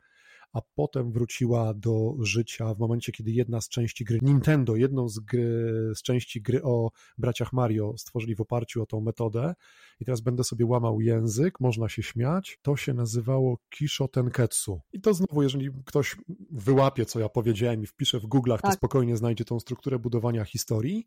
a 0.53 0.61
potem 0.75 1.13
wróciła 1.13 1.75
do 1.75 2.15
życia 2.21 2.75
w 2.75 2.79
momencie, 2.79 3.13
kiedy 3.13 3.31
jedna 3.31 3.61
z 3.61 3.69
części 3.69 4.05
gry 4.05 4.19
Nintendo, 4.23 4.77
jedną 4.77 5.09
z, 5.09 5.19
gry, 5.19 5.93
z 5.95 6.03
części 6.03 6.43
gry 6.43 6.63
o 6.63 6.91
braciach 7.19 7.53
Mario 7.53 7.95
stworzyli 7.99 8.35
w 8.35 8.41
oparciu 8.41 8.83
o 8.83 8.87
tą 8.87 9.01
metodę. 9.01 9.55
I 10.01 10.05
teraz 10.05 10.21
będę 10.21 10.45
sobie 10.45 10.67
łamał 10.67 11.01
język, 11.01 11.61
można 11.61 11.89
się 11.89 12.03
śmiać. 12.03 12.59
To 12.63 12.77
się 12.77 12.95
nazywało 12.95 13.59
Kisho 13.71 14.09
Tenketsu. 14.09 14.81
I 14.93 15.01
to 15.01 15.15
znowu, 15.15 15.43
jeżeli 15.43 15.71
ktoś 15.85 16.17
wyłapie, 16.51 17.07
co 17.07 17.21
ja 17.21 17.29
powiedziałem 17.29 17.83
i 17.83 17.87
wpisze 17.87 18.21
w 18.21 18.25
Google'ach, 18.25 18.61
tak. 18.61 18.71
to 18.71 18.73
spokojnie 18.73 19.17
znajdzie 19.17 19.45
tą 19.45 19.61
strukturę 19.61 19.99
budowania 19.99 20.45
historii. 20.45 21.07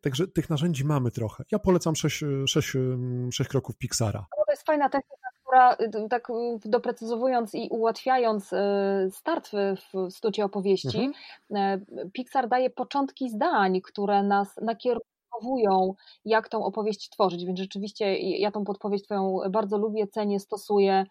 Także 0.00 0.28
tych 0.28 0.50
narzędzi 0.50 0.84
mamy 0.84 1.10
trochę. 1.10 1.44
Ja 1.52 1.58
polecam 1.58 1.96
sześć, 1.96 2.24
sześć, 2.46 2.72
sześć 3.32 3.50
kroków 3.50 3.76
Pixara. 3.76 4.26
No 4.38 4.44
to 4.46 4.52
jest 4.52 4.66
fajna 4.66 4.88
technika, 4.88 5.27
która 5.48 5.76
y, 6.04 6.08
tak 6.08 6.30
y, 6.30 6.34
doprecyzowując 6.64 7.54
i 7.54 7.68
ułatwiając 7.70 8.52
y, 8.52 8.56
start 9.10 9.50
w 9.52 10.12
stucie 10.12 10.44
opowieści, 10.44 11.12
mhm. 11.50 11.84
Pixar 12.12 12.48
daje 12.48 12.70
początki 12.70 13.30
zdań, 13.30 13.80
które 13.80 14.22
nas 14.22 14.56
nakierowują, 14.62 15.94
jak 16.24 16.48
tą 16.48 16.64
opowieść 16.64 17.10
tworzyć, 17.10 17.44
więc 17.44 17.58
rzeczywiście 17.58 18.18
ja 18.18 18.50
tą 18.50 18.64
podpowiedź 18.64 19.04
twoją 19.04 19.38
bardzo 19.50 19.78
lubię, 19.78 20.06
cenię, 20.06 20.40
stosuję 20.40 21.06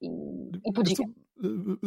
i, 0.00 0.10
i 0.64 0.72
podziwiam. 0.72 1.14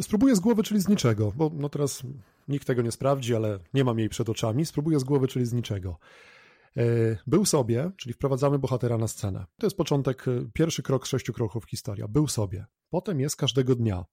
Spróbuję 0.00 0.36
z 0.36 0.40
głowy, 0.40 0.62
czyli 0.62 0.80
z 0.80 0.88
niczego, 0.88 1.32
bo 1.36 1.50
no 1.54 1.68
teraz 1.68 2.02
nikt 2.48 2.66
tego 2.66 2.82
nie 2.82 2.92
sprawdzi, 2.92 3.36
ale 3.36 3.58
nie 3.74 3.84
mam 3.84 3.98
jej 3.98 4.08
przed 4.08 4.28
oczami. 4.28 4.66
Spróbuję 4.66 5.00
z 5.00 5.04
głowy, 5.04 5.28
czyli 5.28 5.46
z 5.46 5.52
niczego. 5.52 5.96
E, 6.76 6.82
był 7.26 7.44
sobie, 7.46 7.90
czyli 7.96 8.12
wprowadzamy 8.12 8.58
bohatera 8.58 8.98
na 8.98 9.08
scenę. 9.08 9.46
To 9.58 9.66
jest 9.66 9.76
początek, 9.76 10.28
e, 10.28 10.44
pierwszy 10.54 10.82
krok 10.82 11.06
z 11.06 11.10
sześciu 11.10 11.32
kroków 11.32 11.64
historia. 11.64 12.08
Był 12.08 12.28
sobie. 12.28 12.66
Potem 12.90 13.20
jest 13.20 13.36
każdego 13.36 13.74
dnia, 13.74 14.04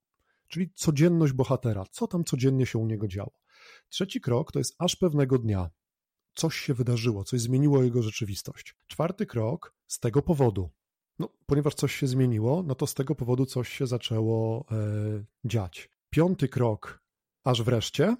czyli 0.47 0.73
codzienność 0.75 1.33
bohatera. 1.33 1.85
Co 1.91 2.07
tam 2.07 2.23
codziennie 2.23 2.65
się 2.65 2.79
u 2.79 2.85
niego 2.85 3.07
działo. 3.07 3.31
Trzeci 3.89 4.21
krok 4.21 4.51
to 4.51 4.59
jest 4.59 4.75
aż 4.79 4.95
pewnego 4.95 5.37
dnia. 5.37 5.69
Coś 6.35 6.55
się 6.55 6.73
wydarzyło, 6.73 7.23
coś 7.23 7.41
zmieniło 7.41 7.83
jego 7.83 8.01
rzeczywistość. 8.01 8.75
Czwarty 8.87 9.25
krok 9.25 9.75
z 9.87 9.99
tego 9.99 10.21
powodu. 10.21 10.69
No, 11.19 11.29
ponieważ 11.45 11.75
coś 11.75 11.95
się 11.95 12.07
zmieniło, 12.07 12.63
no 12.63 12.75
to 12.75 12.87
z 12.87 12.93
tego 12.93 13.15
powodu 13.15 13.45
coś 13.45 13.69
się 13.69 13.87
zaczęło 13.87 14.65
e, 14.71 14.75
dziać. 15.45 15.89
Piąty 16.09 16.47
krok, 16.47 17.03
aż 17.43 17.63
wreszcie, 17.63 18.15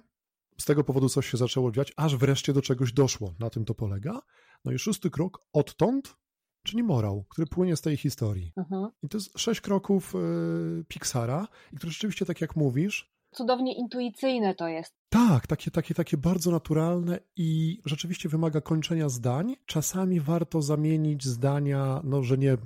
z 0.60 0.64
tego 0.64 0.84
powodu 0.84 1.08
coś 1.08 1.30
się 1.30 1.36
zaczęło 1.36 1.72
dziać, 1.72 1.92
aż 1.96 2.16
wreszcie 2.16 2.52
do 2.52 2.62
czegoś 2.62 2.92
doszło. 2.92 3.34
Na 3.38 3.50
tym 3.50 3.64
to 3.64 3.74
polega. 3.74 4.20
No 4.64 4.72
i 4.72 4.78
szósty 4.78 5.10
krok, 5.10 5.46
odtąd, 5.52 6.16
czyli 6.62 6.82
morał, 6.82 7.24
który 7.28 7.46
płynie 7.46 7.76
z 7.76 7.80
tej 7.80 7.96
historii. 7.96 8.52
Mhm. 8.56 8.88
I 9.02 9.08
to 9.08 9.16
jest 9.16 9.38
sześć 9.38 9.60
kroków 9.60 10.14
y, 10.14 10.84
Pixara, 10.88 11.48
i 11.72 11.76
które 11.76 11.92
rzeczywiście, 11.92 12.26
tak 12.26 12.40
jak 12.40 12.56
mówisz, 12.56 13.18
cudownie 13.30 13.74
intuicyjne 13.74 14.54
to 14.54 14.68
jest. 14.68 14.94
Tak, 15.08 15.46
takie, 15.46 15.70
takie, 15.70 15.94
takie 15.94 16.16
bardzo 16.16 16.50
naturalne 16.50 17.18
i 17.36 17.80
rzeczywiście 17.84 18.28
wymaga 18.28 18.60
kończenia 18.60 19.08
zdań. 19.08 19.56
Czasami 19.66 20.20
warto 20.20 20.62
zamienić 20.62 21.24
zdania, 21.24 22.00
no, 22.04 22.22
że 22.22 22.38
nie 22.38 22.56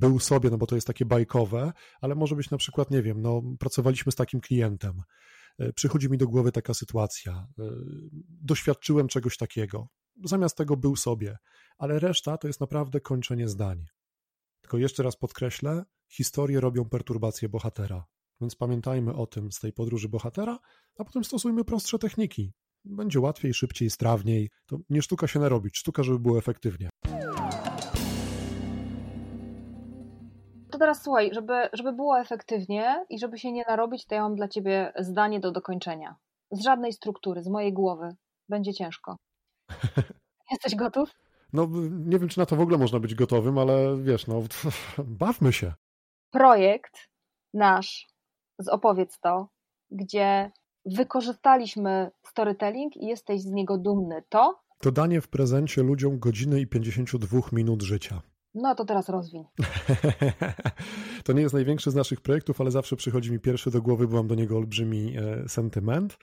był 0.00 0.18
sobie, 0.18 0.50
no 0.50 0.58
bo 0.58 0.66
to 0.66 0.74
jest 0.74 0.86
takie 0.86 1.04
bajkowe, 1.04 1.72
ale 2.00 2.14
może 2.14 2.36
być 2.36 2.50
na 2.50 2.58
przykład, 2.58 2.90
nie 2.90 3.02
wiem, 3.02 3.22
no, 3.22 3.42
pracowaliśmy 3.58 4.12
z 4.12 4.14
takim 4.14 4.40
klientem 4.40 5.02
przychodzi 5.74 6.10
mi 6.10 6.18
do 6.18 6.28
głowy 6.28 6.52
taka 6.52 6.74
sytuacja. 6.74 7.46
E, 7.58 7.64
doświadczyłem 8.42 9.08
czegoś 9.08 9.36
takiego. 9.36 9.88
Zamiast 10.24 10.56
tego 10.56 10.76
był 10.76 10.96
sobie, 10.96 11.36
ale 11.78 11.98
reszta 11.98 12.38
to 12.38 12.46
jest 12.46 12.60
naprawdę 12.60 13.00
kończenie 13.00 13.48
zdań. 13.48 13.84
Tylko 14.60 14.78
jeszcze 14.78 15.02
raz 15.02 15.16
podkreślę, 15.16 15.84
historie 16.08 16.60
robią 16.60 16.84
perturbację 16.84 17.48
bohatera. 17.48 18.04
Więc 18.40 18.56
pamiętajmy 18.56 19.14
o 19.14 19.26
tym 19.26 19.52
z 19.52 19.58
tej 19.58 19.72
podróży 19.72 20.08
bohatera, 20.08 20.58
a 20.98 21.04
potem 21.04 21.24
stosujmy 21.24 21.64
prostsze 21.64 21.98
techniki. 21.98 22.52
Będzie 22.84 23.20
łatwiej, 23.20 23.54
szybciej, 23.54 23.90
strawniej. 23.90 24.50
To 24.66 24.78
nie 24.90 25.02
sztuka 25.02 25.26
się 25.26 25.40
narobić, 25.40 25.78
sztuka, 25.78 26.02
żeby 26.02 26.18
było 26.18 26.38
efektywnie. 26.38 26.88
Teraz 30.80 31.02
słuchaj, 31.02 31.30
żeby, 31.34 31.54
żeby 31.72 31.92
było 31.92 32.20
efektywnie 32.20 33.06
i 33.10 33.18
żeby 33.18 33.38
się 33.38 33.52
nie 33.52 33.64
narobić, 33.68 34.06
to 34.06 34.14
ja 34.14 34.22
mam 34.22 34.36
dla 34.36 34.48
ciebie 34.48 34.92
zdanie 34.98 35.40
do 35.40 35.52
dokończenia. 35.52 36.16
Z 36.50 36.62
żadnej 36.62 36.92
struktury, 36.92 37.42
z 37.42 37.48
mojej 37.48 37.72
głowy. 37.72 38.16
Będzie 38.48 38.74
ciężko. 38.74 39.16
Jesteś 40.52 40.74
gotów? 40.74 41.10
No, 41.52 41.68
nie 41.90 42.18
wiem, 42.18 42.28
czy 42.28 42.38
na 42.38 42.46
to 42.46 42.56
w 42.56 42.60
ogóle 42.60 42.78
można 42.78 43.00
być 43.00 43.14
gotowym, 43.14 43.58
ale 43.58 43.96
wiesz, 44.02 44.26
no, 44.26 44.42
bawmy 45.22 45.52
się. 45.52 45.72
Projekt 46.30 47.08
nasz 47.54 48.08
z 48.58 48.68
Opowiedz 48.68 49.20
to, 49.20 49.48
gdzie 49.90 50.50
wykorzystaliśmy 50.84 52.10
storytelling 52.26 52.96
i 52.96 53.06
jesteś 53.06 53.40
z 53.40 53.50
niego 53.50 53.78
dumny. 53.78 54.22
To? 54.28 54.60
To 54.78 54.92
danie 54.92 55.20
w 55.20 55.28
prezencie 55.28 55.82
ludziom 55.82 56.18
godziny 56.18 56.60
i 56.60 56.66
52 56.66 57.40
minut 57.52 57.82
życia. 57.82 58.22
No 58.54 58.74
to 58.74 58.84
teraz 58.84 59.08
rozwiń. 59.08 59.44
to 61.24 61.32
nie 61.32 61.42
jest 61.42 61.54
największy 61.54 61.90
z 61.90 61.94
naszych 61.94 62.20
projektów, 62.20 62.60
ale 62.60 62.70
zawsze 62.70 62.96
przychodzi 62.96 63.32
mi 63.32 63.40
pierwszy 63.40 63.70
do 63.70 63.82
głowy, 63.82 64.08
bo 64.08 64.16
mam 64.16 64.28
do 64.28 64.34
niego 64.34 64.56
olbrzymi 64.56 65.16
e, 65.16 65.48
sentyment. 65.48 66.18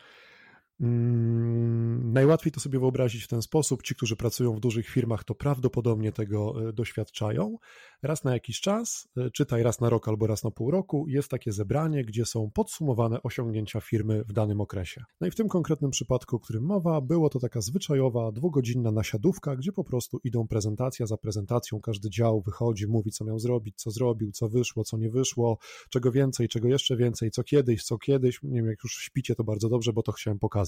Mm, 0.81 2.13
najłatwiej 2.13 2.51
to 2.51 2.59
sobie 2.59 2.79
wyobrazić 2.79 3.23
w 3.23 3.27
ten 3.27 3.41
sposób. 3.41 3.83
Ci, 3.83 3.95
którzy 3.95 4.15
pracują 4.15 4.53
w 4.53 4.59
dużych 4.59 4.87
firmach, 4.87 5.23
to 5.23 5.35
prawdopodobnie 5.35 6.11
tego 6.11 6.69
e, 6.69 6.73
doświadczają. 6.73 7.57
Raz 8.03 8.23
na 8.23 8.33
jakiś 8.33 8.61
czas, 8.61 9.07
e, 9.17 9.31
czytaj 9.31 9.63
raz 9.63 9.81
na 9.81 9.89
rok 9.89 10.07
albo 10.07 10.27
raz 10.27 10.43
na 10.43 10.51
pół 10.51 10.71
roku, 10.71 11.05
jest 11.07 11.29
takie 11.29 11.51
zebranie, 11.51 12.05
gdzie 12.05 12.25
są 12.25 12.51
podsumowane 12.51 13.23
osiągnięcia 13.23 13.81
firmy 13.81 14.23
w 14.23 14.33
danym 14.33 14.61
okresie. 14.61 15.03
No 15.21 15.27
i 15.27 15.31
w 15.31 15.35
tym 15.35 15.47
konkretnym 15.47 15.91
przypadku, 15.91 16.35
o 16.35 16.39
którym 16.39 16.63
mowa, 16.63 17.01
było 17.01 17.29
to 17.29 17.39
taka 17.39 17.61
zwyczajowa, 17.61 18.31
dwugodzinna 18.31 18.91
nasiadówka, 18.91 19.55
gdzie 19.55 19.71
po 19.71 19.83
prostu 19.83 20.19
idą 20.23 20.47
prezentacja 20.47 21.05
za 21.05 21.17
prezentacją, 21.17 21.81
każdy 21.81 22.09
dział 22.09 22.41
wychodzi, 22.41 22.87
mówi, 22.87 23.11
co 23.11 23.25
miał 23.25 23.39
zrobić, 23.39 23.75
co 23.77 23.91
zrobił, 23.91 24.31
co 24.31 24.49
wyszło, 24.49 24.83
co 24.83 24.97
nie 24.97 25.09
wyszło, 25.09 25.57
czego 25.89 26.11
więcej, 26.11 26.47
czego 26.47 26.67
jeszcze 26.67 26.97
więcej, 26.97 27.31
co 27.31 27.43
kiedyś, 27.43 27.83
co 27.83 27.97
kiedyś. 27.97 28.43
Nie 28.43 28.61
wiem, 28.61 28.69
jak 28.69 28.83
już 28.83 28.97
śpicie, 28.97 29.35
to 29.35 29.43
bardzo 29.43 29.69
dobrze, 29.69 29.93
bo 29.93 30.03
to 30.03 30.11
chciałem 30.11 30.39
pokazać. 30.39 30.66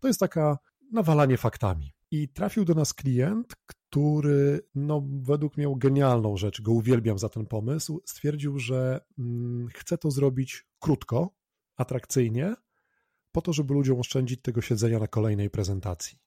To 0.00 0.08
jest 0.08 0.20
taka 0.20 0.58
nawalanie 0.92 1.36
faktami. 1.36 1.92
I 2.10 2.28
trafił 2.28 2.64
do 2.64 2.74
nas 2.74 2.94
klient, 2.94 3.54
który 3.66 4.60
no, 4.74 5.06
według 5.22 5.56
mnie 5.56 5.66
miał 5.66 5.76
genialną 5.76 6.36
rzecz, 6.36 6.62
go 6.62 6.72
uwielbiam 6.72 7.18
za 7.18 7.28
ten 7.28 7.46
pomysł. 7.46 8.02
Stwierdził, 8.04 8.58
że 8.58 9.00
mm, 9.18 9.68
chce 9.74 9.98
to 9.98 10.10
zrobić 10.10 10.66
krótko, 10.78 11.34
atrakcyjnie, 11.76 12.54
po 13.32 13.42
to, 13.42 13.52
żeby 13.52 13.74
ludziom 13.74 14.00
oszczędzić 14.00 14.42
tego 14.42 14.60
siedzenia 14.60 14.98
na 14.98 15.08
kolejnej 15.08 15.50
prezentacji. 15.50 16.18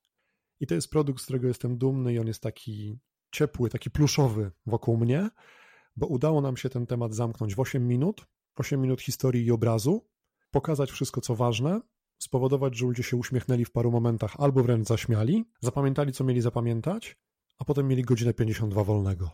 I 0.60 0.68
to 0.68 0.76
jest 0.76 0.90
produkt, 0.90 1.22
z 1.22 1.24
którego 1.24 1.48
jestem 1.48 1.78
dumny, 1.78 2.14
i 2.14 2.20
on 2.20 2.28
jest 2.28 2.44
taki 2.44 3.00
ciepły, 3.32 3.70
taki 3.70 3.92
pluszowy 3.92 4.52
wokół 4.66 4.98
mnie, 4.98 5.30
bo 5.96 6.08
udało 6.08 6.42
nam 6.42 6.58
się 6.58 6.70
ten 6.70 6.88
temat 6.88 7.14
zamknąć 7.14 7.56
w 7.56 7.60
8 7.60 7.88
minut, 7.88 8.26
8 8.56 8.82
minut 8.82 9.02
historii 9.02 9.46
i 9.46 9.52
obrazu, 9.52 10.08
pokazać 10.52 10.92
wszystko, 10.92 11.22
co 11.22 11.36
ważne, 11.36 11.82
spowodować, 12.20 12.78
że 12.78 12.86
ludzie 12.86 13.04
się 13.04 13.18
uśmiechnęli 13.18 13.66
w 13.66 13.72
paru 13.72 13.92
momentach 13.92 14.36
albo 14.38 14.64
wręcz 14.64 14.88
zaśmiali, 14.88 15.46
zapamiętali, 15.62 16.14
co 16.14 16.24
mieli 16.24 16.42
zapamiętać, 16.42 17.18
a 17.60 17.66
potem 17.66 17.88
mieli 17.88 18.04
godzinę 18.04 18.34
52 18.34 18.84
wolnego. 18.84 19.32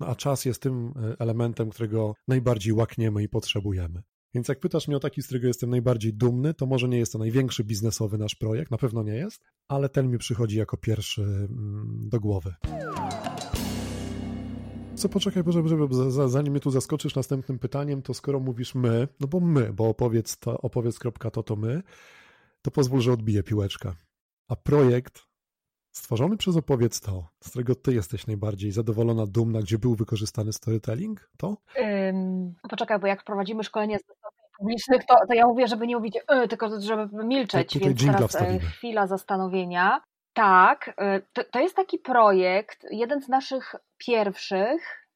No 0.00 0.06
a 0.06 0.14
czas 0.14 0.44
jest 0.44 0.62
tym 0.62 0.92
e, 0.96 1.16
elementem, 1.18 1.70
którego 1.70 2.14
najbardziej 2.28 2.72
łakniemy 2.72 3.22
i 3.22 3.28
potrzebujemy. 3.28 4.02
Więc 4.34 4.48
jak 4.48 4.60
pytasz 4.60 4.88
mnie 4.88 4.96
o 4.96 5.00
taki, 5.00 5.22
z 5.22 5.24
którego 5.24 5.46
jestem 5.46 5.70
najbardziej 5.70 6.14
dumny, 6.14 6.54
to 6.54 6.66
może 6.66 6.88
nie 6.88 6.98
jest 6.98 7.12
to 7.12 7.18
największy 7.18 7.64
biznesowy 7.64 8.18
nasz 8.18 8.34
projekt, 8.34 8.70
na 8.70 8.78
pewno 8.78 9.02
nie 9.02 9.14
jest, 9.14 9.44
ale 9.68 9.88
ten 9.88 10.10
mi 10.10 10.18
przychodzi 10.18 10.58
jako 10.58 10.76
pierwszy 10.76 11.22
mm, 11.22 12.08
do 12.08 12.20
głowy. 12.20 12.54
Co 14.98 15.08
poczekaj, 15.08 15.44
Boże, 15.44 15.62
Boże, 15.62 16.28
zanim 16.28 16.52
mnie 16.52 16.60
tu 16.60 16.70
zaskoczysz 16.70 17.14
następnym 17.14 17.58
pytaniem, 17.58 18.02
to 18.02 18.14
skoro 18.14 18.40
mówisz 18.40 18.74
my, 18.74 19.08
no 19.20 19.26
bo 19.28 19.40
my, 19.40 19.72
bo 19.72 19.88
opowiedz 19.88 20.38
to, 20.38 20.60
opowiedz 20.60 20.98
kropka 20.98 21.30
to, 21.30 21.42
to 21.42 21.56
my, 21.56 21.82
to 22.62 22.70
pozwól, 22.70 23.00
że 23.00 23.12
odbiję 23.12 23.42
piłeczkę. 23.42 23.92
A 24.48 24.56
projekt 24.56 25.22
stworzony 25.92 26.36
przez 26.36 26.56
Opowiedz 26.56 27.00
to, 27.00 27.28
z 27.44 27.50
którego 27.50 27.74
ty 27.74 27.94
jesteś 27.94 28.26
najbardziej 28.26 28.72
zadowolona, 28.72 29.26
dumna, 29.26 29.60
gdzie 29.60 29.78
był 29.78 29.94
wykorzystany 29.94 30.52
storytelling, 30.52 31.30
to? 31.36 31.56
Ym, 31.78 32.54
poczekaj, 32.70 32.98
bo 32.98 33.06
jak 33.06 33.24
prowadzimy 33.24 33.64
szkolenie 33.64 33.98
z 33.98 34.02
publicznych, 34.58 35.04
to, 35.04 35.14
to 35.28 35.34
ja 35.34 35.46
mówię, 35.46 35.68
żeby 35.68 35.86
nie 35.86 35.96
mówić, 35.96 36.14
yy, 36.30 36.48
tylko 36.48 36.80
żeby 36.80 37.24
milczeć, 37.24 37.72
to 37.72 37.78
więc 37.78 38.00
teraz 38.00 38.22
e, 38.22 38.28
wstawimy. 38.28 38.60
chwila 38.60 39.06
zastanowienia. 39.06 40.00
Tak, 40.38 40.94
e, 40.96 41.20
to, 41.20 41.44
to, 41.44 41.60
jest 41.60 41.76
taki 41.76 41.98
projekt, 41.98 42.86
jeden 42.90 43.22
z 43.22 43.28
naszych 43.28 43.74
pierwszych, 43.98 45.08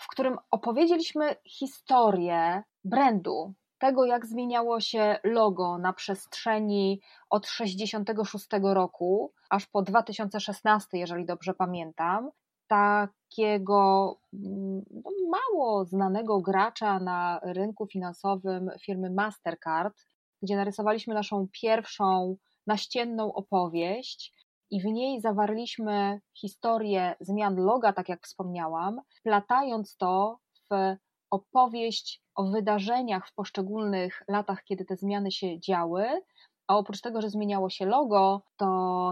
w 0.00 0.08
którym 0.10 0.38
opowiedzieliśmy 0.50 1.36
historię 1.46 2.62
brandu, 2.84 3.54
tego 3.78 4.04
jak 4.04 4.26
zmieniało 4.26 4.80
się 4.80 5.18
logo 5.24 5.78
na 5.78 5.92
przestrzeni 5.92 7.00
od 7.30 7.46
66 7.46 8.46
roku 8.62 9.32
aż 9.50 9.66
po 9.66 9.82
2016, 9.82 10.98
jeżeli 10.98 11.26
dobrze 11.26 11.54
pamiętam. 11.54 12.30
Takiego 12.66 14.18
mm, 14.34 14.82
no, 14.90 15.10
mało 15.30 15.84
znanego 15.84 16.40
gracza 16.40 16.98
na 16.98 17.40
rynku 17.42 17.86
finansowym 17.86 18.70
firmy 18.84 19.10
Mastercard, 19.10 20.06
gdzie 20.42 20.56
narysowaliśmy 20.56 21.14
naszą 21.14 21.48
pierwszą 21.52 22.36
naścienną 22.66 23.32
opowieść 23.32 24.32
i 24.70 24.82
w 24.82 24.84
niej 24.84 25.20
zawarliśmy 25.20 26.20
historię 26.34 27.14
zmian 27.20 27.56
loga, 27.56 27.92
tak 27.92 28.08
jak 28.08 28.22
wspomniałam, 28.22 29.00
platając 29.22 29.96
to 29.96 30.38
w 30.70 30.96
opowieść 31.30 32.22
o 32.34 32.44
wydarzeniach 32.44 33.28
w 33.28 33.34
poszczególnych 33.34 34.22
latach, 34.28 34.64
kiedy 34.64 34.84
te 34.84 34.96
zmiany 34.96 35.30
się 35.30 35.60
działy. 35.60 36.22
A 36.68 36.76
oprócz 36.76 37.00
tego, 37.00 37.20
że 37.20 37.30
zmieniało 37.30 37.70
się 37.70 37.86
logo, 37.86 38.42
to 38.56 38.66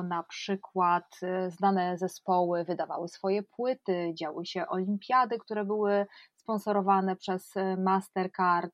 na 0.08 0.22
przykład 0.22 1.04
y, 1.22 1.50
znane 1.50 1.98
zespoły 1.98 2.64
wydawały 2.64 3.08
swoje 3.08 3.42
płyty, 3.42 4.12
działy 4.18 4.46
się 4.46 4.66
olimpiady, 4.66 5.38
które 5.38 5.64
były 5.64 6.06
sponsorowane 6.36 7.16
przez 7.16 7.56
y, 7.56 7.76
Mastercard, 7.76 8.72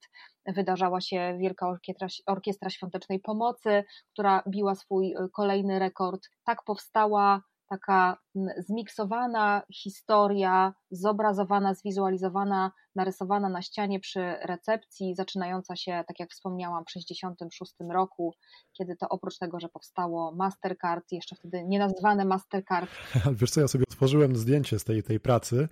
wydarzała 0.53 1.01
się 1.01 1.37
Wielka 1.41 1.69
Orkiestra, 1.69 2.09
Orkiestra 2.27 2.71
Świątecznej 2.71 3.21
Pomocy, 3.21 3.85
która 4.13 4.43
biła 4.49 4.75
swój 4.75 5.13
y, 5.13 5.29
kolejny 5.33 5.79
rekord. 5.79 6.29
Tak 6.45 6.65
powstała 6.65 7.43
taka 7.71 8.19
zmiksowana 8.59 9.63
historia, 9.75 10.75
zobrazowana, 10.91 11.75
zwizualizowana, 11.75 12.73
narysowana 12.95 13.49
na 13.49 13.63
ścianie 13.63 14.01
przy 14.01 14.21
recepcji, 14.45 15.15
zaczynająca 15.15 15.77
się, 15.77 16.05
tak 16.09 16.21
jak 16.21 16.31
wspomniałam, 16.31 16.83
w 16.83 16.93
1966 16.93 17.75
roku, 17.93 18.35
kiedy 18.79 18.97
to 18.97 19.09
oprócz 19.09 19.39
tego, 19.39 19.61
że 19.61 19.69
powstało 19.69 20.35
Mastercard, 20.37 21.05
jeszcze 21.13 21.37
wtedy 21.37 21.65
nie 21.67 21.79
nazwane 21.79 22.25
Mastercard. 22.25 22.91
Wiesz 23.41 23.51
co, 23.51 23.61
ja 23.61 23.69
sobie 23.69 23.85
otworzyłem 23.91 24.37
zdjęcie 24.37 24.79
z 24.79 24.85
tej, 24.85 25.03
tej 25.03 25.21
pracy. 25.21 25.69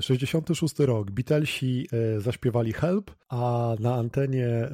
66 0.00 0.80
e, 0.80 0.86
rok, 0.86 1.10
Beatlesi 1.10 1.86
e, 1.92 2.20
zaśpiewali 2.20 2.72
Help, 2.72 3.10
a 3.28 3.74
na 3.80 3.94
antenie 3.94 4.46
e, 4.46 4.70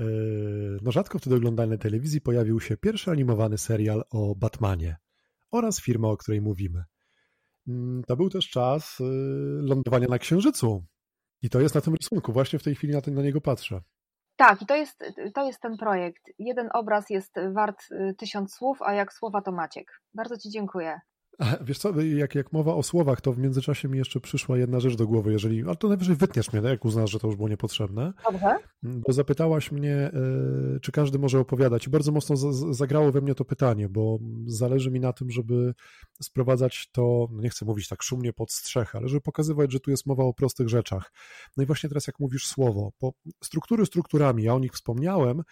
no 0.83 0.93
rzadko 0.93 1.19
wtedy 1.19 1.37
oglądanej 1.37 1.79
telewizji 1.79 2.21
pojawił 2.21 2.61
się 2.61 2.77
pierwszy 2.77 3.11
animowany 3.11 3.59
serial 3.59 4.03
o 4.11 4.35
Batmanie 4.35 4.97
oraz 5.51 5.81
firma, 5.81 6.09
o 6.09 6.17
której 6.17 6.41
mówimy. 6.41 6.85
Mm, 7.69 8.03
to 8.05 8.17
był 8.17 8.31
też 8.31 8.49
czas 8.49 8.97
lądowania 9.61 10.09
na 10.09 10.19
Księżycu. 10.19 10.85
I 11.43 11.51
to 11.51 11.61
jest 11.61 11.75
na 11.75 11.81
tym 11.81 11.95
rysunku. 11.95 12.33
Właśnie 12.33 12.59
w 12.59 12.63
tej 12.63 12.75
chwili 12.75 12.93
na, 12.93 13.01
ten, 13.01 13.15
na 13.15 13.23
niego 13.23 13.41
patrzę. 13.41 13.81
Tak, 14.37 14.63
i 14.63 14.67
to 14.67 14.77
jest, 14.77 15.05
to 15.35 15.47
jest 15.47 15.61
ten 15.61 15.77
projekt. 15.77 16.23
Jeden 16.39 16.69
obraz 16.75 17.11
jest 17.11 17.35
wart 17.53 17.83
tysiąc 18.19 18.55
słów, 18.55 18.83
a 18.83 18.95
jak 18.95 19.13
słowa 19.13 19.43
to 19.43 19.53
Maciek. 19.53 20.01
Bardzo 20.15 20.37
Ci 20.37 20.51
dziękuję. 20.51 21.01
Wiesz 21.61 21.79
co, 21.79 22.01
jak, 22.01 22.35
jak 22.35 22.53
mowa 22.53 22.75
o 22.75 22.83
słowach, 22.83 23.21
to 23.21 23.33
w 23.33 23.39
międzyczasie 23.39 23.89
mi 23.89 23.99
jeszcze 23.99 24.21
przyszła 24.21 24.59
jedna 24.59 24.81
rzecz 24.81 24.97
do 24.97 25.07
głowy, 25.07 25.33
jeżeli, 25.33 25.63
ale 25.63 25.77
to 25.77 25.89
najwyżej 25.89 26.17
wytniesz 26.17 26.53
mnie, 26.53 26.63
tak, 26.63 26.71
jak 26.71 26.85
uznasz, 26.85 27.11
że 27.11 27.19
to 27.19 27.27
już 27.27 27.37
było 27.37 27.49
niepotrzebne. 27.49 28.13
Dobrze. 28.33 28.57
Bo 28.83 29.13
zapytałaś 29.13 29.73
mnie, 29.73 29.95
e, 29.95 30.11
czy 30.83 30.93
każdy 30.93 31.19
może 31.19 31.39
opowiadać 31.39 31.87
i 31.87 31.91
bardzo 31.91 32.13
mocno 32.13 32.37
zagrało 32.75 33.13
we 33.13 33.21
mnie 33.21 33.35
to 33.35 33.45
pytanie, 33.45 33.89
bo 33.89 34.19
zależy 34.47 34.91
mi 34.91 35.01
na 35.01 35.13
tym, 35.13 35.31
żeby 35.31 35.75
sprowadzać 36.23 36.89
to, 36.93 37.29
no 37.33 37.43
nie 37.43 37.51
chcę 37.51 37.65
mówić 37.65 37.89
tak 37.89 38.03
szumnie 38.03 38.33
pod 38.33 38.53
strzech, 38.53 38.97
ale 38.97 39.09
żeby 39.09 39.21
pokazywać, 39.21 39.73
że 39.73 39.81
tu 39.81 39.91
jest 39.91 40.07
mowa 40.07 40.25
o 40.25 40.33
prostych 40.33 40.69
rzeczach. 40.69 41.13
No 41.57 41.63
i 41.63 41.67
właśnie 41.67 41.89
teraz 41.89 42.07
jak 42.07 42.21
mówisz 42.21 42.47
słowo, 42.47 42.93
bo 43.01 43.13
struktury 43.45 43.87
strukturami, 43.87 44.43
ja 44.43 44.55
o 44.55 44.59
nich 44.59 44.73
wspomniałem, 44.73 45.43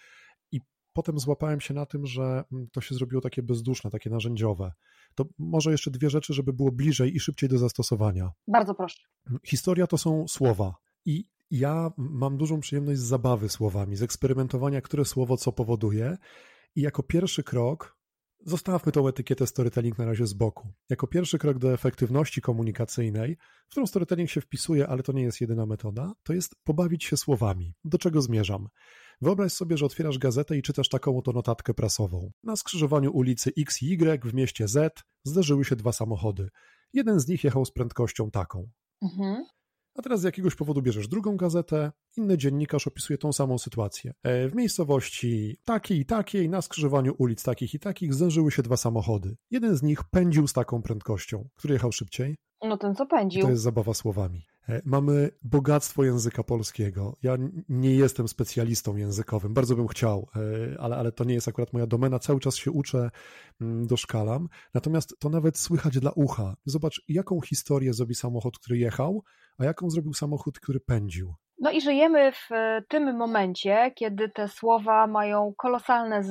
potem 0.97 1.19
złapałem 1.19 1.61
się 1.61 1.73
na 1.73 1.85
tym, 1.85 2.05
że 2.05 2.43
to 2.71 2.81
się 2.81 2.95
zrobiło 2.95 3.21
takie 3.21 3.43
bezduszne, 3.43 3.89
takie 3.91 4.09
narzędziowe 4.09 4.71
to 5.17 5.25
może 5.37 5.71
jeszcze 5.71 5.91
dwie 5.91 6.09
rzeczy, 6.09 6.33
żeby 6.33 6.53
było 6.53 6.71
bliżej 6.71 7.15
i 7.15 7.19
szybciej 7.19 7.49
do 7.49 7.57
zastosowania. 7.57 8.31
Bardzo 8.47 8.75
proszę. 8.75 8.99
Historia 9.43 9.87
to 9.87 9.97
są 9.97 10.27
słowa. 10.27 10.75
I 11.05 11.25
ja 11.51 11.91
mam 11.97 12.37
dużą 12.37 12.59
przyjemność 12.59 12.99
z 12.99 13.03
zabawy 13.03 13.49
słowami, 13.49 13.95
z 13.95 14.03
eksperymentowania, 14.03 14.81
które 14.81 15.05
słowo 15.05 15.37
co 15.37 15.51
powoduje. 15.51 16.17
I 16.75 16.81
jako 16.81 17.03
pierwszy 17.03 17.43
krok, 17.43 17.97
zostawmy 18.45 18.91
tą 18.91 19.07
etykietę 19.07 19.47
storytelling 19.47 19.97
na 19.97 20.05
razie 20.05 20.27
z 20.27 20.33
boku. 20.33 20.67
Jako 20.89 21.07
pierwszy 21.07 21.37
krok 21.37 21.57
do 21.57 21.73
efektywności 21.73 22.41
komunikacyjnej, 22.41 23.37
w 23.67 23.71
którą 23.71 23.87
storytelling 23.87 24.29
się 24.29 24.41
wpisuje, 24.41 24.87
ale 24.87 25.03
to 25.03 25.11
nie 25.11 25.23
jest 25.23 25.41
jedyna 25.41 25.65
metoda, 25.65 26.13
to 26.23 26.33
jest 26.33 26.55
pobawić 26.63 27.03
się 27.03 27.17
słowami. 27.17 27.73
Do 27.85 27.97
czego 27.97 28.21
zmierzam? 28.21 28.67
Wyobraź 29.21 29.53
sobie, 29.53 29.77
że 29.77 29.85
otwierasz 29.85 30.17
gazetę 30.17 30.57
i 30.57 30.61
czytasz 30.61 30.89
taką 30.89 31.17
oto 31.17 31.31
notatkę 31.31 31.73
prasową. 31.73 32.31
Na 32.43 32.55
skrzyżowaniu 32.55 33.11
ulicy 33.11 33.51
X 33.57 33.81
i 33.83 33.93
Y 33.93 34.25
w 34.25 34.33
mieście 34.33 34.67
Z 34.67 35.03
zderzyły 35.23 35.65
się 35.65 35.75
dwa 35.75 35.91
samochody. 35.91 36.49
Jeden 36.93 37.19
z 37.19 37.27
nich 37.27 37.43
jechał 37.43 37.65
z 37.65 37.71
prędkością 37.71 38.31
taką. 38.31 38.69
Mhm. 39.01 39.45
A 39.95 40.01
teraz 40.01 40.21
z 40.21 40.23
jakiegoś 40.23 40.55
powodu 40.55 40.81
bierzesz 40.81 41.07
drugą 41.07 41.37
gazetę, 41.37 41.91
inny 42.17 42.37
dziennikarz 42.37 42.87
opisuje 42.87 43.17
tą 43.17 43.33
samą 43.33 43.57
sytuację. 43.57 44.13
E, 44.23 44.49
w 44.49 44.55
miejscowości 44.55 45.57
takiej 45.65 45.99
i 45.99 46.05
takiej, 46.05 46.49
na 46.49 46.61
skrzyżowaniu 46.61 47.15
ulic 47.17 47.43
takich 47.43 47.73
i 47.73 47.79
takich, 47.79 48.13
zderzyły 48.13 48.51
się 48.51 48.63
dwa 48.63 48.77
samochody. 48.77 49.35
Jeden 49.51 49.77
z 49.77 49.83
nich 49.83 50.03
pędził 50.11 50.47
z 50.47 50.53
taką 50.53 50.81
prędkością. 50.81 51.49
Który 51.55 51.73
jechał 51.73 51.91
szybciej? 51.91 52.35
No 52.61 52.77
ten, 52.77 52.95
co 52.95 53.05
pędził. 53.05 53.41
To 53.41 53.49
jest 53.49 53.63
zabawa 53.63 53.93
słowami. 53.93 54.45
E, 54.69 54.81
mamy 54.85 55.29
bogactwo 55.43 56.03
języka 56.03 56.43
polskiego. 56.43 57.13
Ja 57.23 57.37
nie 57.69 57.95
jestem 57.95 58.27
specjalistą 58.27 58.95
językowym, 58.95 59.53
bardzo 59.53 59.75
bym 59.75 59.87
chciał, 59.87 60.27
e, 60.35 60.81
ale, 60.81 60.97
ale 60.97 61.11
to 61.11 61.23
nie 61.23 61.33
jest 61.33 61.47
akurat 61.47 61.73
moja 61.73 61.87
domena. 61.87 62.19
Cały 62.19 62.39
czas 62.39 62.55
się 62.55 62.71
uczę, 62.71 63.09
mm, 63.61 63.87
doszkalam. 63.87 64.49
Natomiast 64.73 65.15
to 65.19 65.29
nawet 65.29 65.57
słychać 65.57 65.99
dla 65.99 66.11
ucha. 66.11 66.55
Zobacz, 66.65 67.01
jaką 67.07 67.41
historię 67.41 67.93
zrobi 67.93 68.15
samochód, 68.15 68.59
który 68.59 68.77
jechał, 68.77 69.23
a 69.57 69.65
jaką 69.65 69.89
zrobił 69.89 70.13
samochód, 70.13 70.59
który 70.59 70.79
pędził. 70.79 71.33
No 71.59 71.71
i 71.71 71.81
żyjemy 71.81 72.31
w 72.31 72.51
e, 72.51 72.83
tym 72.87 73.17
momencie, 73.17 73.91
kiedy 73.95 74.29
te 74.29 74.47
słowa 74.47 75.07
mają 75.07 75.53
kolosalne 75.57 76.23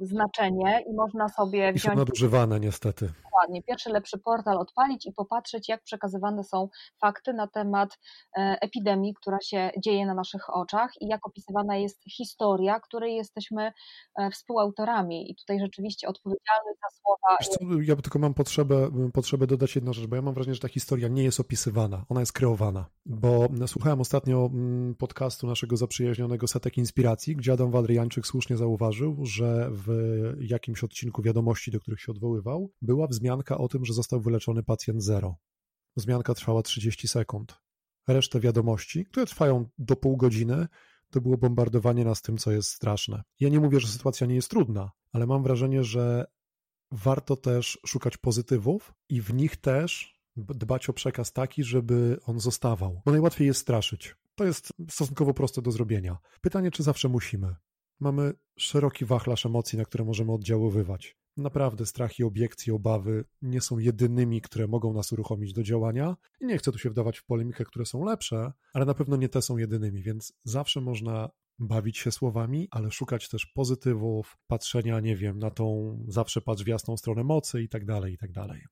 znaczenie 0.00 0.80
i 0.90 0.94
można 0.94 1.28
sobie 1.28 1.70
I 1.70 1.72
wziąć... 1.72 1.94
są 1.94 1.98
nadużywane 1.98 2.60
niestety. 2.60 3.12
Dokładnie. 3.34 3.62
Pierwszy 3.62 3.90
lepszy 3.90 4.18
portal 4.18 4.58
odpalić 4.58 5.06
i 5.06 5.12
popatrzeć, 5.12 5.68
jak 5.68 5.82
przekazywane 5.82 6.44
są 6.44 6.68
fakty 7.00 7.32
na 7.32 7.46
temat 7.46 7.98
e, 8.36 8.58
epidemii, 8.60 9.14
która 9.14 9.38
się 9.40 9.70
dzieje 9.78 10.06
na 10.06 10.14
naszych 10.14 10.56
oczach 10.56 10.90
i 11.00 11.06
jak 11.06 11.26
opisywana 11.26 11.76
jest 11.76 12.02
historia, 12.10 12.80
której 12.80 13.16
jesteśmy 13.16 13.72
e, 14.18 14.30
współautorami. 14.30 15.30
I 15.30 15.36
tutaj 15.36 15.60
rzeczywiście 15.60 16.08
odpowiedzialny 16.08 16.70
za 16.82 17.00
słowa... 17.00 17.38
Co, 17.42 17.80
ja 17.82 17.96
tylko 17.96 18.18
mam 18.18 18.34
potrzebę, 18.34 18.90
potrzebę 19.12 19.46
dodać 19.46 19.74
jedną 19.74 19.92
rzecz, 19.92 20.06
bo 20.06 20.16
ja 20.16 20.22
mam 20.22 20.34
wrażenie, 20.34 20.54
że 20.54 20.60
ta 20.60 20.68
historia 20.68 21.08
nie 21.08 21.22
jest 21.22 21.40
opisywana, 21.40 22.04
ona 22.08 22.20
jest 22.20 22.32
kreowana. 22.32 22.86
Bo 23.06 23.48
słuchałem 23.66 24.00
ostatnio 24.00 24.50
podcastu 24.98 25.46
naszego 25.46 25.76
zaprzyjaźnionego 25.76 26.48
Setek 26.48 26.78
Inspiracji, 26.78 27.36
gdzie 27.36 27.52
Adam 27.52 27.70
Walryjańczyk 27.70 28.26
słusznie 28.26 28.56
zauważył, 28.56 29.16
że 29.26 29.68
w 29.72 29.88
jakimś 30.40 30.84
odcinku 30.84 31.22
wiadomości, 31.22 31.70
do 31.70 31.80
których 31.80 32.00
się 32.00 32.12
odwoływał, 32.12 32.70
była 32.82 33.06
wzmianka 33.06 33.23
o 33.58 33.68
tym, 33.68 33.84
że 33.84 33.92
został 33.92 34.20
wyleczony 34.20 34.62
pacjent 34.62 35.02
zero. 35.02 35.36
Wzmianka 35.96 36.34
trwała 36.34 36.62
30 36.62 37.08
sekund. 37.08 37.60
Resztę 38.08 38.40
wiadomości, 38.40 39.04
które 39.04 39.26
trwają 39.26 39.68
do 39.78 39.96
pół 39.96 40.16
godziny, 40.16 40.66
to 41.10 41.20
było 41.20 41.38
bombardowanie 41.38 42.04
nas 42.04 42.22
tym, 42.22 42.38
co 42.38 42.52
jest 42.52 42.70
straszne. 42.70 43.22
Ja 43.40 43.48
nie 43.48 43.60
mówię, 43.60 43.80
że 43.80 43.88
sytuacja 43.88 44.26
nie 44.26 44.34
jest 44.34 44.50
trudna, 44.50 44.90
ale 45.12 45.26
mam 45.26 45.42
wrażenie, 45.42 45.84
że 45.84 46.26
warto 46.92 47.36
też 47.36 47.78
szukać 47.86 48.16
pozytywów 48.16 48.94
i 49.08 49.20
w 49.20 49.34
nich 49.34 49.56
też 49.56 50.20
dbać 50.36 50.88
o 50.88 50.92
przekaz 50.92 51.32
taki, 51.32 51.64
żeby 51.64 52.18
on 52.26 52.40
zostawał. 52.40 53.02
Bo 53.04 53.10
najłatwiej 53.10 53.46
jest 53.46 53.60
straszyć. 53.60 54.16
To 54.34 54.44
jest 54.44 54.72
stosunkowo 54.90 55.34
proste 55.34 55.62
do 55.62 55.70
zrobienia. 55.70 56.18
Pytanie, 56.40 56.70
czy 56.70 56.82
zawsze 56.82 57.08
musimy? 57.08 57.54
Mamy 58.00 58.32
szeroki 58.58 59.04
wachlarz 59.04 59.46
emocji, 59.46 59.78
na 59.78 59.84
które 59.84 60.04
możemy 60.04 60.32
oddziaływać. 60.32 61.16
Naprawdę 61.36 61.86
strach 61.86 62.18
i 62.18 62.24
obiekcje, 62.24 62.74
obawy 62.74 63.24
nie 63.42 63.60
są 63.60 63.78
jedynymi, 63.78 64.40
które 64.40 64.66
mogą 64.66 64.92
nas 64.92 65.12
uruchomić 65.12 65.52
do 65.52 65.62
działania. 65.62 66.16
I 66.40 66.46
nie 66.46 66.58
chcę 66.58 66.72
tu 66.72 66.78
się 66.78 66.90
wdawać 66.90 67.18
w 67.18 67.26
polemikę, 67.26 67.64
które 67.64 67.86
są 67.86 68.04
lepsze, 68.04 68.52
ale 68.72 68.84
na 68.84 68.94
pewno 68.94 69.16
nie 69.16 69.28
te 69.28 69.42
są 69.42 69.56
jedynymi, 69.56 70.02
więc 70.02 70.32
zawsze 70.44 70.80
można 70.80 71.30
bawić 71.58 71.98
się 71.98 72.12
słowami, 72.12 72.68
ale 72.70 72.90
szukać 72.90 73.28
też 73.28 73.46
pozytywów, 73.46 74.36
patrzenia, 74.46 75.00
nie 75.00 75.16
wiem, 75.16 75.38
na 75.38 75.50
tą 75.50 75.98
zawsze 76.08 76.40
patrz 76.40 76.62
w 76.62 76.66
jasną 76.66 76.96
stronę 76.96 77.24
mocy 77.24 77.62
i 77.62 77.68
tak 77.68 77.84
dalej, 77.84 78.12
i 78.12 78.18
tak 78.18 78.32
dalej. 78.32 78.62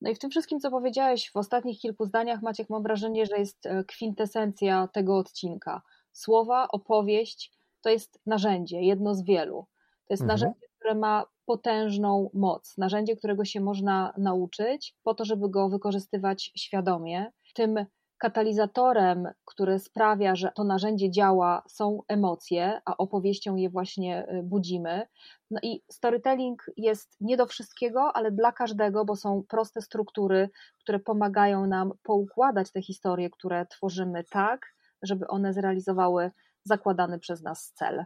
No 0.00 0.10
i 0.10 0.14
w 0.14 0.18
tym 0.18 0.30
wszystkim, 0.30 0.60
co 0.60 0.70
powiedziałeś 0.70 1.30
w 1.30 1.36
ostatnich 1.36 1.78
kilku 1.80 2.04
zdaniach, 2.04 2.42
Maciek, 2.42 2.70
mam 2.70 2.82
wrażenie, 2.82 3.26
że 3.26 3.38
jest 3.38 3.66
e, 3.66 3.84
kwintesencja 3.84 4.88
tego 4.92 5.18
odcinka. 5.18 5.82
Słowa, 6.12 6.68
opowieść 6.68 7.52
to 7.80 7.90
jest 7.90 8.20
narzędzie, 8.26 8.80
jedno 8.80 9.14
z 9.14 9.24
wielu. 9.24 9.66
To 10.06 10.14
jest 10.14 10.22
mhm. 10.22 10.40
narzędzie, 10.40 10.66
które 10.78 10.94
ma 10.94 11.24
potężną 11.50 12.30
moc, 12.34 12.78
narzędzie, 12.78 13.16
którego 13.16 13.44
się 13.44 13.60
można 13.60 14.12
nauczyć 14.18 14.96
po 15.02 15.14
to, 15.14 15.24
żeby 15.24 15.48
go 15.48 15.68
wykorzystywać 15.68 16.52
świadomie. 16.56 17.32
Tym 17.54 17.86
katalizatorem, 18.18 19.28
który 19.44 19.78
sprawia, 19.78 20.36
że 20.36 20.52
to 20.54 20.64
narzędzie 20.64 21.10
działa, 21.10 21.62
są 21.68 22.00
emocje, 22.08 22.80
a 22.84 22.96
opowieścią 22.96 23.56
je 23.56 23.70
właśnie 23.70 24.26
y, 24.32 24.42
budzimy. 24.42 25.06
No 25.50 25.60
i 25.62 25.82
storytelling 25.90 26.66
jest 26.76 27.16
nie 27.20 27.36
do 27.36 27.46
wszystkiego, 27.46 28.12
ale 28.16 28.30
dla 28.30 28.52
każdego, 28.52 29.04
bo 29.04 29.16
są 29.16 29.42
proste 29.48 29.82
struktury, 29.82 30.50
które 30.78 30.98
pomagają 30.98 31.66
nam 31.66 31.92
poukładać 32.02 32.72
te 32.72 32.82
historie, 32.82 33.30
które 33.30 33.66
tworzymy 33.66 34.24
tak, 34.24 34.74
żeby 35.02 35.28
one 35.28 35.52
zrealizowały 35.52 36.30
zakładany 36.64 37.18
przez 37.18 37.42
nas 37.42 37.72
cel. 37.72 38.04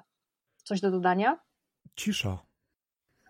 Coś 0.57 0.81
do 0.81 0.91
dodania? 0.91 1.39
Cisza 1.97 2.54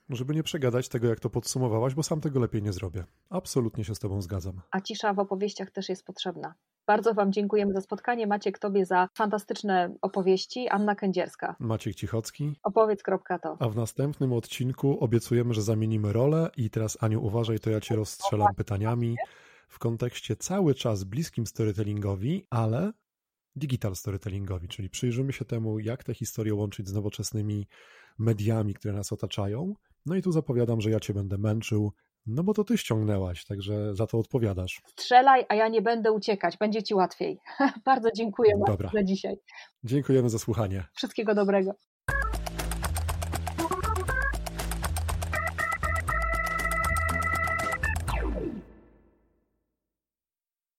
żeby 0.09 0.35
nie 0.35 0.43
przegadać 0.43 0.89
tego, 0.89 1.09
jak 1.09 1.21
to 1.21 1.31
podsumowałaś, 1.31 1.95
bo 1.95 2.03
sam 2.03 2.21
tego 2.21 2.41
lepiej 2.41 2.63
nie 2.63 2.73
zrobię. 2.73 3.05
Absolutnie 3.31 3.85
się 3.85 3.95
z 3.95 3.99
Tobą 3.99 4.23
zgadzam. 4.23 4.61
A 4.71 4.81
cisza 4.81 5.15
w 5.15 5.19
opowieściach 5.19 5.71
też 5.71 5.89
jest 5.89 6.05
potrzebna. 6.05 6.55
Bardzo 6.87 7.15
Wam 7.15 7.33
dziękujemy 7.33 7.73
za 7.73 7.81
spotkanie. 7.81 8.27
Maciek, 8.27 8.59
Tobie 8.59 8.87
za 8.87 9.09
fantastyczne 9.15 9.95
opowieści. 10.03 10.69
Anna 10.69 10.95
Kędzierska. 10.95 11.57
Maciek 11.59 11.95
Cichocki. 11.95 12.57
Opowiedz.to. 12.63 13.57
A 13.61 13.69
w 13.69 13.77
następnym 13.77 14.33
odcinku 14.33 15.01
obiecujemy, 15.01 15.55
że 15.55 15.63
zamienimy 15.63 16.13
rolę 16.13 16.51
i 16.57 16.71
teraz 16.71 16.99
Aniu 17.01 17.25
uważaj, 17.25 17.59
to 17.61 17.71
ja 17.71 17.81
Cię 17.81 17.97
rozstrzelam 17.97 18.55
pytaniami 18.55 19.17
w 19.69 19.79
kontekście 19.79 20.37
cały 20.37 20.75
czas 20.75 21.05
bliskim 21.05 21.47
storytellingowi, 21.47 22.47
ale 22.51 22.93
digital 23.57 23.97
storytellingowi, 23.97 24.69
czyli 24.69 24.91
przyjrzymy 24.91 25.33
się 25.33 25.45
temu, 25.45 25.79
jak 25.79 26.05
te 26.05 26.15
historie 26.15 26.55
łączyć 26.55 26.89
z 26.89 26.93
nowoczesnymi 26.93 27.67
mediami, 28.19 28.75
które 28.75 28.95
nas 28.95 29.13
otaczają. 29.13 29.75
No 30.07 30.17
i 30.17 30.23
tu 30.23 30.33
zapowiadam, 30.33 30.81
że 30.81 30.91
ja 30.91 31.01
cię 31.01 31.15
będę 31.15 31.39
męczył, 31.39 31.93
no 32.27 32.43
bo 32.43 32.55
to 32.55 32.65
ty 32.65 32.79
ściągnęłaś, 32.79 33.45
także 33.45 33.95
za 33.95 34.07
to 34.07 34.19
odpowiadasz. 34.19 34.83
Strzelaj, 34.87 35.45
a 35.49 35.55
ja 35.55 35.69
nie 35.69 35.83
będę 35.83 36.13
uciekać, 36.13 36.57
będzie 36.57 36.83
ci 36.83 36.95
łatwiej. 36.95 37.39
Bardzo 37.85 38.09
dziękuję 38.17 38.53
Dobra. 38.67 38.91
za 38.95 39.03
dzisiaj. 39.03 39.37
Dziękujemy 39.85 40.31
za 40.31 40.39
słuchanie. 40.39 40.85
Wszystkiego 40.95 41.35
dobrego. 41.35 41.73